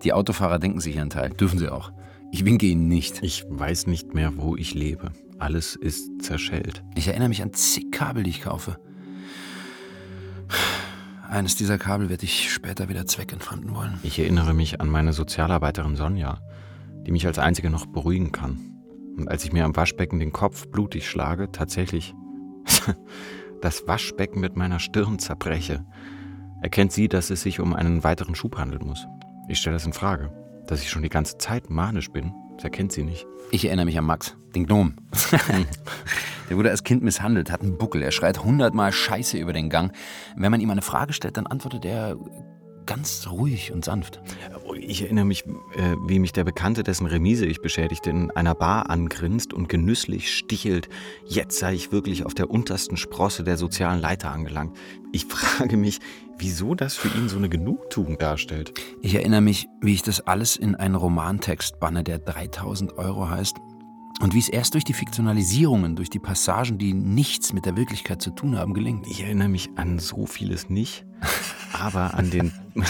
Die 0.03 0.12
Autofahrer 0.12 0.59
denken 0.59 0.80
sich 0.80 0.97
ihren 0.97 1.11
Teil, 1.11 1.30
dürfen 1.30 1.59
sie 1.59 1.68
auch. 1.68 1.93
Ich 2.30 2.45
winke 2.45 2.66
ihnen 2.66 2.89
nicht. 2.89 3.22
Ich 3.22 3.45
weiß 3.49 3.86
nicht 3.86 4.14
mehr, 4.14 4.32
wo 4.36 4.57
ich 4.57 4.74
lebe. 4.74 5.11
Alles 5.39 5.76
ist 5.76 6.22
zerschellt. 6.22 6.82
Ich 6.95 7.09
erinnere 7.09 7.28
mich 7.28 7.43
an 7.43 7.53
zig 7.53 7.91
Kabel, 7.91 8.22
die 8.22 8.30
ich 8.30 8.43
kaufe. 8.43 8.78
Eines 11.28 11.57
dieser 11.57 11.78
Kabel 11.78 12.09
werde 12.09 12.24
ich 12.24 12.53
später 12.53 12.89
wieder 12.89 13.07
zweckentfremden 13.07 13.74
wollen. 13.74 13.99
Ich 14.03 14.18
erinnere 14.18 14.55
mich 14.55 14.80
an 14.80 14.89
meine 14.89 15.12
Sozialarbeiterin 15.12 15.97
Sonja, 15.97 16.41
die 17.07 17.12
mich 17.12 17.26
als 17.26 17.39
einzige 17.39 17.70
noch 17.70 17.86
beruhigen 17.86 18.32
kann. 18.32 18.78
Und 19.16 19.28
als 19.28 19.45
ich 19.45 19.53
mir 19.53 19.64
am 19.64 19.76
Waschbecken 19.76 20.18
den 20.18 20.32
Kopf 20.32 20.68
blutig 20.68 21.09
schlage, 21.09 21.51
tatsächlich 21.53 22.14
das 23.61 23.86
Waschbecken 23.86 24.41
mit 24.41 24.57
meiner 24.57 24.78
Stirn 24.78 25.18
zerbreche, 25.18 25.84
erkennt 26.63 26.93
sie, 26.93 27.09
dass 27.09 27.31
es 27.31 27.43
sich 27.43 27.61
um 27.61 27.75
einen 27.75 28.05
weiteren 28.05 28.35
Schub 28.35 28.57
handeln 28.59 28.87
muss. 28.87 29.07
Ich 29.49 29.59
stelle 29.59 29.77
das 29.77 29.87
in 29.87 29.93
Frage. 29.93 30.31
Dass 30.67 30.83
ich 30.83 30.91
schon 30.91 31.03
die 31.03 31.09
ganze 31.09 31.39
Zeit 31.39 31.71
manisch 31.71 32.11
bin, 32.11 32.35
das 32.57 32.65
erkennt 32.65 32.93
sie 32.93 33.05
nicht. 33.05 33.27
Ich 33.51 33.65
erinnere 33.65 33.87
mich 33.87 33.99
an 33.99 34.05
Max, 34.05 34.37
den 34.55 34.67
Gnom. 34.67 34.97
Der 36.51 36.57
wurde 36.57 36.71
als 36.71 36.85
Kind 36.85 37.03
misshandelt, 37.03 37.51
hat 37.51 37.63
einen 37.63 37.79
Buckel. 37.79 38.03
Er 38.03 38.11
schreit 38.11 38.43
hundertmal 38.43 38.93
Scheiße 38.93 39.39
über 39.39 39.53
den 39.53 39.71
Gang. 39.71 39.95
Wenn 40.37 40.51
man 40.51 40.61
ihm 40.61 40.71
eine 40.71 40.83
Frage 40.83 41.13
stellt, 41.13 41.37
dann 41.37 41.47
antwortet 41.47 41.85
er 41.85 42.17
ganz 42.89 43.29
ruhig 43.31 43.71
und 43.71 43.85
sanft. 43.85 44.21
Ich 44.81 45.03
erinnere 45.03 45.27
mich, 45.27 45.45
äh, 45.47 45.95
wie 46.07 46.19
mich 46.19 46.33
der 46.33 46.45
Bekannte, 46.45 46.83
dessen 46.83 47.07
Remise 47.07 47.45
ich 47.45 47.61
beschädigte, 47.61 48.09
in 48.09 48.31
einer 48.31 48.55
Bar 48.55 48.89
angrinst 48.89 49.53
und 49.53 49.69
genüsslich 49.69 50.35
stichelt. 50.35 50.89
Jetzt 51.27 51.59
sei 51.59 51.75
ich 51.75 51.93
wirklich 51.93 52.25
auf 52.25 52.33
der 52.33 52.51
untersten 52.51 52.97
Sprosse 52.97 53.45
der 53.45 53.59
sozialen 53.59 54.01
Leiter 54.01 54.33
angelangt. 54.33 54.75
Ich 55.13 55.27
frage 55.27 55.77
mich, 55.77 56.01
wieso 56.39 56.74
das 56.74 56.95
für 56.95 57.09
ihn 57.16 57.28
so 57.28 57.36
eine 57.36 57.49
Genugtuung 57.49 58.18
darstellt. 58.18 58.72
Ich 59.03 59.14
erinnere 59.14 59.41
mich, 59.41 59.68
wie 59.80 59.95
ich 59.95 60.03
das 60.03 60.20
alles 60.20 60.57
in 60.57 60.74
einen 60.74 60.95
Romantext 60.95 61.80
banne, 61.80 62.05
der 62.05 62.18
3000 62.18 62.97
Euro 62.97 63.28
heißt 63.28 63.57
und 64.20 64.34
wie 64.34 64.39
es 64.39 64.49
erst 64.49 64.74
durch 64.74 64.84
die 64.84 64.95
Fiktionalisierungen, 64.95 65.97
durch 65.97 66.11
die 66.11 66.18
Passagen, 66.18 66.78
die 66.78 66.93
nichts 66.93 67.53
mit 67.53 67.66
der 67.66 67.76
Wirklichkeit 67.76 68.20
zu 68.20 68.30
tun 68.30 68.57
haben, 68.57 68.74
gelingt. 68.74 69.07
Ich 69.07 69.22
erinnere 69.22 69.49
mich 69.49 69.70
an 69.76 69.99
so 69.99 70.26
vieles 70.26 70.70
nicht, 70.70 71.05
aber 71.72 72.14
an 72.14 72.30
den, 72.30 72.53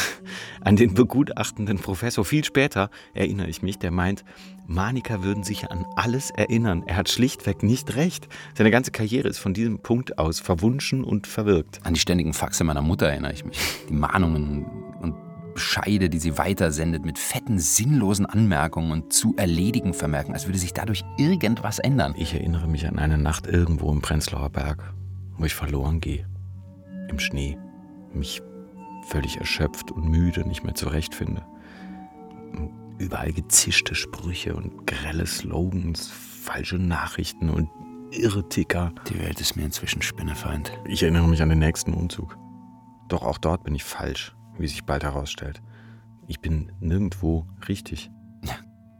an 0.61 0.76
den 0.76 0.94
begutachtenden 0.94 1.78
Professor. 1.78 2.24
Viel 2.24 2.44
später 2.44 2.90
erinnere 3.14 3.49
ich 3.49 3.62
mich, 3.62 3.78
der 3.78 3.90
meint, 3.90 4.24
Manika 4.71 5.23
würden 5.23 5.45
sich 5.45 5.71
an 5.71 5.87
alles 5.97 6.31
erinnern. 6.31 6.83
Er 6.87 6.97
hat 6.97 7.09
schlichtweg 7.09 7.62
nicht 7.62 7.97
recht. 7.97 8.29
Seine 8.55 8.71
ganze 8.71 8.91
Karriere 8.91 9.27
ist 9.27 9.39
von 9.39 9.55
diesem 9.55 9.79
Punkt 9.79 10.19
aus 10.19 10.41
verwunschen 10.41 11.05
und 11.05 11.27
verwirkt. 11.27 11.81
An 11.85 11.95
die 11.95 12.01
ständigen 12.01 12.35
Faxe 12.35 12.64
meiner 12.64 12.83
Mutter 12.83 13.07
erinnere 13.07 13.33
ich 13.33 13.47
mich. 13.47 13.59
Die 13.89 13.95
Mahnungen 13.95 14.66
und 15.01 15.14
Bescheide, 15.55 16.11
die 16.11 16.19
sie 16.19 16.37
weitersendet, 16.37 17.07
mit 17.07 17.19
fetten, 17.19 17.59
sinnlosen 17.59 18.27
Anmerkungen 18.27 18.93
und 18.93 19.11
zu 19.11 19.35
erledigen 19.39 19.95
Vermerken, 19.95 20.35
als 20.35 20.47
würde 20.47 20.59
sich 20.59 20.75
dadurch 20.75 21.03
irgendwas 21.16 21.79
ändern. 21.79 22.14
Ich 22.19 22.35
erinnere 22.35 22.69
mich 22.69 22.87
an 22.87 22.99
eine 22.99 23.16
Nacht 23.16 23.47
irgendwo 23.47 23.91
im 23.91 24.03
Prenzlauer 24.03 24.51
Berg, 24.51 24.93
wo 25.39 25.47
ich 25.47 25.55
verloren 25.55 26.03
gehe. 26.03 26.27
Im 27.09 27.19
Schnee. 27.19 27.57
Mich 28.12 28.43
völlig 29.07 29.39
erschöpft 29.39 29.91
und 29.91 30.11
müde 30.11 30.47
nicht 30.47 30.62
mehr 30.62 30.75
zurechtfinde. 30.75 31.43
Überall 32.99 33.32
gezischte 33.32 33.94
Sprüche 33.94 34.55
und 34.55 34.86
grelle 34.86 35.26
Slogans, 35.26 36.09
falsche 36.09 36.78
Nachrichten 36.78 37.49
und 37.49 37.70
irre 38.11 38.49
Ticker. 38.49 38.92
Die 39.09 39.18
Welt 39.20 39.40
ist 39.40 39.57
mir 39.57 39.64
inzwischen 39.64 40.03
Spinnefeind. 40.03 40.72
Ich 40.84 41.03
erinnere 41.03 41.28
mich 41.28 41.40
an 41.40 41.49
den 41.49 41.61
nächsten 41.61 41.94
Umzug. 41.94 42.36
Doch 43.09 43.22
auch 43.22 43.38
dort 43.38 43.62
bin 43.62 43.74
ich 43.74 43.84
falsch, 43.84 44.34
wie 44.59 44.66
sich 44.66 44.84
bald 44.84 45.05
herausstellt. 45.05 45.62
Ich 46.26 46.40
bin 46.40 46.72
nirgendwo 46.80 47.46
richtig. 47.68 48.11
Ja, 48.44 48.57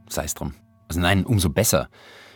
sei 0.09 0.23
es 0.23 0.33
drum. 0.33 0.53
Also 0.87 1.01
nein, 1.01 1.25
umso 1.25 1.49
besser. 1.49 1.89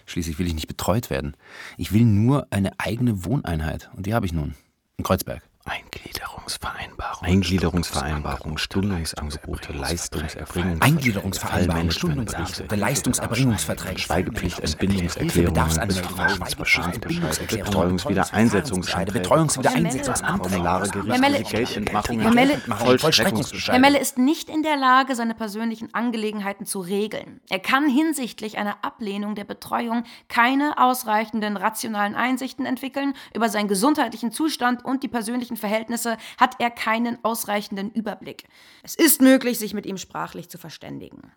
Schließlich 0.06 0.38
will 0.40 0.48
ich 0.48 0.54
nicht 0.54 0.68
betreut 0.68 1.10
werden. 1.10 1.38
Ich 1.78 1.94
will 1.94 2.04
nur 2.04 2.46
eine 2.52 2.78
eigene 2.78 3.24
Wohneinheit. 3.24 3.90
Und 3.96 4.06
die 4.06 4.14
habe 4.14 4.26
ich 4.26 4.34
nun. 4.34 4.54
In 4.98 5.06
Kreuzberg. 5.06 5.42
Eingliederungsvereinbarung. 5.66 7.26
Eingliederungsvereinbarung, 7.26 8.58
Stundungsangebote, 8.58 9.72
Leistungserbringung. 9.72 10.82
Eingliederungsvereinbarung, 10.82 11.92
Stundungsangebote, 11.92 12.76
Leistungserbringungsverträge. 12.76 14.00
Schweigepflicht, 14.00 14.60
Entbindungserklärungen, 14.60 15.88
Betreuungswiedereinsetzungsanträge, 17.50 19.20
Betreuungswiedereinsetzungsanträge, 19.20 20.50
Formulare, 20.50 20.90
gerichtliche 20.90 21.44
Geldentmachungen, 21.44 22.22
Herr 22.22 22.34
Melle, 22.34 22.58
Vollstreckungsbescheide. 22.98 23.74
Herr 23.74 23.80
Melle 23.80 24.00
ist 24.00 24.18
nicht 24.18 24.50
in 24.50 24.64
der 24.64 24.76
Lage, 24.76 25.16
seine 25.16 25.36
persönlichen 25.36 25.94
Angelegenheiten 25.94 26.66
zu 26.66 26.82
regeln. 26.82 27.40
Er 27.50 27.60
kann 27.60 27.88
hinsichtlich 27.88 28.58
einer 28.58 28.84
Ablehnung 28.84 29.36
der 29.36 29.46
Betreuung 29.46 30.04
keine 30.28 30.78
ausreichenden 30.78 31.56
rationalen 31.56 32.16
Einsichten 32.16 32.66
entwickeln. 32.66 33.14
Über 33.34 33.48
seinen 33.48 33.70
gesundheitlichen 33.70 34.34
Zustand 34.34 34.84
und 34.84 35.04
die 35.04 35.08
persönlichen 35.08 35.53
Verhältnisse 35.58 36.18
hat 36.38 36.56
er 36.60 36.70
keinen 36.70 37.24
ausreichenden 37.24 37.92
Überblick. 37.92 38.48
Es 38.84 38.96
ist 38.96 39.22
möglich, 39.22 39.60
sich 39.60 39.74
mit 39.74 39.86
ihm 39.86 39.98
sprachlich 39.98 40.50
zu 40.50 40.58
verständigen. 40.58 41.32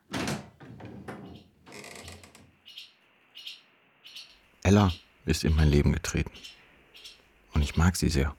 Ella 4.63 4.93
ist 5.25 5.45
in 5.45 5.55
mein 5.55 5.69
Leben 5.69 5.93
getreten. 5.93 6.33
Und 7.55 7.63
ich 7.63 7.77
mag 7.77 7.97
sie 7.97 8.09
sehr. 8.09 8.35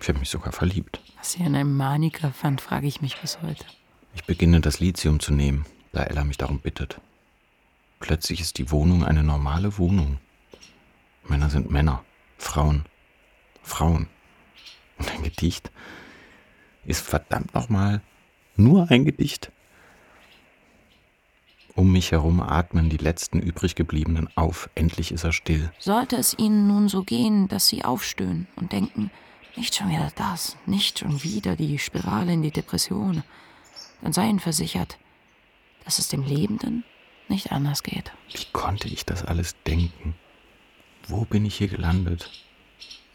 Ich 0.00 0.08
habe 0.08 0.18
mich 0.18 0.30
sogar 0.30 0.52
verliebt. 0.52 1.00
Was 1.16 1.32
sie 1.32 1.42
an 1.44 1.54
einem 1.54 1.76
Maniker 1.76 2.32
fand, 2.32 2.60
frage 2.60 2.86
ich 2.86 3.00
mich 3.00 3.16
bis 3.20 3.40
heute. 3.40 3.64
Ich 4.14 4.24
beginne 4.24 4.60
das 4.60 4.80
Lithium 4.80 5.20
zu 5.20 5.32
nehmen, 5.32 5.64
da 5.92 6.02
Ella 6.02 6.24
mich 6.24 6.36
darum 6.36 6.58
bittet. 6.58 7.00
Plötzlich 8.00 8.40
ist 8.40 8.58
die 8.58 8.70
Wohnung 8.70 9.04
eine 9.04 9.22
normale 9.22 9.78
Wohnung. 9.78 10.18
Männer 11.24 11.50
sind 11.50 11.70
Männer, 11.70 12.04
Frauen, 12.36 12.84
Frauen. 13.62 14.08
Und 14.98 15.10
ein 15.10 15.22
Gedicht 15.22 15.70
ist 16.84 17.06
verdammt 17.06 17.54
nochmal 17.54 18.00
nur 18.56 18.90
ein 18.90 19.04
Gedicht. 19.04 19.50
Um 21.74 21.90
mich 21.90 22.12
herum 22.12 22.40
atmen 22.40 22.90
die 22.90 22.98
letzten 22.98 23.40
übrig 23.40 23.74
gebliebenen 23.74 24.28
auf. 24.36 24.68
Endlich 24.74 25.10
ist 25.10 25.24
er 25.24 25.32
still. 25.32 25.72
Sollte 25.78 26.16
es 26.16 26.36
Ihnen 26.38 26.66
nun 26.68 26.88
so 26.88 27.02
gehen, 27.02 27.48
dass 27.48 27.68
Sie 27.68 27.84
aufstöhnen 27.84 28.46
und 28.56 28.72
denken, 28.72 29.10
nicht 29.56 29.74
schon 29.74 29.88
wieder 29.88 30.10
das, 30.16 30.56
nicht 30.66 30.98
schon 30.98 31.22
wieder 31.22 31.56
die 31.56 31.78
Spirale 31.78 32.32
in 32.32 32.42
die 32.42 32.50
Depression, 32.50 33.22
dann 34.02 34.12
sei 34.12 34.28
Ihnen 34.28 34.40
versichert, 34.40 34.98
dass 35.84 35.98
es 35.98 36.08
dem 36.08 36.24
Lebenden 36.24 36.84
nicht 37.28 37.52
anders 37.52 37.82
geht. 37.82 38.12
Wie 38.32 38.44
konnte 38.52 38.88
ich 38.88 39.06
das 39.06 39.24
alles 39.24 39.54
denken? 39.66 40.14
Wo 41.08 41.24
bin 41.24 41.44
ich 41.46 41.56
hier 41.56 41.68
gelandet? 41.68 42.30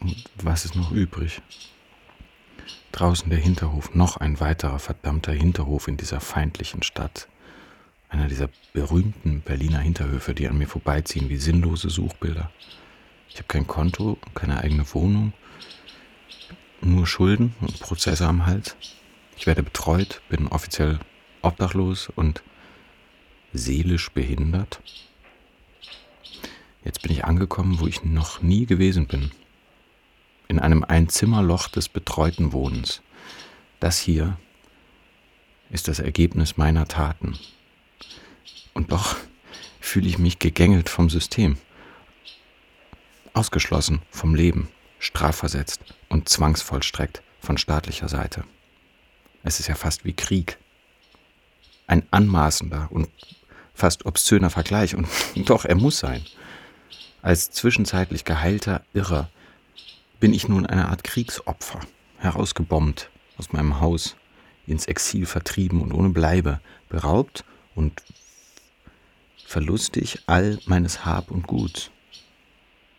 Und 0.00 0.24
was 0.36 0.64
ist 0.64 0.76
noch 0.76 0.92
übrig? 0.92 1.40
Draußen 2.92 3.30
der 3.30 3.38
Hinterhof, 3.38 3.94
noch 3.94 4.16
ein 4.16 4.40
weiterer 4.40 4.78
verdammter 4.78 5.32
Hinterhof 5.32 5.88
in 5.88 5.96
dieser 5.96 6.20
feindlichen 6.20 6.82
Stadt. 6.82 7.28
Einer 8.08 8.28
dieser 8.28 8.48
berühmten 8.72 9.42
Berliner 9.42 9.80
Hinterhöfe, 9.80 10.34
die 10.34 10.48
an 10.48 10.58
mir 10.58 10.68
vorbeiziehen 10.68 11.28
wie 11.28 11.36
sinnlose 11.36 11.90
Suchbilder. 11.90 12.50
Ich 13.28 13.36
habe 13.36 13.48
kein 13.48 13.66
Konto, 13.66 14.18
keine 14.34 14.58
eigene 14.58 14.84
Wohnung, 14.94 15.32
nur 16.80 17.06
Schulden 17.06 17.54
und 17.60 17.78
Prozesse 17.80 18.26
am 18.26 18.46
Hals. 18.46 18.76
Ich 19.36 19.46
werde 19.46 19.62
betreut, 19.62 20.22
bin 20.28 20.48
offiziell 20.48 20.98
obdachlos 21.42 22.08
und 22.08 22.42
seelisch 23.52 24.10
behindert. 24.10 24.80
Jetzt 26.84 27.02
bin 27.02 27.12
ich 27.12 27.24
angekommen, 27.24 27.78
wo 27.80 27.86
ich 27.86 28.04
noch 28.04 28.40
nie 28.40 28.66
gewesen 28.66 29.06
bin. 29.06 29.30
In 30.48 30.58
einem 30.58 30.82
Einzimmerloch 30.82 31.68
des 31.68 31.90
betreuten 31.90 32.52
Wohnens. 32.52 33.02
Das 33.80 33.98
hier 33.98 34.38
ist 35.70 35.88
das 35.88 35.98
Ergebnis 35.98 36.56
meiner 36.56 36.88
Taten. 36.88 37.38
Und 38.72 38.90
doch 38.92 39.16
fühle 39.78 40.08
ich 40.08 40.18
mich 40.18 40.38
gegängelt 40.38 40.88
vom 40.88 41.10
System. 41.10 41.58
Ausgeschlossen 43.34 44.00
vom 44.10 44.34
Leben, 44.34 44.68
strafversetzt 44.98 45.80
und 46.08 46.30
zwangsvollstreckt 46.30 47.22
von 47.40 47.58
staatlicher 47.58 48.08
Seite. 48.08 48.44
Es 49.42 49.60
ist 49.60 49.68
ja 49.68 49.74
fast 49.74 50.06
wie 50.06 50.14
Krieg. 50.14 50.58
Ein 51.86 52.04
anmaßender 52.10 52.88
und 52.90 53.08
fast 53.74 54.06
obszöner 54.06 54.50
Vergleich, 54.50 54.94
und 54.94 55.08
doch, 55.48 55.66
er 55.66 55.76
muss 55.76 55.98
sein. 55.98 56.24
Als 57.22 57.50
zwischenzeitlich 57.50 58.24
geheilter 58.24 58.82
Irrer 58.94 59.30
bin 60.20 60.34
ich 60.34 60.48
nun 60.48 60.66
eine 60.66 60.88
Art 60.88 61.04
Kriegsopfer, 61.04 61.80
herausgebombt 62.18 63.10
aus 63.36 63.52
meinem 63.52 63.80
Haus, 63.80 64.16
ins 64.66 64.86
Exil 64.86 65.26
vertrieben 65.26 65.80
und 65.80 65.92
ohne 65.92 66.10
Bleibe, 66.10 66.60
beraubt 66.88 67.44
und 67.74 68.02
verlustig 69.46 70.22
all 70.26 70.58
meines 70.66 71.04
Hab 71.04 71.30
und 71.30 71.46
Guts. 71.46 71.90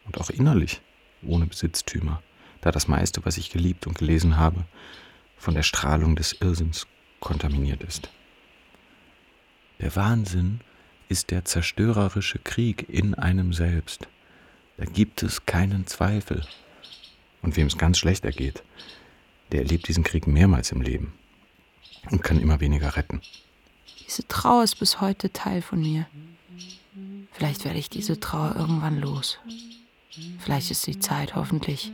Und 0.05 0.19
auch 0.19 0.29
innerlich 0.29 0.81
ohne 1.21 1.45
Besitztümer, 1.45 2.23
da 2.61 2.71
das 2.71 2.87
meiste, 2.87 3.23
was 3.25 3.37
ich 3.37 3.51
geliebt 3.51 3.85
und 3.85 3.97
gelesen 3.97 4.37
habe, 4.37 4.65
von 5.37 5.53
der 5.53 5.63
Strahlung 5.63 6.15
des 6.15 6.33
Irrsinns 6.33 6.87
kontaminiert 7.19 7.83
ist. 7.83 8.09
Der 9.79 9.95
Wahnsinn 9.95 10.61
ist 11.09 11.31
der 11.31 11.45
zerstörerische 11.45 12.39
Krieg 12.39 12.87
in 12.89 13.13
einem 13.13 13.53
selbst. 13.53 14.07
Da 14.77 14.85
gibt 14.85 15.23
es 15.23 15.45
keinen 15.45 15.85
Zweifel. 15.87 16.45
Und 17.41 17.55
wem 17.55 17.67
es 17.67 17.77
ganz 17.77 17.97
schlecht 17.97 18.25
ergeht, 18.25 18.63
der 19.51 19.61
erlebt 19.61 19.87
diesen 19.87 20.03
Krieg 20.03 20.27
mehrmals 20.27 20.71
im 20.71 20.81
Leben 20.81 21.13
und 22.11 22.23
kann 22.23 22.39
immer 22.39 22.59
weniger 22.59 22.95
retten. 22.95 23.21
Diese 24.05 24.27
Trauer 24.27 24.63
ist 24.63 24.79
bis 24.79 25.01
heute 25.01 25.31
Teil 25.31 25.61
von 25.61 25.81
mir. 25.81 26.07
Vielleicht 27.31 27.63
werde 27.65 27.79
ich 27.79 27.89
diese 27.89 28.19
Trauer 28.19 28.55
irgendwann 28.57 28.99
los. 28.99 29.39
Vielleicht 30.39 30.71
ist 30.71 30.85
die 30.87 30.99
Zeit 30.99 31.35
hoffentlich 31.35 31.91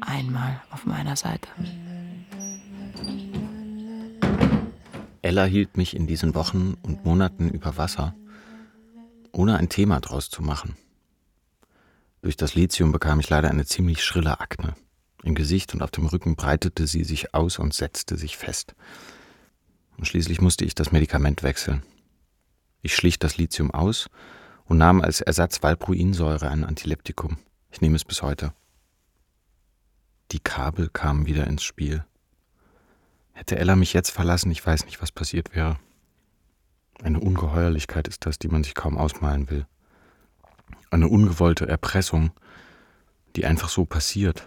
einmal 0.00 0.62
auf 0.70 0.86
meiner 0.86 1.16
Seite. 1.16 1.48
Ella 5.22 5.44
hielt 5.44 5.76
mich 5.76 5.94
in 5.94 6.06
diesen 6.06 6.34
Wochen 6.34 6.76
und 6.82 7.04
Monaten 7.04 7.48
über 7.48 7.76
Wasser, 7.76 8.14
ohne 9.32 9.56
ein 9.56 9.68
Thema 9.68 10.00
draus 10.00 10.30
zu 10.30 10.42
machen. 10.42 10.76
Durch 12.22 12.36
das 12.36 12.54
Lithium 12.54 12.92
bekam 12.92 13.18
ich 13.18 13.28
leider 13.28 13.50
eine 13.50 13.66
ziemlich 13.66 14.04
schrille 14.04 14.38
Akne. 14.40 14.74
Im 15.24 15.34
Gesicht 15.34 15.74
und 15.74 15.82
auf 15.82 15.90
dem 15.90 16.06
Rücken 16.06 16.36
breitete 16.36 16.86
sie 16.86 17.02
sich 17.02 17.34
aus 17.34 17.58
und 17.58 17.74
setzte 17.74 18.16
sich 18.16 18.36
fest. 18.36 18.76
Und 19.96 20.06
schließlich 20.06 20.40
musste 20.40 20.64
ich 20.64 20.76
das 20.76 20.92
Medikament 20.92 21.42
wechseln. 21.42 21.82
Ich 22.80 22.94
schlich 22.94 23.18
das 23.18 23.38
Lithium 23.38 23.72
aus 23.72 24.08
und 24.64 24.78
nahm 24.78 25.02
als 25.02 25.20
Ersatz 25.20 25.62
Valproinsäure, 25.64 26.48
ein 26.48 26.64
Antileptikum. 26.64 27.38
Ich 27.70 27.80
nehme 27.80 27.96
es 27.96 28.04
bis 28.04 28.22
heute. 28.22 28.52
Die 30.30 30.40
Kabel 30.40 30.88
kamen 30.88 31.26
wieder 31.26 31.48
ins 31.48 31.64
Spiel. 31.64 32.04
Hätte 33.32 33.58
Ella 33.58 33.74
mich 33.74 33.92
jetzt 33.92 34.10
verlassen, 34.10 34.50
ich 34.52 34.64
weiß 34.64 34.84
nicht, 34.84 35.02
was 35.02 35.10
passiert 35.10 35.54
wäre. 35.56 35.78
Eine 37.02 37.18
Ungeheuerlichkeit 37.18 38.06
ist 38.06 38.26
das, 38.26 38.38
die 38.38 38.48
man 38.48 38.62
sich 38.62 38.74
kaum 38.74 38.96
ausmalen 38.96 39.50
will. 39.50 39.66
Eine 40.92 41.08
ungewollte 41.08 41.66
Erpressung, 41.66 42.32
die 43.34 43.46
einfach 43.46 43.70
so 43.70 43.86
passiert, 43.86 44.46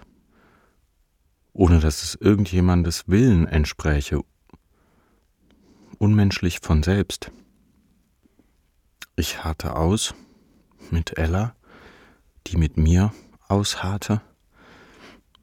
ohne 1.54 1.80
dass 1.80 2.04
es 2.04 2.14
irgendjemandes 2.14 3.08
Willen 3.08 3.48
entspräche, 3.48 4.22
unmenschlich 5.98 6.60
von 6.62 6.84
selbst. 6.84 7.32
Ich 9.16 9.44
harrte 9.44 9.76
aus 9.76 10.14
mit 10.92 11.18
Ella, 11.18 11.56
die 12.46 12.58
mit 12.58 12.78
mir 12.78 13.12
ausharrte, 13.48 14.22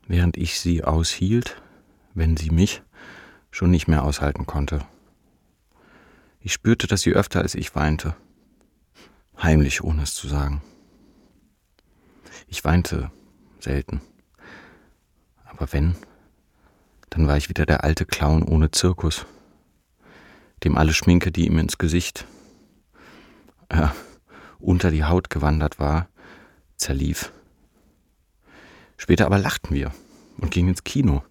während 0.07 0.37
ich 0.37 0.61
sie 0.61 0.85
aushielt, 0.85 1.61
wenn 2.15 2.37
sie 2.37 2.51
mich 2.51 2.81
schon 3.51 3.73
nicht 3.73 3.89
mehr 3.89 4.05
aushalten 4.05 4.47
konnte. 4.47 4.87
Ich 6.39 6.53
spürte, 6.53 6.87
dass 6.87 7.01
sie 7.01 7.13
öfter 7.13 7.41
als 7.41 7.57
ich 7.57 7.75
weinte, 7.75 8.15
heimlich, 9.37 9.83
ohne 9.83 10.05
es 10.05 10.15
zu 10.15 10.29
sagen. 10.29 10.63
Ich 12.53 12.67
weinte 12.67 13.11
selten, 13.61 14.03
aber 15.47 15.73
wenn, 15.73 15.97
dann 17.09 17.27
war 17.27 17.39
ich 17.39 17.49
wieder 17.49 17.65
der 17.65 17.83
alte 17.83 18.05
Clown 18.05 18.43
ohne 18.43 18.71
Zirkus, 18.71 19.25
dem 20.63 20.77
alle 20.77 20.93
Schminke, 20.93 21.33
die 21.33 21.47
ihm 21.47 21.57
ins 21.57 21.79
Gesicht, 21.79 22.27
äh, 23.71 23.89
unter 24.59 24.91
die 24.91 25.05
Haut 25.05 25.31
gewandert 25.31 25.79
war, 25.79 26.11
zerlief. 26.77 27.33
Später 28.99 29.25
aber 29.25 29.39
lachten 29.39 29.75
wir 29.75 29.91
und 30.37 30.51
gingen 30.51 30.69
ins 30.69 30.85
Kino 30.85 31.25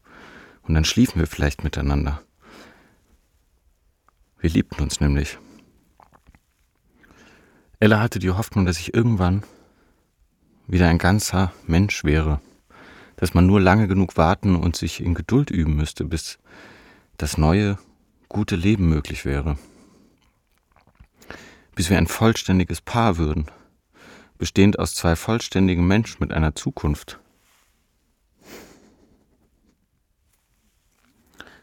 und 0.63 0.73
dann 0.73 0.85
schliefen 0.85 1.19
wir 1.19 1.27
vielleicht 1.27 1.63
miteinander. 1.63 2.23
Wir 4.39 4.49
liebten 4.49 4.81
uns 4.81 4.99
nämlich. 4.99 5.37
Ella 7.79 7.99
hatte 7.99 8.17
die 8.17 8.31
Hoffnung, 8.31 8.65
dass 8.65 8.79
ich 8.79 8.95
irgendwann 8.95 9.43
wieder 10.67 10.87
ein 10.87 10.97
ganzer 10.97 11.51
Mensch 11.67 12.03
wäre, 12.03 12.41
dass 13.17 13.33
man 13.33 13.45
nur 13.45 13.59
lange 13.59 13.87
genug 13.87 14.17
warten 14.17 14.55
und 14.55 14.75
sich 14.75 15.01
in 15.01 15.13
Geduld 15.13 15.51
üben 15.51 15.75
müsste, 15.75 16.05
bis 16.05 16.39
das 17.17 17.37
neue, 17.37 17.77
gute 18.29 18.55
Leben 18.55 18.89
möglich 18.89 19.25
wäre. 19.25 19.57
Bis 21.75 21.89
wir 21.89 21.97
ein 21.97 22.07
vollständiges 22.07 22.81
Paar 22.81 23.17
würden, 23.17 23.45
bestehend 24.37 24.79
aus 24.79 24.95
zwei 24.95 25.15
vollständigen 25.15 25.85
Menschen 25.85 26.17
mit 26.19 26.31
einer 26.31 26.55
Zukunft. 26.55 27.19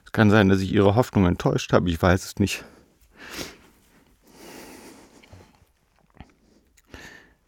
Es 0.05 0.12
kann 0.12 0.30
sein, 0.30 0.49
dass 0.49 0.61
ich 0.61 0.72
Ihre 0.72 0.94
Hoffnung 0.94 1.26
enttäuscht 1.26 1.72
habe, 1.72 1.90
ich 1.90 2.01
weiß 2.01 2.24
es 2.24 2.36
nicht. 2.36 2.64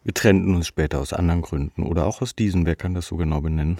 Wir 0.03 0.13
trennten 0.13 0.55
uns 0.55 0.67
später 0.67 0.99
aus 0.99 1.13
anderen 1.13 1.41
Gründen 1.41 1.83
oder 1.83 2.05
auch 2.05 2.21
aus 2.21 2.35
diesen, 2.35 2.65
wer 2.65 2.75
kann 2.75 2.93
das 2.93 3.07
so 3.07 3.17
genau 3.17 3.41
benennen? 3.41 3.79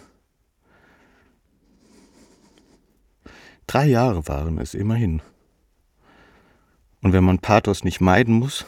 Drei 3.68 3.88
Jahre 3.88 4.28
waren 4.28 4.58
es 4.58 4.74
immerhin. 4.74 5.22
Und 7.02 7.14
wenn 7.14 7.24
man 7.24 7.40
Pathos 7.40 7.84
nicht 7.84 8.02
meiden 8.02 8.36
muss, 8.36 8.66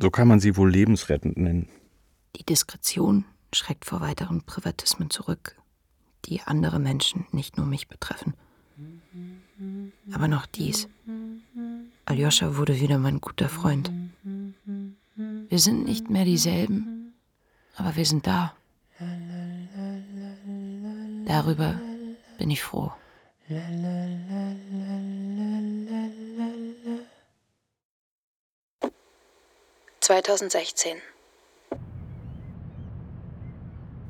so 0.00 0.10
kann 0.10 0.28
man 0.28 0.40
sie 0.40 0.56
wohl 0.56 0.70
lebensrettend 0.70 1.36
nennen. 1.36 1.68
Die 2.36 2.44
Diskretion 2.44 3.24
schreckt 3.52 3.84
vor 3.84 4.00
weiteren 4.00 4.42
Privatismen 4.42 5.10
zurück 5.10 5.56
die 6.28 6.40
andere 6.42 6.78
Menschen, 6.78 7.26
nicht 7.32 7.56
nur 7.56 7.66
mich 7.66 7.88
betreffen. 7.88 8.34
Aber 10.12 10.28
noch 10.28 10.46
dies. 10.46 10.88
Aljoscha 12.04 12.56
wurde 12.56 12.80
wieder 12.80 12.98
mein 12.98 13.20
guter 13.20 13.48
Freund. 13.48 13.90
Wir 15.48 15.58
sind 15.58 15.84
nicht 15.84 16.10
mehr 16.10 16.24
dieselben, 16.24 17.14
aber 17.76 17.94
wir 17.94 18.04
sind 18.04 18.26
da. 18.26 18.54
Darüber 21.26 21.80
bin 22.38 22.50
ich 22.50 22.62
froh. 22.62 22.92
2016 30.00 30.96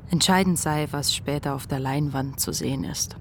Entscheidend 0.09 0.57
sei, 0.57 0.87
was 0.91 1.13
später 1.13 1.53
auf 1.53 1.67
der 1.67 1.79
Leinwand 1.79 2.39
zu 2.39 2.51
sehen 2.53 2.83
ist. 2.83 3.15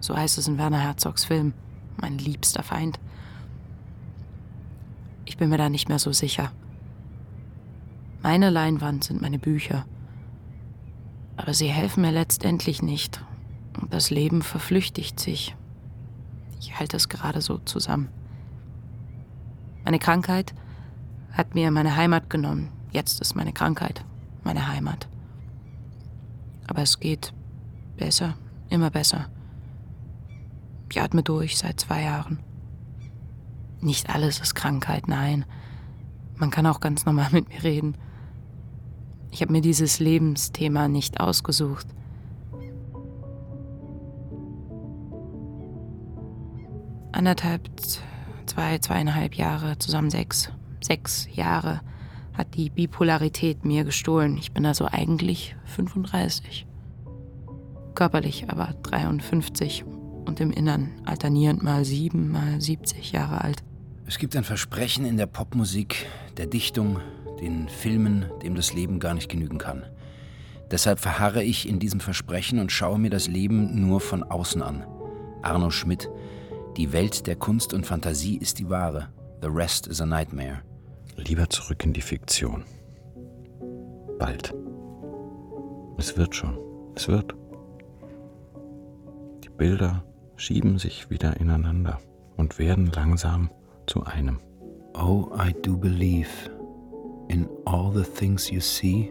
So 0.00 0.16
heißt 0.16 0.38
es 0.38 0.46
in 0.46 0.58
Werner 0.58 0.80
Herzogs 0.80 1.24
Film, 1.24 1.54
mein 1.96 2.18
liebster 2.18 2.62
Feind. 2.62 3.00
Ich 5.24 5.36
bin 5.36 5.48
mir 5.48 5.58
da 5.58 5.68
nicht 5.68 5.88
mehr 5.88 5.98
so 5.98 6.12
sicher. 6.12 6.52
Meine 8.22 8.50
Leinwand 8.50 9.04
sind 9.04 9.20
meine 9.20 9.38
Bücher. 9.38 9.84
Aber 11.36 11.54
sie 11.54 11.68
helfen 11.68 12.02
mir 12.02 12.12
letztendlich 12.12 12.82
nicht. 12.82 13.24
Und 13.80 13.92
das 13.92 14.10
Leben 14.10 14.42
verflüchtigt 14.42 15.18
sich. 15.18 15.56
Ich 16.60 16.78
halte 16.78 16.96
es 16.96 17.08
gerade 17.08 17.40
so 17.40 17.58
zusammen. 17.58 18.08
Meine 19.84 19.98
Krankheit 19.98 20.54
hat 21.32 21.54
mir 21.54 21.70
meine 21.70 21.96
Heimat 21.96 22.30
genommen. 22.30 22.70
Jetzt 22.92 23.20
ist 23.20 23.34
meine 23.34 23.52
Krankheit 23.52 24.04
meine 24.44 24.68
Heimat. 24.68 25.08
Aber 26.66 26.82
es 26.82 27.00
geht 27.00 27.32
besser, 27.96 28.34
immer 28.68 28.90
besser. 28.90 29.26
Ich 30.90 31.00
atme 31.00 31.22
durch 31.22 31.58
seit 31.58 31.80
zwei 31.80 32.02
Jahren. 32.02 32.38
Nicht 33.80 34.10
alles 34.10 34.40
ist 34.40 34.54
Krankheit, 34.54 35.08
nein. 35.08 35.44
Man 36.36 36.50
kann 36.50 36.66
auch 36.66 36.80
ganz 36.80 37.04
normal 37.04 37.28
mit 37.32 37.48
mir 37.48 37.62
reden. 37.62 37.96
Ich 39.32 39.40
habe 39.40 39.50
mir 39.50 39.62
dieses 39.62 39.98
Lebensthema 39.98 40.88
nicht 40.88 41.18
ausgesucht. 41.18 41.86
Anderthalb, 47.12 47.62
zwei, 48.46 48.78
zweieinhalb 48.78 49.34
Jahre, 49.34 49.78
zusammen 49.78 50.10
sechs, 50.10 50.50
sechs 50.82 51.28
Jahre 51.32 51.80
hat 52.34 52.54
die 52.56 52.68
Bipolarität 52.68 53.64
mir 53.64 53.84
gestohlen. 53.84 54.36
Ich 54.36 54.52
bin 54.52 54.66
also 54.66 54.86
eigentlich 54.86 55.56
35. 55.64 56.66
Körperlich 57.94 58.50
aber 58.50 58.74
53 58.82 59.84
und 60.26 60.40
im 60.40 60.50
Innern 60.50 60.90
alternierend 61.06 61.62
mal 61.62 61.86
sieben, 61.86 62.30
mal 62.30 62.60
70 62.60 63.12
Jahre 63.12 63.40
alt. 63.40 63.62
Es 64.06 64.18
gibt 64.18 64.36
ein 64.36 64.44
Versprechen 64.44 65.06
in 65.06 65.16
der 65.16 65.26
Popmusik, 65.26 66.06
der 66.36 66.46
Dichtung, 66.46 67.00
den 67.42 67.68
Filmen, 67.68 68.26
dem 68.42 68.54
das 68.54 68.72
Leben 68.72 69.00
gar 69.00 69.14
nicht 69.14 69.28
genügen 69.28 69.58
kann. 69.58 69.84
Deshalb 70.70 71.00
verharre 71.00 71.42
ich 71.42 71.68
in 71.68 71.78
diesem 71.78 72.00
Versprechen 72.00 72.58
und 72.58 72.72
schaue 72.72 72.98
mir 72.98 73.10
das 73.10 73.28
Leben 73.28 73.86
nur 73.86 74.00
von 74.00 74.22
außen 74.22 74.62
an. 74.62 74.86
Arno 75.42 75.70
Schmidt, 75.70 76.08
die 76.76 76.92
Welt 76.92 77.26
der 77.26 77.36
Kunst 77.36 77.74
und 77.74 77.84
Fantasie 77.84 78.38
ist 78.38 78.58
die 78.58 78.70
wahre. 78.70 79.08
The 79.42 79.48
rest 79.48 79.86
is 79.88 80.00
a 80.00 80.06
nightmare. 80.06 80.62
Lieber 81.16 81.50
zurück 81.50 81.84
in 81.84 81.92
die 81.92 82.00
Fiktion. 82.00 82.64
Bald. 84.18 84.54
Es 85.98 86.16
wird 86.16 86.34
schon. 86.34 86.56
Es 86.94 87.08
wird. 87.08 87.34
Die 89.44 89.50
Bilder 89.50 90.04
schieben 90.36 90.78
sich 90.78 91.10
wieder 91.10 91.38
ineinander 91.38 91.98
und 92.36 92.58
werden 92.58 92.86
langsam 92.86 93.50
zu 93.86 94.04
einem. 94.04 94.38
Oh, 94.94 95.28
I 95.36 95.52
do 95.52 95.76
believe 95.76 96.28
in 97.32 97.48
all 97.66 97.90
the 97.90 98.04
things 98.04 98.50
you 98.50 98.60
see. 98.60 99.10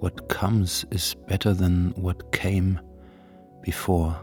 What 0.00 0.28
comes 0.28 0.84
is 0.90 1.14
better 1.26 1.54
than 1.54 1.94
what 1.96 2.32
came 2.32 2.80
before. 3.62 4.16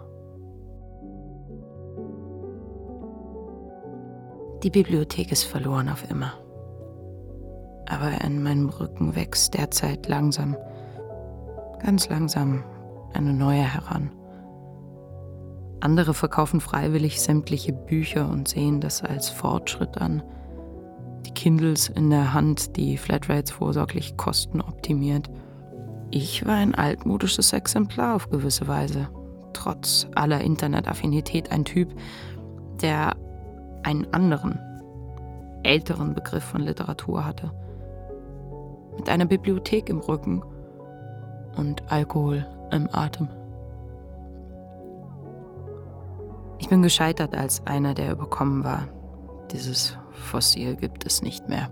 Die 4.63 4.69
Bibliothek 4.69 5.31
ist 5.31 5.43
verloren 5.45 5.89
auf 5.89 6.09
immer. 6.09 6.33
Aber 7.87 8.21
in 8.23 8.43
meinem 8.43 8.69
Rücken 8.69 9.15
wächst 9.15 9.53
derzeit 9.53 10.07
langsam, 10.07 10.55
ganz 11.81 12.09
langsam 12.09 12.63
eine 13.13 13.33
neue 13.33 13.63
heran. 13.63 14.11
Andere 15.79 16.13
verkaufen 16.13 16.61
freiwillig 16.61 17.21
sämtliche 17.21 17.73
Bücher 17.73 18.29
und 18.29 18.47
sehen 18.47 18.79
das 18.79 19.03
als 19.03 19.29
Fortschritt 19.29 19.97
an. 19.97 20.23
Die 21.25 21.33
Kindles 21.33 21.89
in 21.89 22.09
der 22.09 22.33
Hand, 22.33 22.75
die 22.75 22.97
Flatrates 22.97 23.51
vorsorglich 23.51 24.17
kostenoptimiert. 24.17 25.29
Ich 26.11 26.45
war 26.45 26.55
ein 26.55 26.75
altmodisches 26.75 27.53
Exemplar 27.53 28.15
auf 28.15 28.29
gewisse 28.29 28.67
Weise. 28.67 29.09
Trotz 29.53 30.07
aller 30.15 30.41
Internetaffinität 30.41 31.51
ein 31.51 31.65
Typ, 31.65 31.89
der 32.81 33.15
einen 33.83 34.11
anderen, 34.13 34.59
älteren 35.63 36.13
Begriff 36.13 36.43
von 36.43 36.61
Literatur 36.61 37.25
hatte. 37.25 37.51
Mit 38.97 39.09
einer 39.09 39.25
Bibliothek 39.25 39.89
im 39.89 39.99
Rücken 39.99 40.43
und 41.55 41.91
Alkohol 41.91 42.45
im 42.71 42.87
Atem. 42.91 43.29
Ich 46.59 46.69
bin 46.69 46.81
gescheitert 46.81 47.35
als 47.35 47.65
einer, 47.65 47.93
der 47.93 48.11
überkommen 48.11 48.63
war. 48.63 48.87
Dieses 49.51 49.97
Fossil 50.13 50.75
gibt 50.75 51.05
es 51.05 51.21
nicht 51.21 51.49
mehr. 51.49 51.69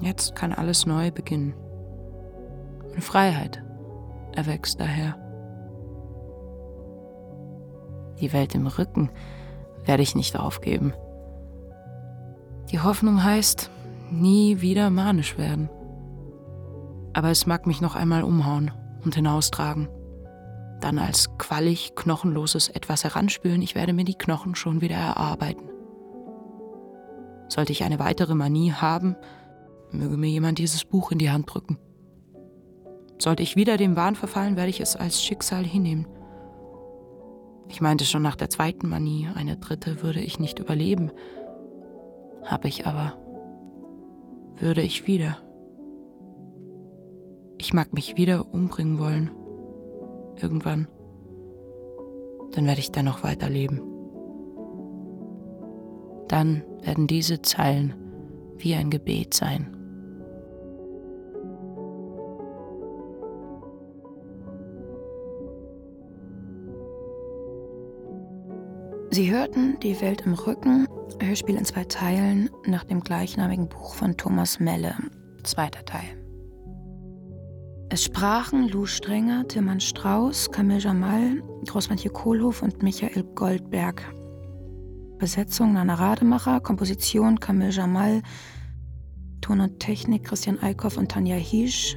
Jetzt 0.00 0.34
kann 0.34 0.52
alles 0.52 0.86
neu 0.86 1.10
beginnen. 1.10 1.54
Und 2.94 3.02
Freiheit 3.02 3.62
erwächst 4.34 4.80
daher. 4.80 5.16
Die 8.20 8.32
Welt 8.32 8.54
im 8.54 8.66
Rücken 8.66 9.10
werde 9.84 10.02
ich 10.02 10.14
nicht 10.14 10.38
aufgeben. 10.38 10.92
Die 12.70 12.80
Hoffnung 12.80 13.22
heißt, 13.22 13.70
nie 14.10 14.60
wieder 14.60 14.90
manisch 14.90 15.38
werden. 15.38 15.68
Aber 17.14 17.30
es 17.30 17.46
mag 17.46 17.66
mich 17.66 17.80
noch 17.80 17.94
einmal 17.94 18.22
umhauen 18.22 18.70
und 19.04 19.14
hinaustragen. 19.14 19.88
Dann 20.80 20.98
als 20.98 21.36
quallig, 21.38 21.94
knochenloses 21.94 22.68
etwas 22.68 23.04
heranspülen, 23.04 23.62
ich 23.62 23.74
werde 23.74 23.92
mir 23.92 24.04
die 24.04 24.16
Knochen 24.18 24.54
schon 24.54 24.80
wieder 24.80 24.96
erarbeiten. 24.96 25.71
Sollte 27.52 27.72
ich 27.72 27.84
eine 27.84 27.98
weitere 27.98 28.34
Manie 28.34 28.72
haben, 28.72 29.14
möge 29.90 30.16
mir 30.16 30.30
jemand 30.30 30.56
dieses 30.56 30.86
Buch 30.86 31.12
in 31.12 31.18
die 31.18 31.30
Hand 31.30 31.52
drücken. 31.52 31.76
Sollte 33.18 33.42
ich 33.42 33.56
wieder 33.56 33.76
dem 33.76 33.94
Wahn 33.94 34.14
verfallen, 34.14 34.56
werde 34.56 34.70
ich 34.70 34.80
es 34.80 34.96
als 34.96 35.22
Schicksal 35.22 35.62
hinnehmen. 35.62 36.06
Ich 37.68 37.82
meinte 37.82 38.06
schon 38.06 38.22
nach 38.22 38.36
der 38.36 38.48
zweiten 38.48 38.88
Manie, 38.88 39.28
eine 39.34 39.58
dritte 39.58 40.02
würde 40.02 40.20
ich 40.20 40.38
nicht 40.38 40.60
überleben. 40.60 41.10
Habe 42.42 42.68
ich 42.68 42.86
aber. 42.86 43.18
Würde 44.56 44.80
ich 44.80 45.06
wieder. 45.06 45.36
Ich 47.58 47.74
mag 47.74 47.92
mich 47.92 48.16
wieder 48.16 48.46
umbringen 48.54 48.98
wollen. 48.98 49.30
Irgendwann. 50.40 50.88
Dann 52.52 52.64
werde 52.64 52.80
ich 52.80 52.92
dennoch 52.92 53.22
weiterleben. 53.22 53.91
Dann 56.28 56.62
werden 56.82 57.06
diese 57.06 57.42
Zeilen 57.42 57.94
wie 58.58 58.74
ein 58.74 58.90
Gebet 58.90 59.34
sein. 59.34 59.76
Sie 69.10 69.30
hörten 69.30 69.78
Die 69.80 70.00
Welt 70.00 70.22
im 70.22 70.32
Rücken, 70.32 70.86
Hörspiel 71.20 71.56
in 71.56 71.66
zwei 71.66 71.84
Teilen 71.84 72.48
nach 72.66 72.84
dem 72.84 73.00
gleichnamigen 73.00 73.68
Buch 73.68 73.94
von 73.94 74.16
Thomas 74.16 74.58
Melle, 74.58 74.94
zweiter 75.42 75.84
Teil. 75.84 76.16
Es 77.90 78.04
sprachen 78.04 78.68
Lou 78.68 78.86
Strenger, 78.86 79.46
Tilman 79.46 79.80
Strauß, 79.80 80.50
Camille 80.50 80.80
Jamal, 80.80 81.42
Großmantje 81.66 82.10
Kohlhoff 82.10 82.62
und 82.62 82.82
Michael 82.82 83.22
Goldberg. 83.34 84.02
Besetzung 85.22 85.74
Nana 85.74 85.94
Rademacher, 85.94 86.58
Komposition 86.58 87.38
Camille 87.38 87.70
Jamal, 87.70 88.22
Ton 89.40 89.60
und 89.60 89.78
Technik 89.78 90.24
Christian 90.24 90.60
Eickhoff 90.60 90.96
und 90.96 91.12
Tanja 91.12 91.36
Hiesch, 91.36 91.96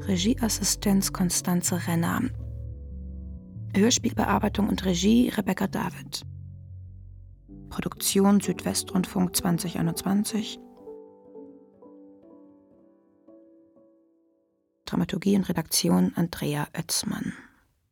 Regieassistenz 0.00 1.14
Konstanze 1.14 1.86
Renner. 1.88 2.20
Hörspielbearbeitung 3.74 4.68
und 4.68 4.84
Regie 4.84 5.30
Rebecca 5.30 5.68
David. 5.68 6.26
Produktion 7.70 8.40
Südwestrundfunk 8.40 9.34
2021. 9.34 10.60
Dramaturgie 14.84 15.34
und 15.34 15.48
Redaktion 15.48 16.12
Andrea 16.14 16.68
Oetzmann. 16.76 17.32